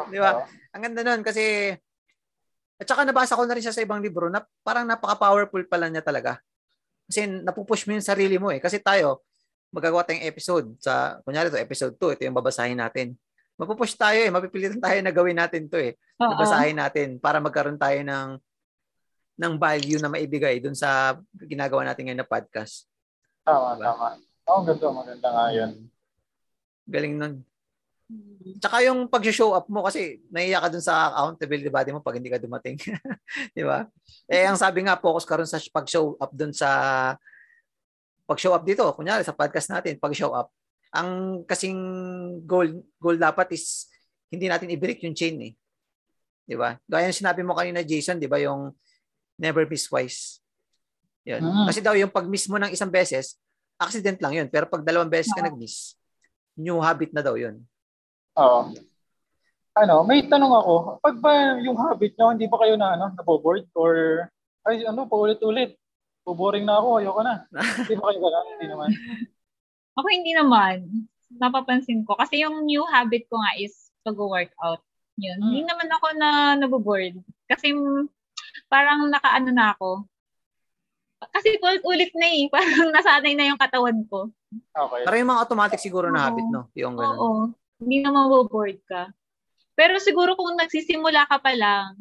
Di 0.06 0.18
ba? 0.22 0.46
Ang 0.70 0.82
ganda 0.86 1.00
nun 1.02 1.22
kasi 1.26 1.74
at 2.80 2.86
saka 2.88 3.04
nabasa 3.04 3.36
ko 3.36 3.44
na 3.44 3.52
rin 3.52 3.60
siya 3.60 3.76
sa 3.76 3.84
ibang 3.84 4.00
libro 4.00 4.32
na 4.32 4.40
parang 4.64 4.88
napaka-powerful 4.88 5.60
pala 5.68 5.92
niya 5.92 6.00
talaga. 6.00 6.40
Kasi 7.10 7.28
napupush 7.28 7.84
mo 7.84 7.92
yung 7.98 8.06
sarili 8.06 8.40
mo 8.40 8.48
eh. 8.48 8.62
Kasi 8.62 8.80
tayo, 8.80 9.20
magagawa 9.70 10.02
tayong 10.02 10.26
episode 10.26 10.66
sa, 10.82 11.22
kunyari 11.22 11.50
to 11.50 11.58
episode 11.58 11.94
2, 11.94 12.18
ito 12.18 12.22
yung 12.26 12.38
babasahin 12.38 12.78
natin. 12.78 13.14
Mapupush 13.54 13.94
tayo 13.94 14.18
eh, 14.18 14.30
mapipilitan 14.30 14.82
tayo 14.82 14.98
na 15.00 15.14
gawin 15.14 15.38
natin 15.38 15.70
to 15.70 15.78
eh. 15.78 15.94
Uh-oh. 16.18 16.34
Babasahin 16.34 16.78
natin 16.78 17.08
para 17.22 17.38
magkaroon 17.38 17.78
tayo 17.78 18.02
ng 18.02 18.38
ng 19.40 19.54
value 19.56 19.96
na 19.96 20.12
maibigay 20.12 20.60
dun 20.60 20.76
sa 20.76 21.16
ginagawa 21.48 21.86
natin 21.88 22.04
ngayon 22.04 22.20
na 22.20 22.28
podcast. 22.28 22.84
Tama, 23.40 23.80
diba? 23.80 23.88
tama. 23.88 24.08
Oo, 24.20 24.52
oh, 24.52 24.62
ganda, 24.68 24.86
maganda 24.92 25.28
nga 25.32 25.46
yun. 25.54 25.70
Galing 26.84 27.14
nun. 27.16 27.34
Tsaka 28.58 28.82
yung 28.82 29.06
pag-show 29.06 29.54
up 29.54 29.70
mo 29.70 29.86
kasi 29.86 30.18
naiya 30.28 30.58
ka 30.58 30.68
dun 30.68 30.82
sa 30.82 31.14
accountability 31.14 31.70
body 31.70 31.90
mo 31.94 32.02
pag 32.02 32.18
hindi 32.18 32.28
ka 32.28 32.42
dumating. 32.42 32.76
Di 33.56 33.62
ba? 33.62 33.86
Eh, 34.26 34.44
ang 34.44 34.58
sabi 34.58 34.84
nga, 34.84 34.98
focus 34.98 35.24
ka 35.24 35.38
rin 35.38 35.48
sa 35.48 35.62
pag-show 35.70 36.18
up 36.18 36.34
dun 36.34 36.50
sa 36.50 36.68
pag-show 38.30 38.54
up 38.54 38.62
dito. 38.62 38.86
Kunyari, 38.94 39.26
sa 39.26 39.34
podcast 39.34 39.74
natin, 39.74 39.98
pag-show 39.98 40.30
up. 40.30 40.54
Ang 40.94 41.42
kasing 41.42 41.78
goal, 42.46 42.86
goal 43.02 43.18
dapat 43.18 43.58
is 43.58 43.90
hindi 44.30 44.46
natin 44.46 44.70
i-break 44.70 45.02
yung 45.02 45.18
chain 45.18 45.34
eh. 45.42 45.52
Di 46.46 46.54
ba? 46.54 46.78
Gaya 46.86 47.10
yung 47.10 47.18
sinabi 47.18 47.42
mo 47.42 47.58
kanina, 47.58 47.82
Jason, 47.82 48.22
di 48.22 48.30
ba, 48.30 48.38
yung 48.38 48.70
never 49.34 49.66
miss 49.66 49.90
twice. 49.90 50.38
Yun. 51.26 51.42
Mm. 51.42 51.66
Kasi 51.66 51.82
daw 51.82 51.98
yung 51.98 52.14
pag-miss 52.14 52.46
mo 52.46 52.62
ng 52.62 52.70
isang 52.70 52.90
beses, 52.90 53.34
accident 53.74 54.22
lang 54.22 54.38
yun. 54.38 54.46
Pero 54.46 54.70
pag 54.70 54.86
dalawang 54.86 55.10
beses 55.10 55.34
ka 55.34 55.42
nag-miss, 55.42 55.98
new 56.54 56.78
habit 56.78 57.10
na 57.10 57.26
daw 57.26 57.34
yun. 57.34 57.58
Oo. 58.38 58.70
Ano, 59.74 60.02
may 60.06 60.26
tanong 60.26 60.54
ako. 60.54 60.74
Pag 61.02 61.16
ba 61.18 61.32
yung 61.62 61.78
habit 61.78 62.14
nyo, 62.14 62.34
hindi 62.34 62.46
ba 62.46 62.58
kayo 62.62 62.74
na 62.78 62.94
ano, 62.94 63.10
naboboard 63.14 63.66
or 63.74 64.26
ay 64.66 64.84
ano, 64.84 65.06
paulit-ulit. 65.08 65.74
Boring 66.24 66.62
na 66.62 66.78
ako, 66.78 66.88
ayoko 67.02 67.20
na. 67.26 67.34
hindi 67.50 67.94
ba 67.98 68.04
kayo 68.06 68.20
gano'n? 68.22 68.46
Hindi 68.54 68.66
naman. 68.70 68.88
Ako 69.98 70.06
hindi 70.06 70.32
naman. 70.32 70.76
Napapansin 71.34 72.06
ko. 72.06 72.14
Kasi 72.14 72.46
yung 72.46 72.62
new 72.64 72.86
habit 72.86 73.26
ko 73.26 73.36
nga 73.42 73.58
is 73.58 73.90
pag-workout. 74.06 74.80
Yun. 75.18 75.36
Hmm. 75.42 75.50
Hindi 75.50 75.62
naman 75.66 75.90
ako 75.90 76.06
na 76.14 76.28
naboboard. 76.54 77.18
Kasi 77.50 77.74
parang 78.70 79.10
nakaano 79.10 79.50
na 79.50 79.74
ako. 79.74 80.06
Kasi 81.34 81.58
ulit 81.84 82.14
na 82.14 82.26
eh. 82.30 82.46
Parang 82.54 82.94
nasanay 82.94 83.34
na 83.34 83.50
yung 83.50 83.60
katawan 83.60 83.98
ko. 84.08 84.30
Okay. 84.72 85.02
Pero 85.04 85.16
yung 85.18 85.30
mga 85.34 85.42
automatic 85.42 85.82
siguro 85.82 86.08
na 86.08 86.30
habit, 86.30 86.46
no? 86.48 86.70
Yung 86.78 86.94
ganun. 86.96 87.18
Oo 87.18 87.42
hindi 87.80 88.04
na 88.04 88.12
maboboard 88.12 88.78
ka. 88.84 89.08
Pero 89.72 89.96
siguro 89.96 90.36
kung 90.36 90.52
nagsisimula 90.60 91.24
ka 91.24 91.40
pa 91.40 91.56
lang, 91.56 91.96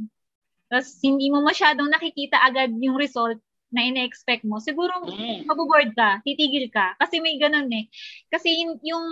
tapos 0.67 0.99
hindi 0.99 1.31
mo 1.31 1.39
masyadong 1.41 1.87
nakikita 1.87 2.37
agad 2.43 2.75
yung 2.75 2.99
result 2.99 3.39
na 3.69 3.85
ine-expect 3.85 4.43
mo, 4.45 4.57
siguro 4.57 5.05
mm. 5.05 5.45
maboboard 5.45 5.93
ka, 5.93 6.21
titigil 6.25 6.69
ka. 6.73 6.97
Kasi 6.97 7.21
may 7.21 7.37
ganun 7.37 7.69
eh. 7.69 7.85
Kasi 8.29 8.65
yung, 8.65 8.81
yung 8.81 9.05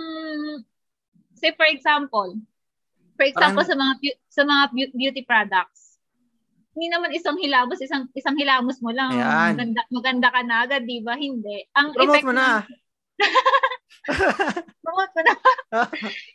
say 1.38 1.54
for 1.54 1.66
example, 1.70 2.34
for 3.14 3.26
example 3.26 3.62
Parang, 3.62 3.70
sa 3.70 3.76
mga 3.78 3.94
sa 4.26 4.42
mga 4.42 4.62
beauty 4.94 5.22
products, 5.22 5.88
hindi 6.78 6.94
naman 6.94 7.10
isang 7.10 7.34
hilamos, 7.38 7.82
isang 7.82 8.06
isang 8.14 8.38
hilamos 8.38 8.78
mo 8.78 8.94
lang. 8.94 9.10
Ayan. 9.10 9.58
Maganda, 9.58 9.80
maganda 9.90 10.28
ka 10.30 10.40
na 10.46 10.56
agad, 10.62 10.82
di 10.86 11.02
ba? 11.02 11.18
Hindi. 11.18 11.66
Ang 11.74 11.90
Promote 11.90 12.06
effect 12.14 12.26
mo 12.26 12.34
na. 12.34 12.62
Promote 14.84 15.12
ko 15.12 15.20
na. 15.20 15.32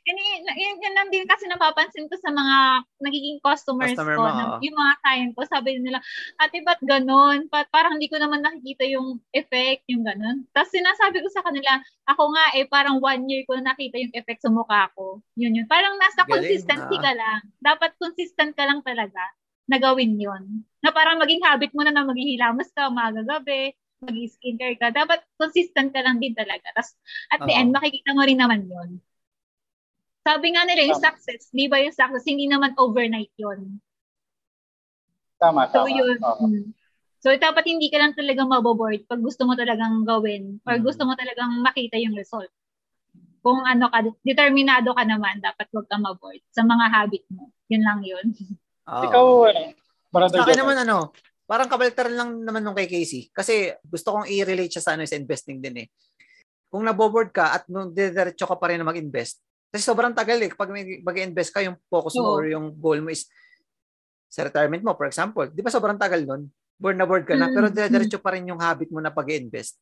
yun, 0.06 0.18
yun, 0.54 0.78
yun, 0.78 0.94
lang 0.94 1.10
din 1.10 1.26
kasi 1.26 1.50
napapansin 1.50 2.06
ko 2.06 2.16
sa 2.22 2.30
mga 2.30 2.86
nagiging 3.02 3.42
customers 3.42 3.98
Customer 3.98 4.16
ko, 4.18 4.24
mo, 4.24 4.30
na, 4.30 4.44
yung 4.62 4.78
mga 4.78 4.94
client 5.02 5.32
ko, 5.34 5.42
sabi 5.50 5.82
nila, 5.82 6.00
ate, 6.38 6.62
ba't 6.62 6.82
ganun? 6.86 7.50
Pa, 7.50 7.66
parang 7.74 7.98
hindi 7.98 8.08
ko 8.08 8.22
naman 8.22 8.46
nakikita 8.46 8.86
yung 8.94 9.18
effect, 9.34 9.84
yung 9.90 10.06
ganun. 10.06 10.46
Tapos 10.54 10.70
sinasabi 10.70 11.26
ko 11.26 11.28
sa 11.34 11.42
kanila, 11.42 11.82
ako 12.06 12.24
nga 12.34 12.46
eh, 12.56 12.66
parang 12.70 13.02
one 13.02 13.26
year 13.26 13.44
ko 13.50 13.58
na 13.58 13.74
nakita 13.74 13.98
yung 13.98 14.14
effect 14.14 14.46
sa 14.46 14.54
mukha 14.54 14.94
ko. 14.94 15.20
Yun 15.34 15.58
yun. 15.64 15.68
Parang 15.68 15.98
nasa 15.98 16.24
Galing, 16.24 16.32
consistency 16.38 16.96
ah. 17.00 17.04
ka 17.04 17.12
lang. 17.18 17.42
Dapat 17.58 17.92
consistent 17.98 18.54
ka 18.54 18.64
lang 18.70 18.86
talaga 18.86 19.24
na 19.68 19.80
gawin 19.80 20.20
yun. 20.20 20.68
Na 20.84 20.92
parang 20.92 21.18
maging 21.18 21.42
habit 21.42 21.72
mo 21.72 21.82
na 21.82 21.96
na 21.96 22.04
maghihilamos 22.04 22.70
ka 22.76 22.92
umaga 22.92 23.24
gabi, 23.24 23.72
mag-skincare 24.04 24.78
ka, 24.78 24.92
dapat 24.92 25.24
consistent 25.40 25.96
ka 25.96 26.04
lang 26.04 26.20
din 26.20 26.36
talaga. 26.36 26.64
Tapos 26.76 26.94
at 27.32 27.40
the 27.44 27.50
uh-huh. 27.50 27.60
end, 27.60 27.72
makikita 27.72 28.12
mo 28.12 28.22
rin 28.24 28.40
naman 28.40 28.68
yon 28.68 29.00
Sabi 30.24 30.56
nga 30.56 30.64
nila, 30.64 30.88
yung 30.88 31.04
success, 31.04 31.52
di 31.52 31.68
ba 31.68 31.84
yung 31.84 31.96
success, 31.96 32.24
hindi 32.24 32.48
naman 32.48 32.76
overnight 32.80 33.32
yon 33.36 33.80
Tama, 35.40 35.68
so, 35.68 35.84
tama. 35.84 35.92
Yun, 35.92 36.18
uh-huh. 36.24 36.72
So, 37.24 37.32
dapat 37.40 37.64
hindi 37.64 37.88
ka 37.88 38.04
lang 38.04 38.12
talaga 38.12 38.44
maboboard 38.44 39.08
pag 39.08 39.24
gusto 39.24 39.48
mo 39.48 39.56
talagang 39.56 40.04
gawin 40.04 40.60
or 40.68 40.76
mm-hmm. 40.76 40.84
gusto 40.84 41.08
mo 41.08 41.16
talagang 41.16 41.64
makita 41.64 41.96
yung 41.96 42.20
result. 42.20 42.52
Kung 43.40 43.64
ano 43.64 43.88
ka, 43.88 44.04
determinado 44.28 44.92
ka 44.92 45.08
naman, 45.08 45.40
dapat 45.40 45.72
huwag 45.72 45.88
ka 45.88 45.96
maboard 46.00 46.44
sa 46.52 46.68
mga 46.68 46.86
habit 46.92 47.24
mo. 47.32 47.48
Yun 47.72 47.84
lang 47.84 48.00
yun. 48.04 48.28
Oh. 48.84 49.04
Ikaw, 49.08 49.26
ano, 49.56 50.28
Sa 50.28 50.44
akin 50.44 50.60
naman, 50.60 50.78
ano, 50.84 51.16
Parang 51.44 51.68
kabaliktaran 51.68 52.16
lang 52.16 52.30
naman 52.42 52.64
nung 52.64 52.76
kay 52.76 52.88
Casey. 52.88 53.28
Kasi 53.30 53.76
gusto 53.84 54.16
kong 54.16 54.32
i-relate 54.32 54.80
siya 54.80 54.84
sa 54.84 54.92
ano 54.96 55.04
sa 55.04 55.20
investing 55.20 55.60
din 55.60 55.86
eh. 55.86 55.88
Kung 56.72 56.88
naboboard 56.88 57.30
ka 57.36 57.54
at 57.54 57.64
nung 57.70 57.94
diretso 57.94 58.48
ka 58.48 58.56
pa 58.58 58.72
rin 58.72 58.82
na 58.82 58.88
mag-invest, 58.88 59.44
kasi 59.74 59.84
sobrang 59.86 60.14
tagal 60.14 60.38
eh. 60.38 60.54
Pag 60.54 60.70
mag-invest 61.02 61.50
ka, 61.50 61.66
yung 61.66 61.78
focus 61.90 62.14
mo 62.18 62.38
or 62.38 62.46
yung 62.46 62.78
goal 62.78 63.02
mo 63.02 63.10
is 63.10 63.26
sa 64.30 64.46
retirement 64.46 64.82
mo, 64.82 64.94
for 64.94 65.06
example. 65.10 65.46
Di 65.50 65.62
ba 65.62 65.70
sobrang 65.70 65.98
tagal 65.98 66.26
nun? 66.26 66.46
Board 66.78 66.98
na 66.98 67.06
board 67.06 67.26
ka 67.26 67.38
na, 67.38 67.50
mm-hmm. 67.50 67.56
pero 67.58 67.68
diretso 67.70 68.18
pa 68.22 68.34
rin 68.34 68.50
yung 68.50 68.62
habit 68.62 68.90
mo 68.90 69.02
na 69.02 69.14
pag-invest. 69.14 69.78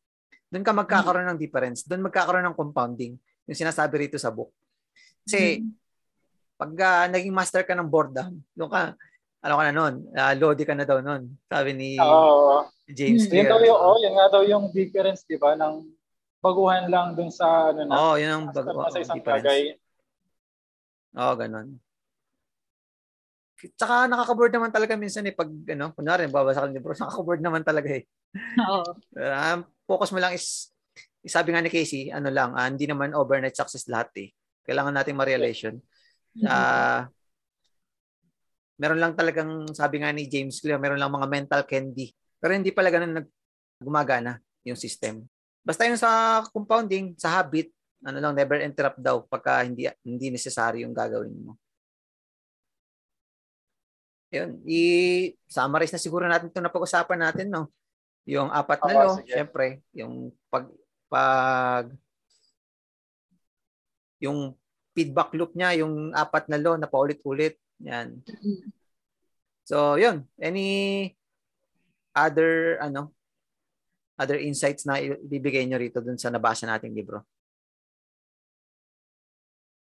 doon 0.51 0.67
ka 0.67 0.75
magkakaroon 0.75 1.31
ng 1.31 1.39
difference. 1.39 1.87
Doon 1.87 2.03
magkakaroon 2.03 2.43
ng 2.51 2.59
compounding. 2.59 3.15
Yung 3.47 3.55
sinasabi 3.55 4.07
rito 4.07 4.19
sa 4.19 4.35
book. 4.35 4.51
Kasi, 5.23 5.63
Mm. 5.63 5.71
pag 6.59 6.71
ah, 6.83 7.07
naging 7.07 7.31
master 7.31 7.63
ka 7.63 7.71
ng 7.71 7.87
boredom, 7.87 8.35
doon 8.51 8.67
ka, 8.67 8.99
ano 9.41 9.53
ka 9.57 9.63
na 9.65 9.73
nun, 9.73 9.93
uh, 10.13 10.33
Lodi 10.37 10.63
ka 10.65 10.77
na 10.77 10.85
daw 10.85 11.01
nun. 11.01 11.33
Sabi 11.49 11.73
ni 11.73 11.89
Oo. 11.97 12.69
James 12.85 13.25
Mm. 13.25 13.29
Yun 13.29 13.29
Clear. 13.31 13.49
daw 13.49 13.59
yung, 13.65 13.79
oh, 13.81 13.97
yun 13.97 14.13
nga 14.13 14.27
daw 14.29 14.41
yung 14.45 14.65
difference, 14.69 15.25
di 15.25 15.37
ba, 15.41 15.57
ng 15.57 15.87
baguhan 16.41 16.89
lang 16.89 17.13
dun 17.17 17.33
sa, 17.33 17.73
ano 17.73 17.81
na, 17.85 17.93
Oo, 17.95 18.13
yun 18.21 18.29
ang 18.29 18.45
bago, 18.53 18.69
na 18.69 18.91
sa 18.91 18.99
oh, 18.99 19.03
isang 19.03 19.17
difference. 19.17 19.45
bagay. 19.45 19.61
Oo, 21.17 21.33
ganun. 21.37 21.67
Tsaka 23.77 24.09
nakaka-board 24.09 24.53
naman 24.57 24.73
talaga 24.73 24.97
minsan 24.97 25.21
eh 25.29 25.37
pag 25.37 25.45
ano, 25.49 25.93
kunwari 25.93 26.25
babasa 26.25 26.65
ka 26.65 26.67
ng 26.69 26.77
libro, 26.81 26.93
nakaka-board 26.97 27.41
naman 27.45 27.61
talaga 27.61 27.89
eh. 27.93 28.03
Oo. 28.65 28.97
Um, 29.13 29.59
focus 29.85 30.09
mo 30.13 30.17
lang 30.17 30.33
is 30.33 30.73
sabi 31.21 31.53
nga 31.53 31.61
ni 31.61 31.69
Casey, 31.69 32.09
ano 32.09 32.33
lang, 32.33 32.57
ah, 32.57 32.65
hindi 32.65 32.89
naman 32.89 33.13
overnight 33.13 33.53
success 33.53 33.85
lahat 33.85 34.09
eh. 34.17 34.29
Kailangan 34.65 34.97
nating 34.97 35.17
ma-realize 35.17 35.61
yun. 35.69 35.77
Ah, 36.41 37.05
meron 38.79 38.99
lang 39.01 39.13
talagang 39.17 39.67
sabi 39.75 39.99
nga 40.03 40.11
ni 40.13 40.27
James 40.29 40.59
Clear, 40.61 40.79
meron 40.79 40.99
lang 41.01 41.11
mga 41.11 41.27
mental 41.27 41.61
candy. 41.67 42.11
Pero 42.39 42.55
hindi 42.55 42.71
pala 42.71 42.89
ganun 42.93 43.13
nag 43.21 43.27
gumagana 43.81 44.37
yung 44.63 44.77
system. 44.77 45.25
Basta 45.65 45.85
yung 45.89 45.97
sa 45.99 46.41
compounding, 46.53 47.17
sa 47.17 47.41
habit, 47.41 47.69
ano 48.05 48.17
lang 48.17 48.33
never 48.33 48.61
interrupt 48.61 48.97
daw 49.01 49.21
pagka 49.25 49.61
hindi 49.65 49.85
hindi 50.05 50.33
necessary 50.33 50.85
yung 50.85 50.93
gagawin 50.93 51.33
mo. 51.37 51.53
Yun, 54.31 54.63
i-summarize 54.63 55.91
na 55.91 55.99
siguro 55.99 56.23
natin 56.23 56.47
'itong 56.47 56.63
napag-usapan 56.63 57.19
natin, 57.19 57.51
no? 57.51 57.67
Yung 58.23 58.47
apat 58.47 58.79
na 58.87 58.93
law, 58.95 59.13
syempre, 59.27 59.83
yung 59.91 60.31
pag 60.47 60.71
pag 61.11 61.91
yung 64.21 64.53
feedback 64.93 65.33
loop 65.33 65.51
niya, 65.57 65.81
yung 65.81 66.13
apat 66.13 66.45
na 66.47 66.61
law 66.61 66.77
na 66.77 66.85
paulit-ulit. 66.85 67.57
Yan. 67.85 68.21
So, 69.65 69.95
yun. 69.95 70.27
Any 70.37 71.11
other 72.11 72.75
ano 72.83 73.15
other 74.19 74.37
insights 74.37 74.85
na 74.85 75.01
ibibigay 75.01 75.65
nyo 75.65 75.81
rito 75.81 75.97
dun 76.03 76.19
sa 76.19 76.29
nabasa 76.29 76.69
nating 76.69 76.93
libro? 76.93 77.25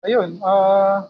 Ayun, 0.05 0.39
ah 0.45 1.09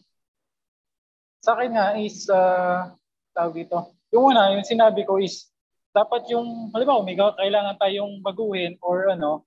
sa 1.47 1.55
akin 1.55 1.71
nga 1.79 1.95
is, 1.95 2.27
uh, 2.27 2.91
tawag 3.31 3.55
dito, 3.55 3.95
yung 4.11 4.35
una, 4.35 4.51
yung 4.51 4.67
sinabi 4.67 5.07
ko 5.07 5.23
is, 5.23 5.47
dapat 5.95 6.27
yung, 6.27 6.75
halimbawa, 6.75 7.07
may 7.07 7.15
ga- 7.15 7.39
kailangan 7.39 7.79
tayong 7.79 8.19
baguhin 8.19 8.75
or 8.83 9.15
ano, 9.15 9.47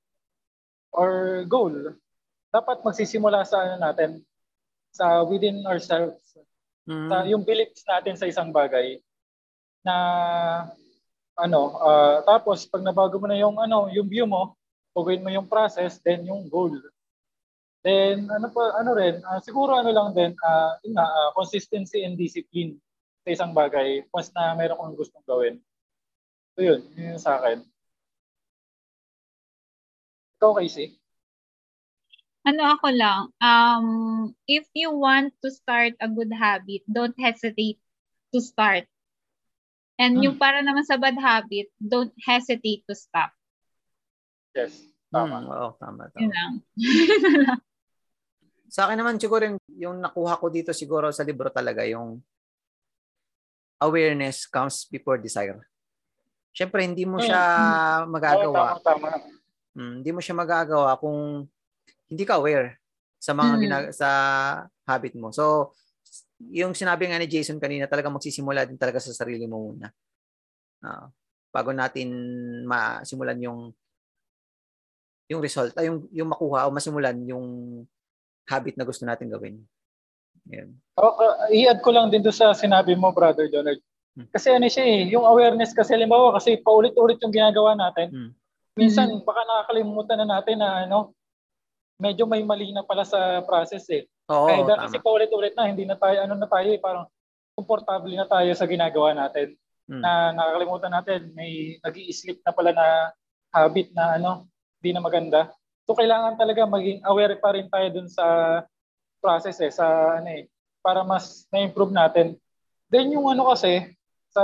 or 0.96 1.44
goal. 1.52 1.76
Dapat 2.56 2.88
magsisimula 2.88 3.44
sa 3.44 3.68
ano 3.68 3.76
natin, 3.84 4.24
sa 4.96 5.28
within 5.28 5.68
ourselves, 5.68 6.40
Mm. 6.90 7.06
sa 7.06 7.22
yung 7.30 7.46
beliefs 7.46 7.86
natin 7.86 8.18
sa 8.18 8.26
isang 8.26 8.50
bagay 8.50 8.98
na 9.86 9.96
ano 11.38 11.78
ah, 11.86 12.26
tapos 12.26 12.66
pag 12.66 12.82
nabago 12.82 13.22
mo 13.22 13.30
na 13.30 13.38
yung 13.38 13.62
ano 13.62 13.94
yung 13.94 14.10
view 14.10 14.26
mo 14.26 14.58
baguhin 14.98 15.22
mo 15.22 15.30
yung 15.30 15.46
process 15.46 16.02
then 16.02 16.26
yung 16.26 16.50
goal. 16.50 16.74
Then 17.86 18.26
ano 18.34 18.50
pa 18.50 18.82
ano 18.82 18.98
rin 18.98 19.22
ah, 19.22 19.38
siguro 19.38 19.78
ano 19.78 19.94
lang 19.94 20.18
din 20.18 20.34
ah, 20.42 20.82
yun 20.82 20.98
nga, 20.98 21.06
ah, 21.06 21.30
consistency 21.38 22.02
and 22.02 22.18
discipline 22.18 22.82
sa 23.22 23.38
isang 23.38 23.54
bagay 23.54 24.02
once 24.10 24.34
na 24.34 24.58
meron 24.58 24.82
kang 24.82 24.98
gustong 24.98 25.24
gawin. 25.30 25.62
So 26.58 26.66
yun 26.66 26.82
yun 26.98 27.22
sa 27.22 27.38
akin. 27.38 27.62
Ikaw 30.42 30.52
Casey 30.58 30.99
Ano 32.48 32.64
ako 32.72 32.88
lang, 32.96 33.22
um, 33.44 33.88
if 34.48 34.64
you 34.72 34.90
want 34.96 35.36
to 35.44 35.52
start 35.52 35.94
a 36.00 36.08
good 36.08 36.32
habit, 36.32 36.88
don't 36.88 37.16
hesitate 37.20 37.78
to 38.32 38.40
start. 38.40 38.88
And 40.00 40.16
Hmm. 40.16 40.24
yung 40.24 40.38
para 40.40 40.64
naman 40.64 40.88
sa 40.88 40.96
bad 40.96 41.20
habit, 41.20 41.68
don't 41.76 42.16
hesitate 42.24 42.88
to 42.88 42.96
stop. 42.96 43.36
yes 44.56 44.88
tama 45.12 45.42
Mm, 45.44 45.52
oo, 45.52 45.70
tama, 45.82 46.04
tama. 46.14 46.22
Yun 46.22 46.32
lang. 46.32 46.54
Sa 48.70 48.86
akin 48.86 49.02
naman 49.02 49.18
siguro 49.18 49.42
yung, 49.50 49.58
yung 49.74 49.98
nakuha 49.98 50.38
ko 50.38 50.46
dito 50.54 50.70
siguro 50.70 51.10
sa 51.10 51.26
libro 51.26 51.50
talaga 51.50 51.82
yung 51.90 52.22
awareness 53.82 54.46
comes 54.46 54.86
before 54.86 55.18
desire. 55.18 55.58
Siyempre, 56.54 56.86
hindi 56.86 57.02
mo 57.02 57.18
siya 57.18 57.42
magagawa. 58.06 58.78
Oo, 58.78 58.82
tama 58.86 59.10
tama 59.10 59.38
Mm, 59.74 60.02
hindi 60.02 60.12
mo 60.14 60.22
siya 60.22 60.34
magagawa 60.38 60.98
kung 61.02 61.46
hindi 62.10 62.24
ka 62.26 62.42
aware 62.42 62.82
sa 63.22 63.32
mga 63.32 63.54
Mm. 63.54 63.62
ginag- 63.62 63.94
sa 63.94 64.10
habit 64.84 65.14
mo. 65.16 65.30
So, 65.30 65.74
yung 66.50 66.74
sinabi 66.74 67.06
nga 67.06 67.20
ni 67.20 67.28
Jason 67.28 67.60
kanina, 67.60 67.86
talaga 67.86 68.10
magsisimula 68.10 68.66
din 68.66 68.80
talaga 68.80 68.98
sa 68.98 69.14
sarili 69.14 69.46
mo 69.46 69.72
muna. 69.72 69.92
Ah, 70.82 71.12
bago 71.52 71.70
natin 71.72 72.10
masimulan 72.66 73.38
yung 73.40 73.70
yung 75.30 75.42
result, 75.44 75.78
ay 75.78 75.86
yung 75.92 76.10
yung 76.10 76.30
makuha 76.32 76.66
o 76.66 76.74
masimulan 76.74 77.14
yung 77.22 77.46
habit 78.50 78.74
na 78.74 78.88
gusto 78.88 79.06
natin 79.06 79.30
gawin. 79.30 79.62
Yan. 80.50 80.74
Okay, 80.98 81.62
i-add 81.62 81.86
ko 81.86 81.94
lang 81.94 82.10
din 82.10 82.26
doon 82.26 82.34
sa 82.34 82.50
sinabi 82.58 82.98
mo, 82.98 83.14
Brother 83.14 83.46
Donald. 83.46 83.78
Hmm. 84.18 84.26
Kasi 84.34 84.50
ano 84.50 84.66
siya 84.66 84.82
eh, 84.90 85.06
yung 85.14 85.22
awareness 85.22 85.70
kasi, 85.70 85.94
halimbawa, 85.94 86.34
kasi 86.34 86.58
paulit-ulit 86.58 87.22
yung 87.22 87.30
ginagawa 87.30 87.78
natin. 87.78 88.10
Hmm. 88.10 88.32
Minsan, 88.74 89.08
Hmm. 89.12 89.22
baka 89.22 89.46
nakakalimutan 89.46 90.18
na 90.18 90.42
natin 90.42 90.58
na 90.58 90.90
ano, 90.90 91.14
medyo 92.00 92.24
may 92.24 92.42
mali 92.42 92.72
na 92.72 92.82
pala 92.82 93.04
sa 93.04 93.44
process 93.44 93.84
eh. 93.92 94.08
Oo, 94.32 94.48
Kaya 94.48 94.64
tama. 94.64 94.88
kasi 94.88 94.98
paulit-ulit 95.04 95.54
na, 95.54 95.68
hindi 95.68 95.84
na 95.84 96.00
tayo, 96.00 96.24
ano 96.24 96.34
na 96.40 96.48
tayo 96.48 96.72
eh, 96.72 96.80
parang 96.80 97.06
komportable 97.54 98.16
na 98.16 98.26
tayo 98.26 98.50
sa 98.56 98.66
ginagawa 98.66 99.12
natin. 99.12 99.60
Hmm. 99.86 100.00
Na 100.00 100.32
nakakalimutan 100.32 100.94
natin, 100.96 101.20
may 101.36 101.76
nag 101.84 101.96
slip 102.16 102.40
na 102.48 102.56
pala 102.56 102.72
na 102.72 102.88
habit 103.52 103.92
na 103.92 104.16
ano, 104.16 104.48
hindi 104.80 104.96
na 104.96 105.04
maganda. 105.04 105.52
So 105.84 105.98
kailangan 105.98 106.40
talaga 106.40 106.64
maging 106.64 107.04
aware 107.04 107.36
pa 107.36 107.52
rin 107.52 107.68
tayo 107.68 107.88
dun 107.92 108.08
sa 108.08 108.24
process 109.20 109.60
eh, 109.60 109.74
sa 109.74 110.16
ano 110.24 110.30
eh, 110.32 110.48
para 110.80 111.04
mas 111.04 111.44
na-improve 111.52 111.92
natin. 111.92 112.40
Then 112.88 113.12
yung 113.12 113.28
ano 113.28 113.52
kasi, 113.52 113.92
sa 114.32 114.44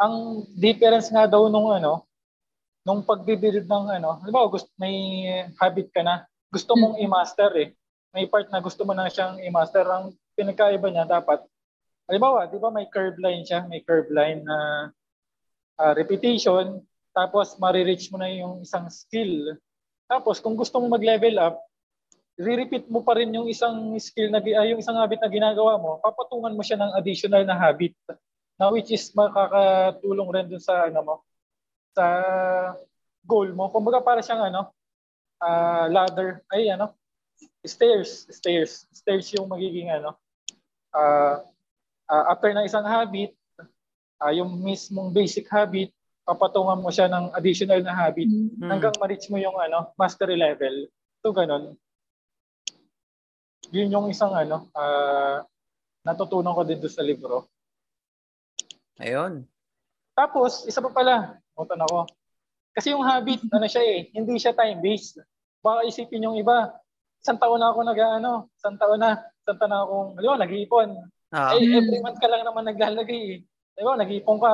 ang 0.00 0.48
difference 0.56 1.12
nga 1.12 1.28
daw 1.28 1.46
nung 1.46 1.70
ano, 1.70 2.08
nung 2.84 3.04
pagbibuild 3.04 3.68
ng 3.68 3.86
ano, 4.00 4.20
di 4.24 4.32
ba, 4.32 4.48
gusto, 4.48 4.72
may 4.80 5.28
habit 5.60 5.92
ka 5.92 6.00
na, 6.00 6.24
gusto 6.48 6.72
mong 6.74 6.96
i-master 6.98 7.50
eh. 7.60 7.68
May 8.10 8.26
part 8.26 8.48
na 8.50 8.58
gusto 8.58 8.82
mo 8.82 8.96
na 8.96 9.06
siyang 9.06 9.38
i-master. 9.38 9.86
Ang 9.86 10.16
pinagkaiba 10.34 10.90
niya 10.90 11.06
dapat, 11.06 11.44
halimbawa, 12.10 12.48
di 12.50 12.58
ba 12.58 12.72
may 12.72 12.88
curve 12.90 13.20
line 13.22 13.46
siya, 13.46 13.68
may 13.70 13.84
curve 13.84 14.10
line 14.10 14.42
na 14.42 14.90
ah, 15.78 15.92
repetition, 15.94 16.82
tapos 17.14 17.54
marireach 17.60 18.10
mo 18.10 18.18
na 18.18 18.32
yung 18.32 18.64
isang 18.64 18.88
skill. 18.90 19.54
Tapos 20.10 20.42
kung 20.42 20.58
gusto 20.58 20.82
mo 20.82 20.90
mag-level 20.90 21.38
up, 21.38 21.62
re-repeat 22.40 22.88
mo 22.88 23.04
pa 23.04 23.14
rin 23.14 23.30
yung 23.30 23.46
isang 23.46 23.94
skill 24.00 24.32
na 24.32 24.40
ah, 24.40 24.66
yung 24.66 24.80
isang 24.80 24.98
habit 24.98 25.20
na 25.22 25.30
ginagawa 25.30 25.78
mo, 25.78 26.00
papatungan 26.02 26.56
mo 26.56 26.64
siya 26.64 26.80
ng 26.80 26.96
additional 26.98 27.44
na 27.44 27.54
habit 27.54 27.94
na 28.58 28.72
which 28.72 28.90
is 28.90 29.12
makakatulong 29.14 30.28
rin 30.34 30.46
dun 30.50 30.60
sa 30.60 30.88
ano 30.88 31.00
mo 31.00 31.14
sa 31.94 32.06
goal 33.24 33.52
mo. 33.52 33.68
Kumbaga 33.70 34.00
para 34.02 34.20
siyang 34.22 34.50
ano 34.50 34.70
ah, 35.40 35.86
ladder 35.90 36.42
ay 36.52 36.70
ano 36.72 36.94
stairs, 37.64 38.28
stairs, 38.28 38.88
stairs 38.92 39.28
yung 39.36 39.48
magiging 39.48 39.92
ano 39.92 40.16
ah, 40.94 41.44
ah, 42.10 42.24
after 42.34 42.50
ng 42.52 42.66
isang 42.66 42.84
habit, 42.86 43.34
ah, 44.20 44.32
yung 44.34 44.60
mismong 44.60 45.14
basic 45.14 45.46
habit, 45.48 45.90
papatungan 46.26 46.78
mo 46.78 46.90
siya 46.92 47.10
ng 47.10 47.34
additional 47.34 47.80
na 47.82 47.96
habit 47.96 48.28
Mm. 48.28 48.60
Hmm. 48.60 48.70
hanggang 48.70 48.94
ma-reach 49.00 49.26
mo 49.32 49.38
yung 49.40 49.56
ano, 49.58 49.90
mastery 49.98 50.38
level. 50.38 50.86
So 51.24 51.34
ganun. 51.34 51.74
Yun 53.70 53.92
yung 53.92 54.06
isang 54.10 54.34
ano, 54.34 54.70
ah, 54.74 55.42
natutunan 56.06 56.56
ko 56.56 56.62
din 56.64 56.80
doon 56.80 56.94
sa 56.94 57.04
libro. 57.04 57.46
Ayun. 59.00 59.48
Tapos, 60.12 60.68
isa 60.68 60.84
pa 60.84 60.92
pala, 60.92 61.40
mutan 61.60 61.84
ako. 61.84 62.08
Kasi 62.72 62.96
yung 62.96 63.04
habit, 63.04 63.44
ano 63.52 63.66
siya 63.68 63.82
eh, 63.84 64.08
hindi 64.16 64.40
siya 64.40 64.56
time-based. 64.56 65.20
Baka 65.60 65.84
isipin 65.84 66.24
yung 66.24 66.38
iba, 66.40 66.72
isang 67.20 67.36
taon 67.36 67.60
na 67.60 67.68
ako 67.74 67.84
nag 67.84 68.00
ano, 68.00 68.48
isang 68.56 68.80
taon 68.80 69.00
na, 69.02 69.20
isang 69.44 69.58
taon 69.60 69.70
na 69.70 69.80
akong, 69.84 70.08
alam 70.16 70.40
nag-iipon. 70.40 70.88
Ah, 71.30 71.52
Eh, 71.54 71.76
every 71.76 72.00
month 72.00 72.18
ka 72.18 72.26
lang 72.30 72.42
naman 72.42 72.64
naglalagay 72.64 73.20
eh. 73.36 73.38
Di 73.76 73.82
ba, 73.84 73.98
nag-iipon 73.98 74.38
ka, 74.40 74.52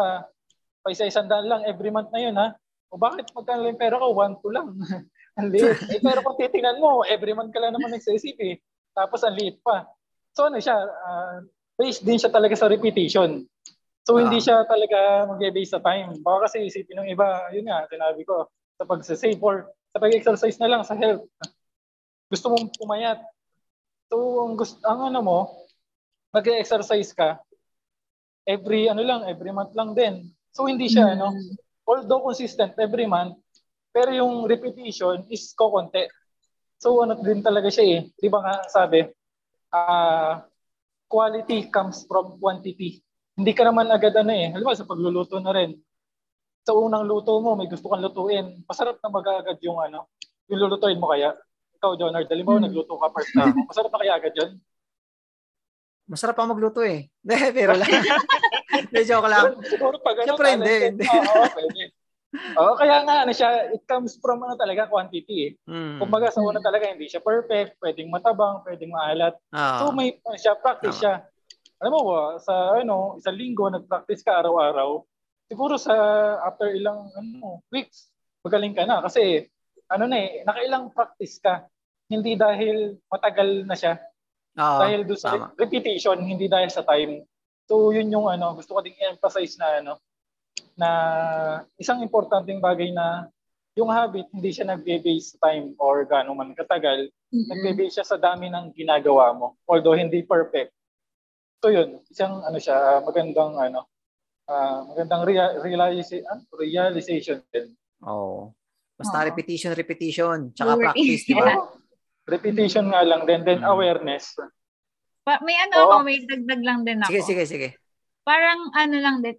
pa 0.82 0.88
isa-isang 0.90 1.30
daan 1.30 1.46
lang, 1.46 1.62
every 1.66 1.94
month 1.94 2.10
na 2.10 2.20
yun 2.22 2.34
ha. 2.34 2.54
O 2.90 2.98
bakit 2.98 3.30
magkano 3.34 3.66
yung 3.66 3.80
pera 3.80 3.98
ko? 3.98 4.14
One, 4.14 4.38
two 4.38 4.54
lang. 4.54 4.74
ang 5.38 5.50
liit. 5.52 5.76
eh, 5.92 6.00
pero 6.00 6.22
kung 6.24 6.38
titingnan 6.38 6.80
mo, 6.80 7.04
every 7.04 7.36
month 7.36 7.52
ka 7.52 7.60
lang 7.60 7.74
naman 7.74 7.92
nagsisip 7.92 8.38
eh. 8.40 8.58
Tapos 8.96 9.20
ang 9.26 9.36
liit 9.36 9.60
pa. 9.60 9.84
So 10.32 10.48
ano 10.48 10.56
siya, 10.62 10.76
ah, 10.78 11.42
based 11.76 12.06
din 12.06 12.16
siya 12.16 12.32
talaga 12.32 12.56
sa 12.56 12.70
repetition. 12.70 13.44
So 14.06 14.22
hindi 14.22 14.38
Ah. 14.38 14.44
siya 14.44 14.56
talaga 14.70 15.26
mag-base 15.26 15.74
sa 15.74 15.82
time. 15.82 16.14
Baka 16.22 16.46
kasi 16.46 16.70
isipin 16.70 17.02
ng 17.02 17.10
iba, 17.10 17.50
yun 17.50 17.66
nga, 17.66 17.90
sinabi 17.90 18.22
ko, 18.22 18.46
sa 18.78 18.86
pag-save 18.86 19.40
or 19.42 19.66
sa 19.90 19.98
pag-exercise 19.98 20.56
na 20.62 20.70
lang 20.70 20.82
sa 20.86 20.94
health. 20.94 21.26
Gusto 22.30 22.54
mong 22.54 22.70
pumayat. 22.78 23.18
So, 24.06 24.46
ang, 24.46 24.54
gusto, 24.54 24.78
ang 24.86 25.10
ano 25.10 25.18
mo, 25.26 25.38
mag-exercise 26.30 27.10
ka, 27.10 27.42
every 28.46 28.86
ano 28.86 29.02
lang, 29.02 29.26
every 29.26 29.50
month 29.50 29.74
lang 29.74 29.90
din. 29.98 30.30
So, 30.54 30.70
hindi 30.70 30.86
siya, 30.86 31.18
ano, 31.18 31.34
although 31.82 32.22
consistent 32.22 32.78
every 32.78 33.10
month, 33.10 33.42
pero 33.90 34.14
yung 34.14 34.46
repetition 34.46 35.26
is 35.32 35.50
kokonti. 35.56 36.06
So, 36.78 37.02
ano 37.02 37.18
din 37.18 37.42
talaga 37.42 37.72
siya 37.72 37.84
eh. 37.90 38.00
Di 38.14 38.28
ba 38.30 38.44
nga 38.44 38.54
sabi, 38.70 39.02
uh, 39.72 40.44
quality 41.08 41.72
comes 41.72 42.04
from 42.06 42.36
quantity. 42.38 43.00
Hindi 43.36 43.52
ka 43.52 43.62
naman 43.68 43.92
agad 43.92 44.16
ano 44.16 44.32
eh. 44.32 44.48
Halimbawa 44.48 44.72
sa 44.72 44.88
pagluluto 44.88 45.36
na 45.44 45.52
rin. 45.52 45.76
Sa 46.64 46.72
unang 46.72 47.04
luto 47.04 47.36
mo, 47.38 47.52
may 47.54 47.68
gusto 47.68 47.92
kang 47.92 48.00
lutuin. 48.00 48.64
Masarap 48.64 48.96
na 48.98 49.12
mag-agad 49.12 49.60
yung 49.60 49.76
ano, 49.76 50.08
yung 50.48 50.66
lulutuin 50.66 50.96
mo 50.96 51.12
kaya. 51.12 51.36
Ikaw, 51.76 51.92
Jonard, 52.00 52.32
halimbawa 52.32 52.58
hmm. 52.64 52.66
nagluto 52.72 52.96
ka 52.96 53.12
first 53.12 53.32
time. 53.36 53.54
Masarap 53.68 53.92
na 53.92 54.00
kaya 54.00 54.12
agad 54.16 54.32
yun? 54.32 54.50
Masarap 56.08 56.34
pa 56.38 56.48
magluto 56.48 56.80
eh. 56.80 57.12
Hindi, 57.20 57.36
pero 57.60 57.76
lang. 57.76 57.92
Hindi, 58.88 59.00
joke 59.04 59.28
lang. 59.28 59.60
Siguro 59.68 60.00
pag 60.00 60.16
ano, 60.24 60.36
Siyempre 60.36 60.48
hindi. 60.92 61.04
Oo, 61.08 61.32
oh, 61.32 61.48
pwede. 61.52 61.82
Oo, 62.36 62.72
kaya 62.76 62.96
nga 63.08 63.24
ano 63.24 63.32
siya, 63.32 63.72
it 63.72 63.82
comes 63.88 64.20
from 64.20 64.44
ano 64.44 64.54
talaga 64.58 64.90
quantity 64.90 65.36
eh. 65.48 65.52
Mm. 65.64 65.96
Kumbaga 66.02 66.28
sa 66.28 66.44
una 66.44 66.60
talaga 66.60 66.90
hindi 66.90 67.08
siya 67.08 67.24
perfect, 67.24 67.80
pwedeng 67.80 68.12
matabang, 68.12 68.60
pwedeng 68.68 68.92
maalat. 68.92 69.34
Oh. 69.54 69.76
So 69.80 69.84
may 69.96 70.20
ano 70.20 70.36
siya 70.36 70.58
practice 70.60 70.98
oh. 70.98 71.00
siya. 71.00 71.14
Alam 71.76 71.92
mo 71.92 72.02
ba, 72.08 72.20
sa 72.40 72.80
ano, 72.80 73.20
isang 73.20 73.36
linggo 73.36 73.68
nag-practice 73.68 74.24
ka 74.24 74.40
araw-araw, 74.40 75.04
siguro 75.46 75.76
sa 75.76 75.94
after 76.42 76.72
ilang 76.72 77.12
ano, 77.12 77.60
weeks, 77.68 78.08
magaling 78.40 78.72
ka 78.72 78.88
na 78.88 79.04
kasi 79.04 79.46
ano 79.86 80.08
na 80.08 80.16
eh, 80.18 80.42
nakailang 80.42 80.90
practice 80.90 81.38
ka. 81.38 81.68
Hindi 82.06 82.38
dahil 82.38 82.96
matagal 83.10 83.66
na 83.66 83.74
siya. 83.74 83.98
Oh, 84.56 84.80
dahil 84.80 85.04
doon 85.04 85.20
sa 85.20 85.36
tama. 85.36 85.52
repetition, 85.58 86.16
hindi 86.22 86.46
dahil 86.48 86.70
sa 86.72 86.86
time. 86.86 87.26
So 87.66 87.92
yun 87.92 88.08
yung 88.08 88.30
ano, 88.30 88.56
gusto 88.56 88.78
ko 88.78 88.80
ding 88.80 88.96
emphasize 89.02 89.58
na 89.58 89.82
ano, 89.82 89.92
na 90.78 90.90
isang 91.76 92.00
importanteng 92.00 92.62
bagay 92.62 92.92
na 92.94 93.28
yung 93.76 93.92
habit 93.92 94.24
hindi 94.32 94.54
siya 94.54 94.72
nagbe-base 94.72 95.36
time 95.36 95.76
or 95.76 96.08
gaano 96.08 96.32
man 96.32 96.56
katagal, 96.56 97.12
mm-hmm. 97.12 97.48
nagbe-base 97.52 98.00
siya 98.00 98.06
sa 98.08 98.16
dami 98.16 98.48
ng 98.48 98.72
ginagawa 98.72 99.36
mo. 99.36 99.60
Although 99.68 99.98
hindi 99.98 100.24
perfect. 100.24 100.72
So 101.60 101.72
yun, 101.72 102.00
isang 102.12 102.44
ano 102.44 102.58
siya, 102.60 103.00
magandang 103.00 103.56
ano, 103.56 103.88
uh, 104.48 104.86
magandang 104.92 105.22
rea- 105.24 105.56
realiza- 105.60 106.26
uh, 106.28 106.42
realization 106.56 107.40
din. 107.50 107.72
Oh. 108.04 108.52
Basta 108.96 109.20
oh. 109.20 109.26
repetition, 109.28 109.72
repetition, 109.76 110.38
tsaka 110.56 110.76
practice, 110.76 111.24
di 111.28 111.34
ba? 111.36 111.52
repetition 112.34 112.90
nga 112.92 113.04
lang 113.04 113.28
din, 113.28 113.44
then 113.44 113.60
mm. 113.62 113.68
awareness. 113.68 114.34
Pa, 115.26 115.40
may 115.44 115.56
ano 115.58 115.74
oh. 115.76 115.84
ako, 115.84 115.94
may 116.04 116.18
dagdag 116.24 116.62
lang 116.64 116.80
din 116.84 117.02
ako. 117.02 117.10
Sige, 117.12 117.22
sige, 117.24 117.44
sige. 117.44 117.68
Parang 118.26 118.72
ano 118.74 118.96
lang 118.98 119.16
din, 119.22 119.36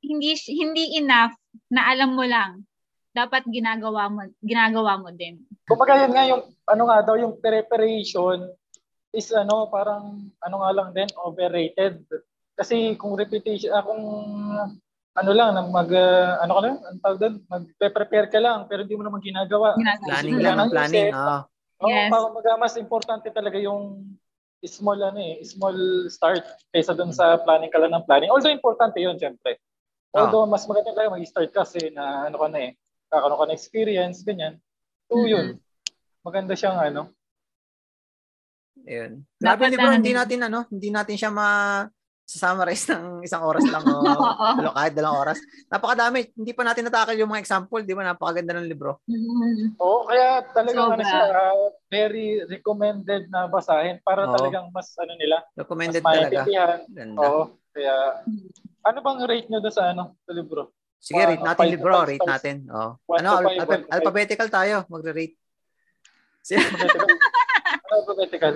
hindi 0.00 0.32
hindi 0.48 0.84
enough 0.96 1.36
na 1.68 1.90
alam 1.92 2.16
mo 2.16 2.24
lang. 2.24 2.64
Dapat 3.10 3.50
ginagawa 3.50 4.06
mo 4.06 4.22
ginagawa 4.40 4.96
mo 4.96 5.10
din. 5.10 5.42
Kumbaga 5.66 6.06
yun 6.06 6.12
nga 6.14 6.24
yung 6.30 6.42
ano 6.64 6.82
nga 6.86 6.98
daw 7.02 7.18
yung 7.18 7.34
preparation 7.42 8.46
is 9.10 9.28
ano 9.34 9.66
parang 9.66 10.30
ano 10.42 10.56
nga 10.62 10.70
lang 10.74 10.88
din 10.94 11.10
overrated. 11.18 12.02
Kasi 12.54 12.94
kung 13.00 13.16
repetition 13.16 13.72
ah, 13.72 13.82
kung 13.82 14.02
ano 15.10 15.30
lang 15.34 15.58
mag 15.74 15.90
uh, 15.90 16.38
ano 16.44 16.52
ka 16.54 16.60
lang 16.62 16.76
ang 16.86 17.00
tawag 17.02 17.18
doon 17.18 17.34
magpe-prepare 17.50 18.28
ka 18.30 18.38
lang 18.38 18.70
pero 18.70 18.86
hindi 18.86 18.94
mo 18.94 19.02
naman 19.02 19.22
ginagawa. 19.24 19.74
ginagawa. 19.74 20.06
Planning 20.06 20.38
lang 20.38 20.56
ang 20.58 20.70
planning. 20.70 21.12
Ah. 21.14 21.42
Oh, 21.80 21.88
yes. 21.88 22.12
Oh, 22.12 22.60
mas 22.60 22.76
importante 22.76 23.32
talaga 23.32 23.56
yung 23.56 24.04
small 24.60 25.00
ano 25.00 25.16
eh, 25.16 25.40
small 25.40 26.06
start 26.12 26.44
kaysa 26.68 26.92
doon 26.92 27.16
sa 27.16 27.40
planning 27.40 27.72
ka 27.72 27.80
lang 27.80 27.96
ng 27.96 28.04
planning. 28.04 28.28
Although 28.28 28.52
importante 28.52 29.00
'yun, 29.00 29.16
syempre. 29.16 29.56
Although, 30.10 30.46
oh. 30.46 30.50
mas 30.50 30.66
maganda 30.66 30.90
tayo 30.90 31.14
mag-start 31.14 31.50
kasi 31.54 31.94
na 31.94 32.26
ano 32.26 32.36
ka 32.38 32.46
na 32.50 32.58
eh, 32.66 32.70
kakaroon 33.10 33.38
ka 33.38 33.46
na 33.46 33.54
experience, 33.54 34.26
ganyan. 34.26 34.58
So, 35.06 35.22
mm-hmm. 35.22 35.30
yun. 35.30 35.46
Maganda 36.26 36.54
siyang 36.58 36.78
ano. 36.82 37.14
Ayun. 38.86 39.12
Grabe 39.36 39.64
bro, 39.74 39.92
hindi 39.92 40.12
natin 40.12 40.38
ano, 40.46 40.64
hindi 40.70 40.88
natin 40.88 41.16
siya 41.16 41.30
ma 41.32 41.48
summarize 42.30 42.86
ng 42.94 43.26
isang 43.26 43.42
oras 43.42 43.66
lang 43.66 43.82
o 43.90 44.06
dalaw, 44.54 44.72
kahit 44.78 44.94
dalawang 44.94 45.20
oras. 45.26 45.38
Napakadami. 45.66 46.30
Hindi 46.30 46.52
pa 46.54 46.62
natin 46.62 46.86
natakal 46.86 47.18
yung 47.18 47.30
mga 47.34 47.42
example, 47.42 47.82
di 47.82 47.90
ba? 47.90 48.06
Napakaganda 48.06 48.54
ng 48.54 48.70
libro. 48.70 49.02
Mm-hmm. 49.10 49.82
Oo, 49.82 50.06
kaya 50.06 50.46
talagang 50.54 50.86
so, 50.86 50.94
ano 50.94 51.02
siya, 51.02 51.22
uh, 51.26 51.66
very 51.90 52.46
recommended 52.46 53.26
na 53.34 53.50
basahin 53.50 53.98
para 54.06 54.30
Oo. 54.30 54.34
talagang 54.38 54.70
mas 54.70 54.94
ano 54.94 55.12
nila. 55.18 55.42
Recommended 55.58 56.02
mas 56.06 56.14
talaga. 56.14 56.40
Ganda. 56.86 57.18
Oo, 57.18 57.42
kaya 57.74 58.22
ano 58.86 58.98
bang 59.02 59.20
rate 59.26 59.48
nyo 59.50 59.58
doon 59.58 59.74
sa 59.74 59.84
ano, 59.90 60.14
sa 60.22 60.30
libro? 60.30 60.70
Sige, 61.02 61.18
rate 61.26 61.42
natin 61.42 61.66
five, 61.66 61.74
libro, 61.74 61.94
five 61.98 62.08
rate 62.14 62.28
natin. 62.30 62.56
Oh. 62.70 62.94
Ano, 63.10 63.30
five, 63.42 63.58
alpha- 63.58 63.88
alphabetical 63.90 64.48
tayo, 64.52 64.86
magre-rate. 64.86 65.34
ano 66.54 67.18
alphabetical? 67.90 68.54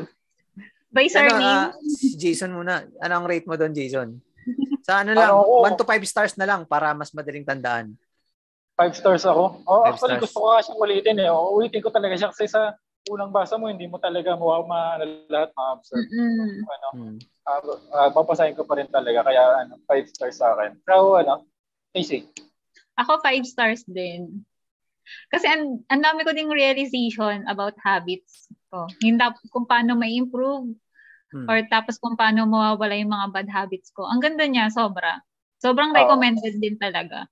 By 0.94 1.10
surname? 1.10 1.42
Ano, 1.42 1.74
uh, 1.74 2.14
Jason 2.14 2.54
muna. 2.54 2.86
Ano 3.02 3.12
ang 3.18 3.26
rate 3.26 3.50
mo 3.50 3.58
doon, 3.58 3.74
Jason? 3.74 4.22
Sa 4.86 5.02
ano 5.02 5.16
lang, 5.16 5.32
1 5.34 5.80
to 5.80 5.84
5 5.86 6.04
stars 6.06 6.34
na 6.38 6.46
lang 6.46 6.62
para 6.68 6.94
mas 6.94 7.10
madaling 7.10 7.42
tandaan. 7.42 7.98
5 8.78 8.94
stars 8.94 9.24
ako? 9.26 9.64
Oh, 9.66 9.82
five 9.82 9.94
actually 9.94 10.18
stars. 10.18 10.24
gusto 10.28 10.38
ko 10.38 10.46
nga 10.50 10.62
siyang 10.62 10.80
ulitin 10.82 11.18
eh. 11.22 11.28
Oh, 11.30 11.58
ulitin 11.58 11.82
ko 11.82 11.90
talaga 11.90 12.14
siya 12.14 12.30
kasi 12.30 12.46
sa 12.46 12.74
unang 13.10 13.34
basa 13.34 13.58
mo, 13.58 13.66
hindi 13.66 13.90
mo 13.90 13.98
talaga 13.98 14.38
mo 14.38 14.54
ma, 14.64 14.98
lahat 15.28 15.50
ma-observe. 15.54 16.06
Mm-hmm. 16.08 16.62
Ano, 16.62 16.88
mm 16.94 17.18
uh, 17.44 17.76
uh, 17.92 18.10
papasahin 18.12 18.56
ko 18.56 18.64
pa 18.64 18.80
rin 18.80 18.88
talaga. 18.88 19.24
Kaya 19.28 19.64
ano, 19.64 19.76
five 19.84 20.08
stars 20.08 20.40
sa 20.40 20.56
akin. 20.56 20.80
Pero 20.84 21.16
ano, 21.16 21.44
Casey? 21.92 22.24
Ako 22.96 23.20
five 23.20 23.44
stars 23.44 23.84
din. 23.84 24.44
Kasi 25.28 25.46
ang, 25.48 25.84
ang 25.90 26.02
dami 26.02 26.24
ko 26.24 26.32
ding 26.32 26.52
realization 26.52 27.44
about 27.46 27.74
habits 27.80 28.48
ko. 28.74 28.90
Yung 29.06 29.22
kung 29.54 29.70
paano 29.70 29.94
may 29.94 30.18
improve 30.18 30.74
hmm. 31.30 31.46
or 31.46 31.62
tapos 31.70 32.02
kung 32.02 32.18
paano 32.18 32.42
mawawala 32.44 32.98
yung 32.98 33.14
mga 33.14 33.30
bad 33.30 33.48
habits 33.48 33.94
ko. 33.94 34.10
Ang 34.10 34.18
ganda 34.18 34.42
niya, 34.50 34.66
sobra. 34.74 35.22
Sobrang 35.62 35.92
oh. 35.92 35.96
recommended 35.96 36.58
din 36.58 36.76
talaga. 36.76 37.28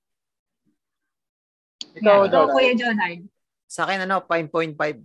Ikaw, 1.98 2.18
yeah. 2.24 2.32
So, 2.32 2.48
Kuya 2.54 2.72
Jonard. 2.78 3.20
Sa 3.68 3.84
akin, 3.84 4.08
ano, 4.08 4.24
5.5. 4.24 4.72
5.5. 4.76 5.02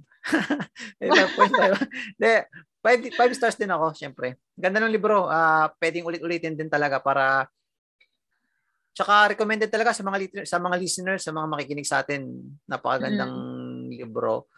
De, 2.22 2.48
5, 2.84 3.16
5 3.16 3.36
stars 3.36 3.58
din 3.60 3.72
ako, 3.72 3.92
syempre. 3.92 4.40
Ganda 4.56 4.80
ng 4.80 4.94
libro. 4.94 5.28
Uh, 5.28 5.68
pwedeng 5.84 6.08
ulit-ulitin 6.08 6.56
din 6.56 6.72
talaga 6.72 7.04
para 7.04 7.52
Tsaka 8.98 9.38
recommended 9.38 9.70
talaga 9.70 9.94
sa 9.94 10.02
mga 10.02 10.42
sa 10.42 10.58
mga 10.58 10.76
listeners, 10.82 11.22
sa 11.22 11.30
mga 11.30 11.46
makikinig 11.54 11.86
sa 11.86 12.02
atin. 12.02 12.34
Napakagandang 12.66 13.30
mm. 13.30 13.94
libro. 13.94 14.50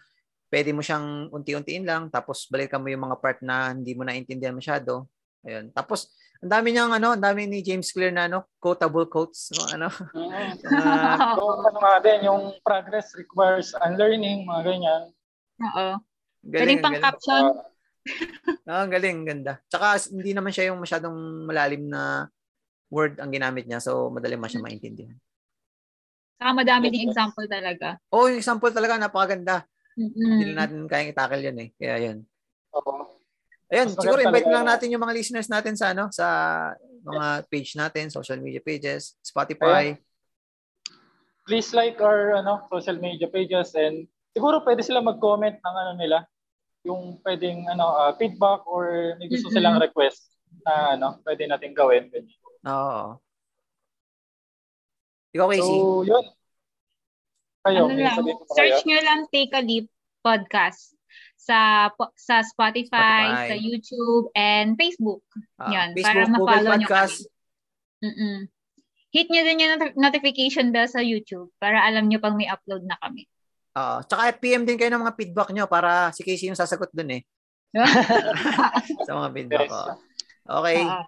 Pwede 0.48 0.72
mo 0.72 0.80
siyang 0.80 1.28
unti-untiin 1.28 1.84
lang 1.84 2.08
tapos 2.08 2.48
balikan 2.48 2.80
mo 2.80 2.88
yung 2.88 3.04
mga 3.04 3.20
part 3.20 3.44
na 3.44 3.76
hindi 3.76 3.92
mo 4.00 4.08
naintindihan 4.08 4.56
masyado. 4.56 5.12
Ayun. 5.44 5.76
Tapos 5.76 6.16
ang 6.40 6.56
dami 6.56 6.72
niyang 6.72 6.96
ano, 6.96 7.20
ang 7.20 7.20
dami 7.20 7.52
ni 7.52 7.60
James 7.60 7.92
Clear 7.92 8.16
na 8.16 8.32
ano, 8.32 8.48
quotable 8.64 9.12
quotes, 9.12 9.52
no, 9.52 9.68
ano. 9.76 9.92
Mm. 10.16 10.56
uh, 10.72 11.36
so, 11.36 11.44
ano 11.68 11.78
nga 11.84 12.00
din, 12.00 12.32
yung 12.32 12.56
progress 12.64 13.12
requires 13.20 13.76
unlearning, 13.84 14.48
mga 14.48 14.62
ganyan. 14.64 15.04
Oo. 15.60 16.00
Galing, 16.48 16.80
galing 16.80 16.80
pang 16.80 16.96
caption. 16.96 17.44
Uh, 18.64 18.72
oh, 18.72 18.88
galing, 18.88 19.28
ganda. 19.28 19.60
Tsaka 19.68 20.00
hindi 20.16 20.32
naman 20.32 20.56
siya 20.56 20.72
yung 20.72 20.80
masyadong 20.80 21.44
malalim 21.44 21.92
na 21.92 22.32
word 22.90 23.22
ang 23.22 23.30
ginamit 23.30 23.70
niya, 23.70 23.82
so 23.82 24.10
madali 24.10 24.36
mo 24.36 24.50
siya 24.50 24.66
maintindihan. 24.66 25.18
Saka 26.40 26.52
madami 26.56 26.88
din 26.90 27.12
example 27.12 27.46
talaga. 27.46 28.00
Oo, 28.16 28.26
oh, 28.26 28.28
yung 28.32 28.40
example 28.40 28.72
talaga, 28.72 28.96
napakaganda. 28.96 29.68
Mm-hmm. 30.00 30.30
Hindi 30.40 30.46
natin 30.56 30.80
kayang 30.88 31.12
itakal 31.12 31.42
yun 31.44 31.58
eh. 31.60 31.70
Kaya 31.76 31.96
yun. 32.00 32.18
Oo. 32.80 33.20
Ayun, 33.70 33.94
Mas 33.94 34.00
siguro 34.02 34.20
invite 34.24 34.50
lang 34.50 34.66
natin 34.66 34.90
yung 34.90 35.04
mga 35.04 35.16
listeners 35.20 35.52
natin 35.52 35.76
sa 35.76 35.94
ano, 35.94 36.10
sa 36.10 36.28
mga 37.06 37.28
page 37.52 37.76
natin, 37.76 38.08
social 38.10 38.40
media 38.42 38.64
pages, 38.64 39.20
Spotify. 39.22 39.94
Ayun. 39.94 40.02
Please 41.46 41.70
like 41.76 42.00
our 42.00 42.40
ano, 42.40 42.66
social 42.72 42.98
media 42.98 43.28
pages 43.30 43.76
and 43.76 44.08
siguro 44.34 44.62
pwede 44.64 44.82
sila 44.82 45.04
mag-comment 45.04 45.60
ng 45.60 45.76
ano 45.76 45.94
nila, 46.00 46.18
yung 46.88 47.20
pwedeng 47.22 47.68
ano 47.68 47.94
uh, 47.94 48.12
feedback 48.16 48.64
or 48.64 49.14
may 49.20 49.28
gusto 49.28 49.52
mm-hmm. 49.52 49.58
silang 49.60 49.78
request 49.78 50.34
na 50.66 50.96
ano, 50.98 51.08
pwede 51.28 51.46
natin 51.46 51.76
gawin. 51.76 52.10
Oo. 52.68 53.20
Ikaw, 55.32 55.48
Casey? 55.54 55.78
So, 55.80 56.04
yun. 56.04 56.26
Kayo, 57.60 57.92
ano 57.92 58.00
lang, 58.00 58.18
search 58.56 58.82
nyo 58.88 59.00
lang 59.04 59.20
Take 59.30 59.52
a 59.52 59.62
Leap 59.62 59.92
podcast 60.24 60.96
sa 61.40 61.90
sa 62.16 62.44
Spotify, 62.44 63.24
Spotify. 63.36 63.48
sa 63.52 63.56
YouTube, 63.56 64.26
and 64.36 64.80
Facebook. 64.80 65.24
Uh, 65.60 65.72
Yan, 65.72 65.92
Facebook, 65.96 66.48
para 66.48 66.64
ma-follow 66.64 66.74
nyo 66.80 66.88
kami. 66.88 67.18
Mm-mm. 68.00 68.38
hit 69.12 69.28
nyo 69.28 69.42
din 69.44 69.60
yung 69.60 69.74
not- 69.76 69.98
notification 70.00 70.72
bell 70.72 70.88
sa 70.88 71.04
YouTube 71.04 71.52
para 71.60 71.84
alam 71.84 72.08
nyo 72.08 72.22
pag 72.22 72.38
may 72.38 72.48
upload 72.48 72.86
na 72.88 72.96
kami. 73.02 73.28
Oo. 73.76 74.06
tsaka 74.08 74.40
PM 74.40 74.64
din 74.64 74.80
kayo 74.80 74.94
ng 74.94 75.04
mga 75.04 75.18
feedback 75.20 75.50
nyo 75.52 75.66
para 75.68 76.14
si 76.16 76.24
Casey 76.24 76.48
yung 76.48 76.60
sasagot 76.60 76.94
dun 76.96 77.20
eh. 77.20 77.22
sa 79.08 79.14
mga 79.20 79.30
feedback. 79.36 79.68
Yes. 79.68 80.00
Okay. 80.48 80.80
Oo. 80.86 81.04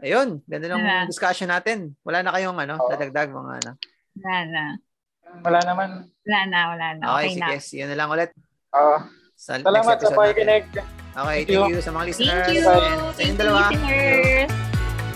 Ayun. 0.00 0.40
Ganda 0.44 0.66
ng 0.68 0.80
Wala. 0.80 1.04
discussion 1.06 1.48
natin. 1.48 1.92
Wala 2.02 2.24
na 2.24 2.32
kayong 2.32 2.56
ano, 2.56 2.74
Oo. 2.78 2.88
dadagdag 2.88 3.28
mga 3.28 3.52
ano. 3.60 3.70
wala 4.16 4.38
na. 4.44 4.64
Wala 5.40 5.58
naman. 5.62 5.88
Wala 6.26 6.40
na, 6.44 6.58
wala 6.72 6.86
na. 6.96 7.02
Okay, 7.14 7.20
Okay, 7.20 7.32
na. 7.36 7.46
sige. 7.46 7.56
See 7.60 7.78
you 7.78 7.86
na 7.86 7.96
lang 7.96 8.08
ulit. 8.08 8.30
Uh, 8.72 8.98
Sa 9.36 9.56
salamat 9.56 9.96
sa 9.96 10.10
pakikinig. 10.10 10.64
Okay, 11.10 11.42
Thank 11.42 11.48
thank 11.48 11.50
you. 11.50 11.62
you 11.70 11.80
sa 11.80 11.90
mga 11.90 12.04
listeners. 12.06 12.46
Thank 12.46 12.54
you. 12.54 12.62
And 12.64 12.70
sa 12.70 12.74
Thank 13.12 13.20
inyong 13.20 13.30
you, 13.30 13.40
dalawa. 13.40 13.60
listeners. 13.66 14.50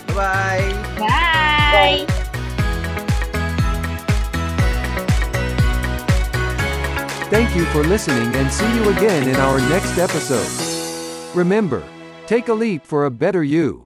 Bye-bye. 0.05 0.65
Bye. 0.95 2.03
Thank 7.27 7.55
you 7.55 7.65
for 7.73 7.83
listening 7.83 8.33
and 8.35 8.51
see 8.53 8.69
you 8.75 8.89
again 8.89 9.27
in 9.27 9.35
our 9.37 9.59
next 9.67 9.97
episode. 9.97 10.47
Remember, 11.35 11.83
take 12.27 12.47
a 12.47 12.53
leap 12.53 12.85
for 12.85 13.05
a 13.05 13.11
better 13.11 13.43
you. 13.43 13.84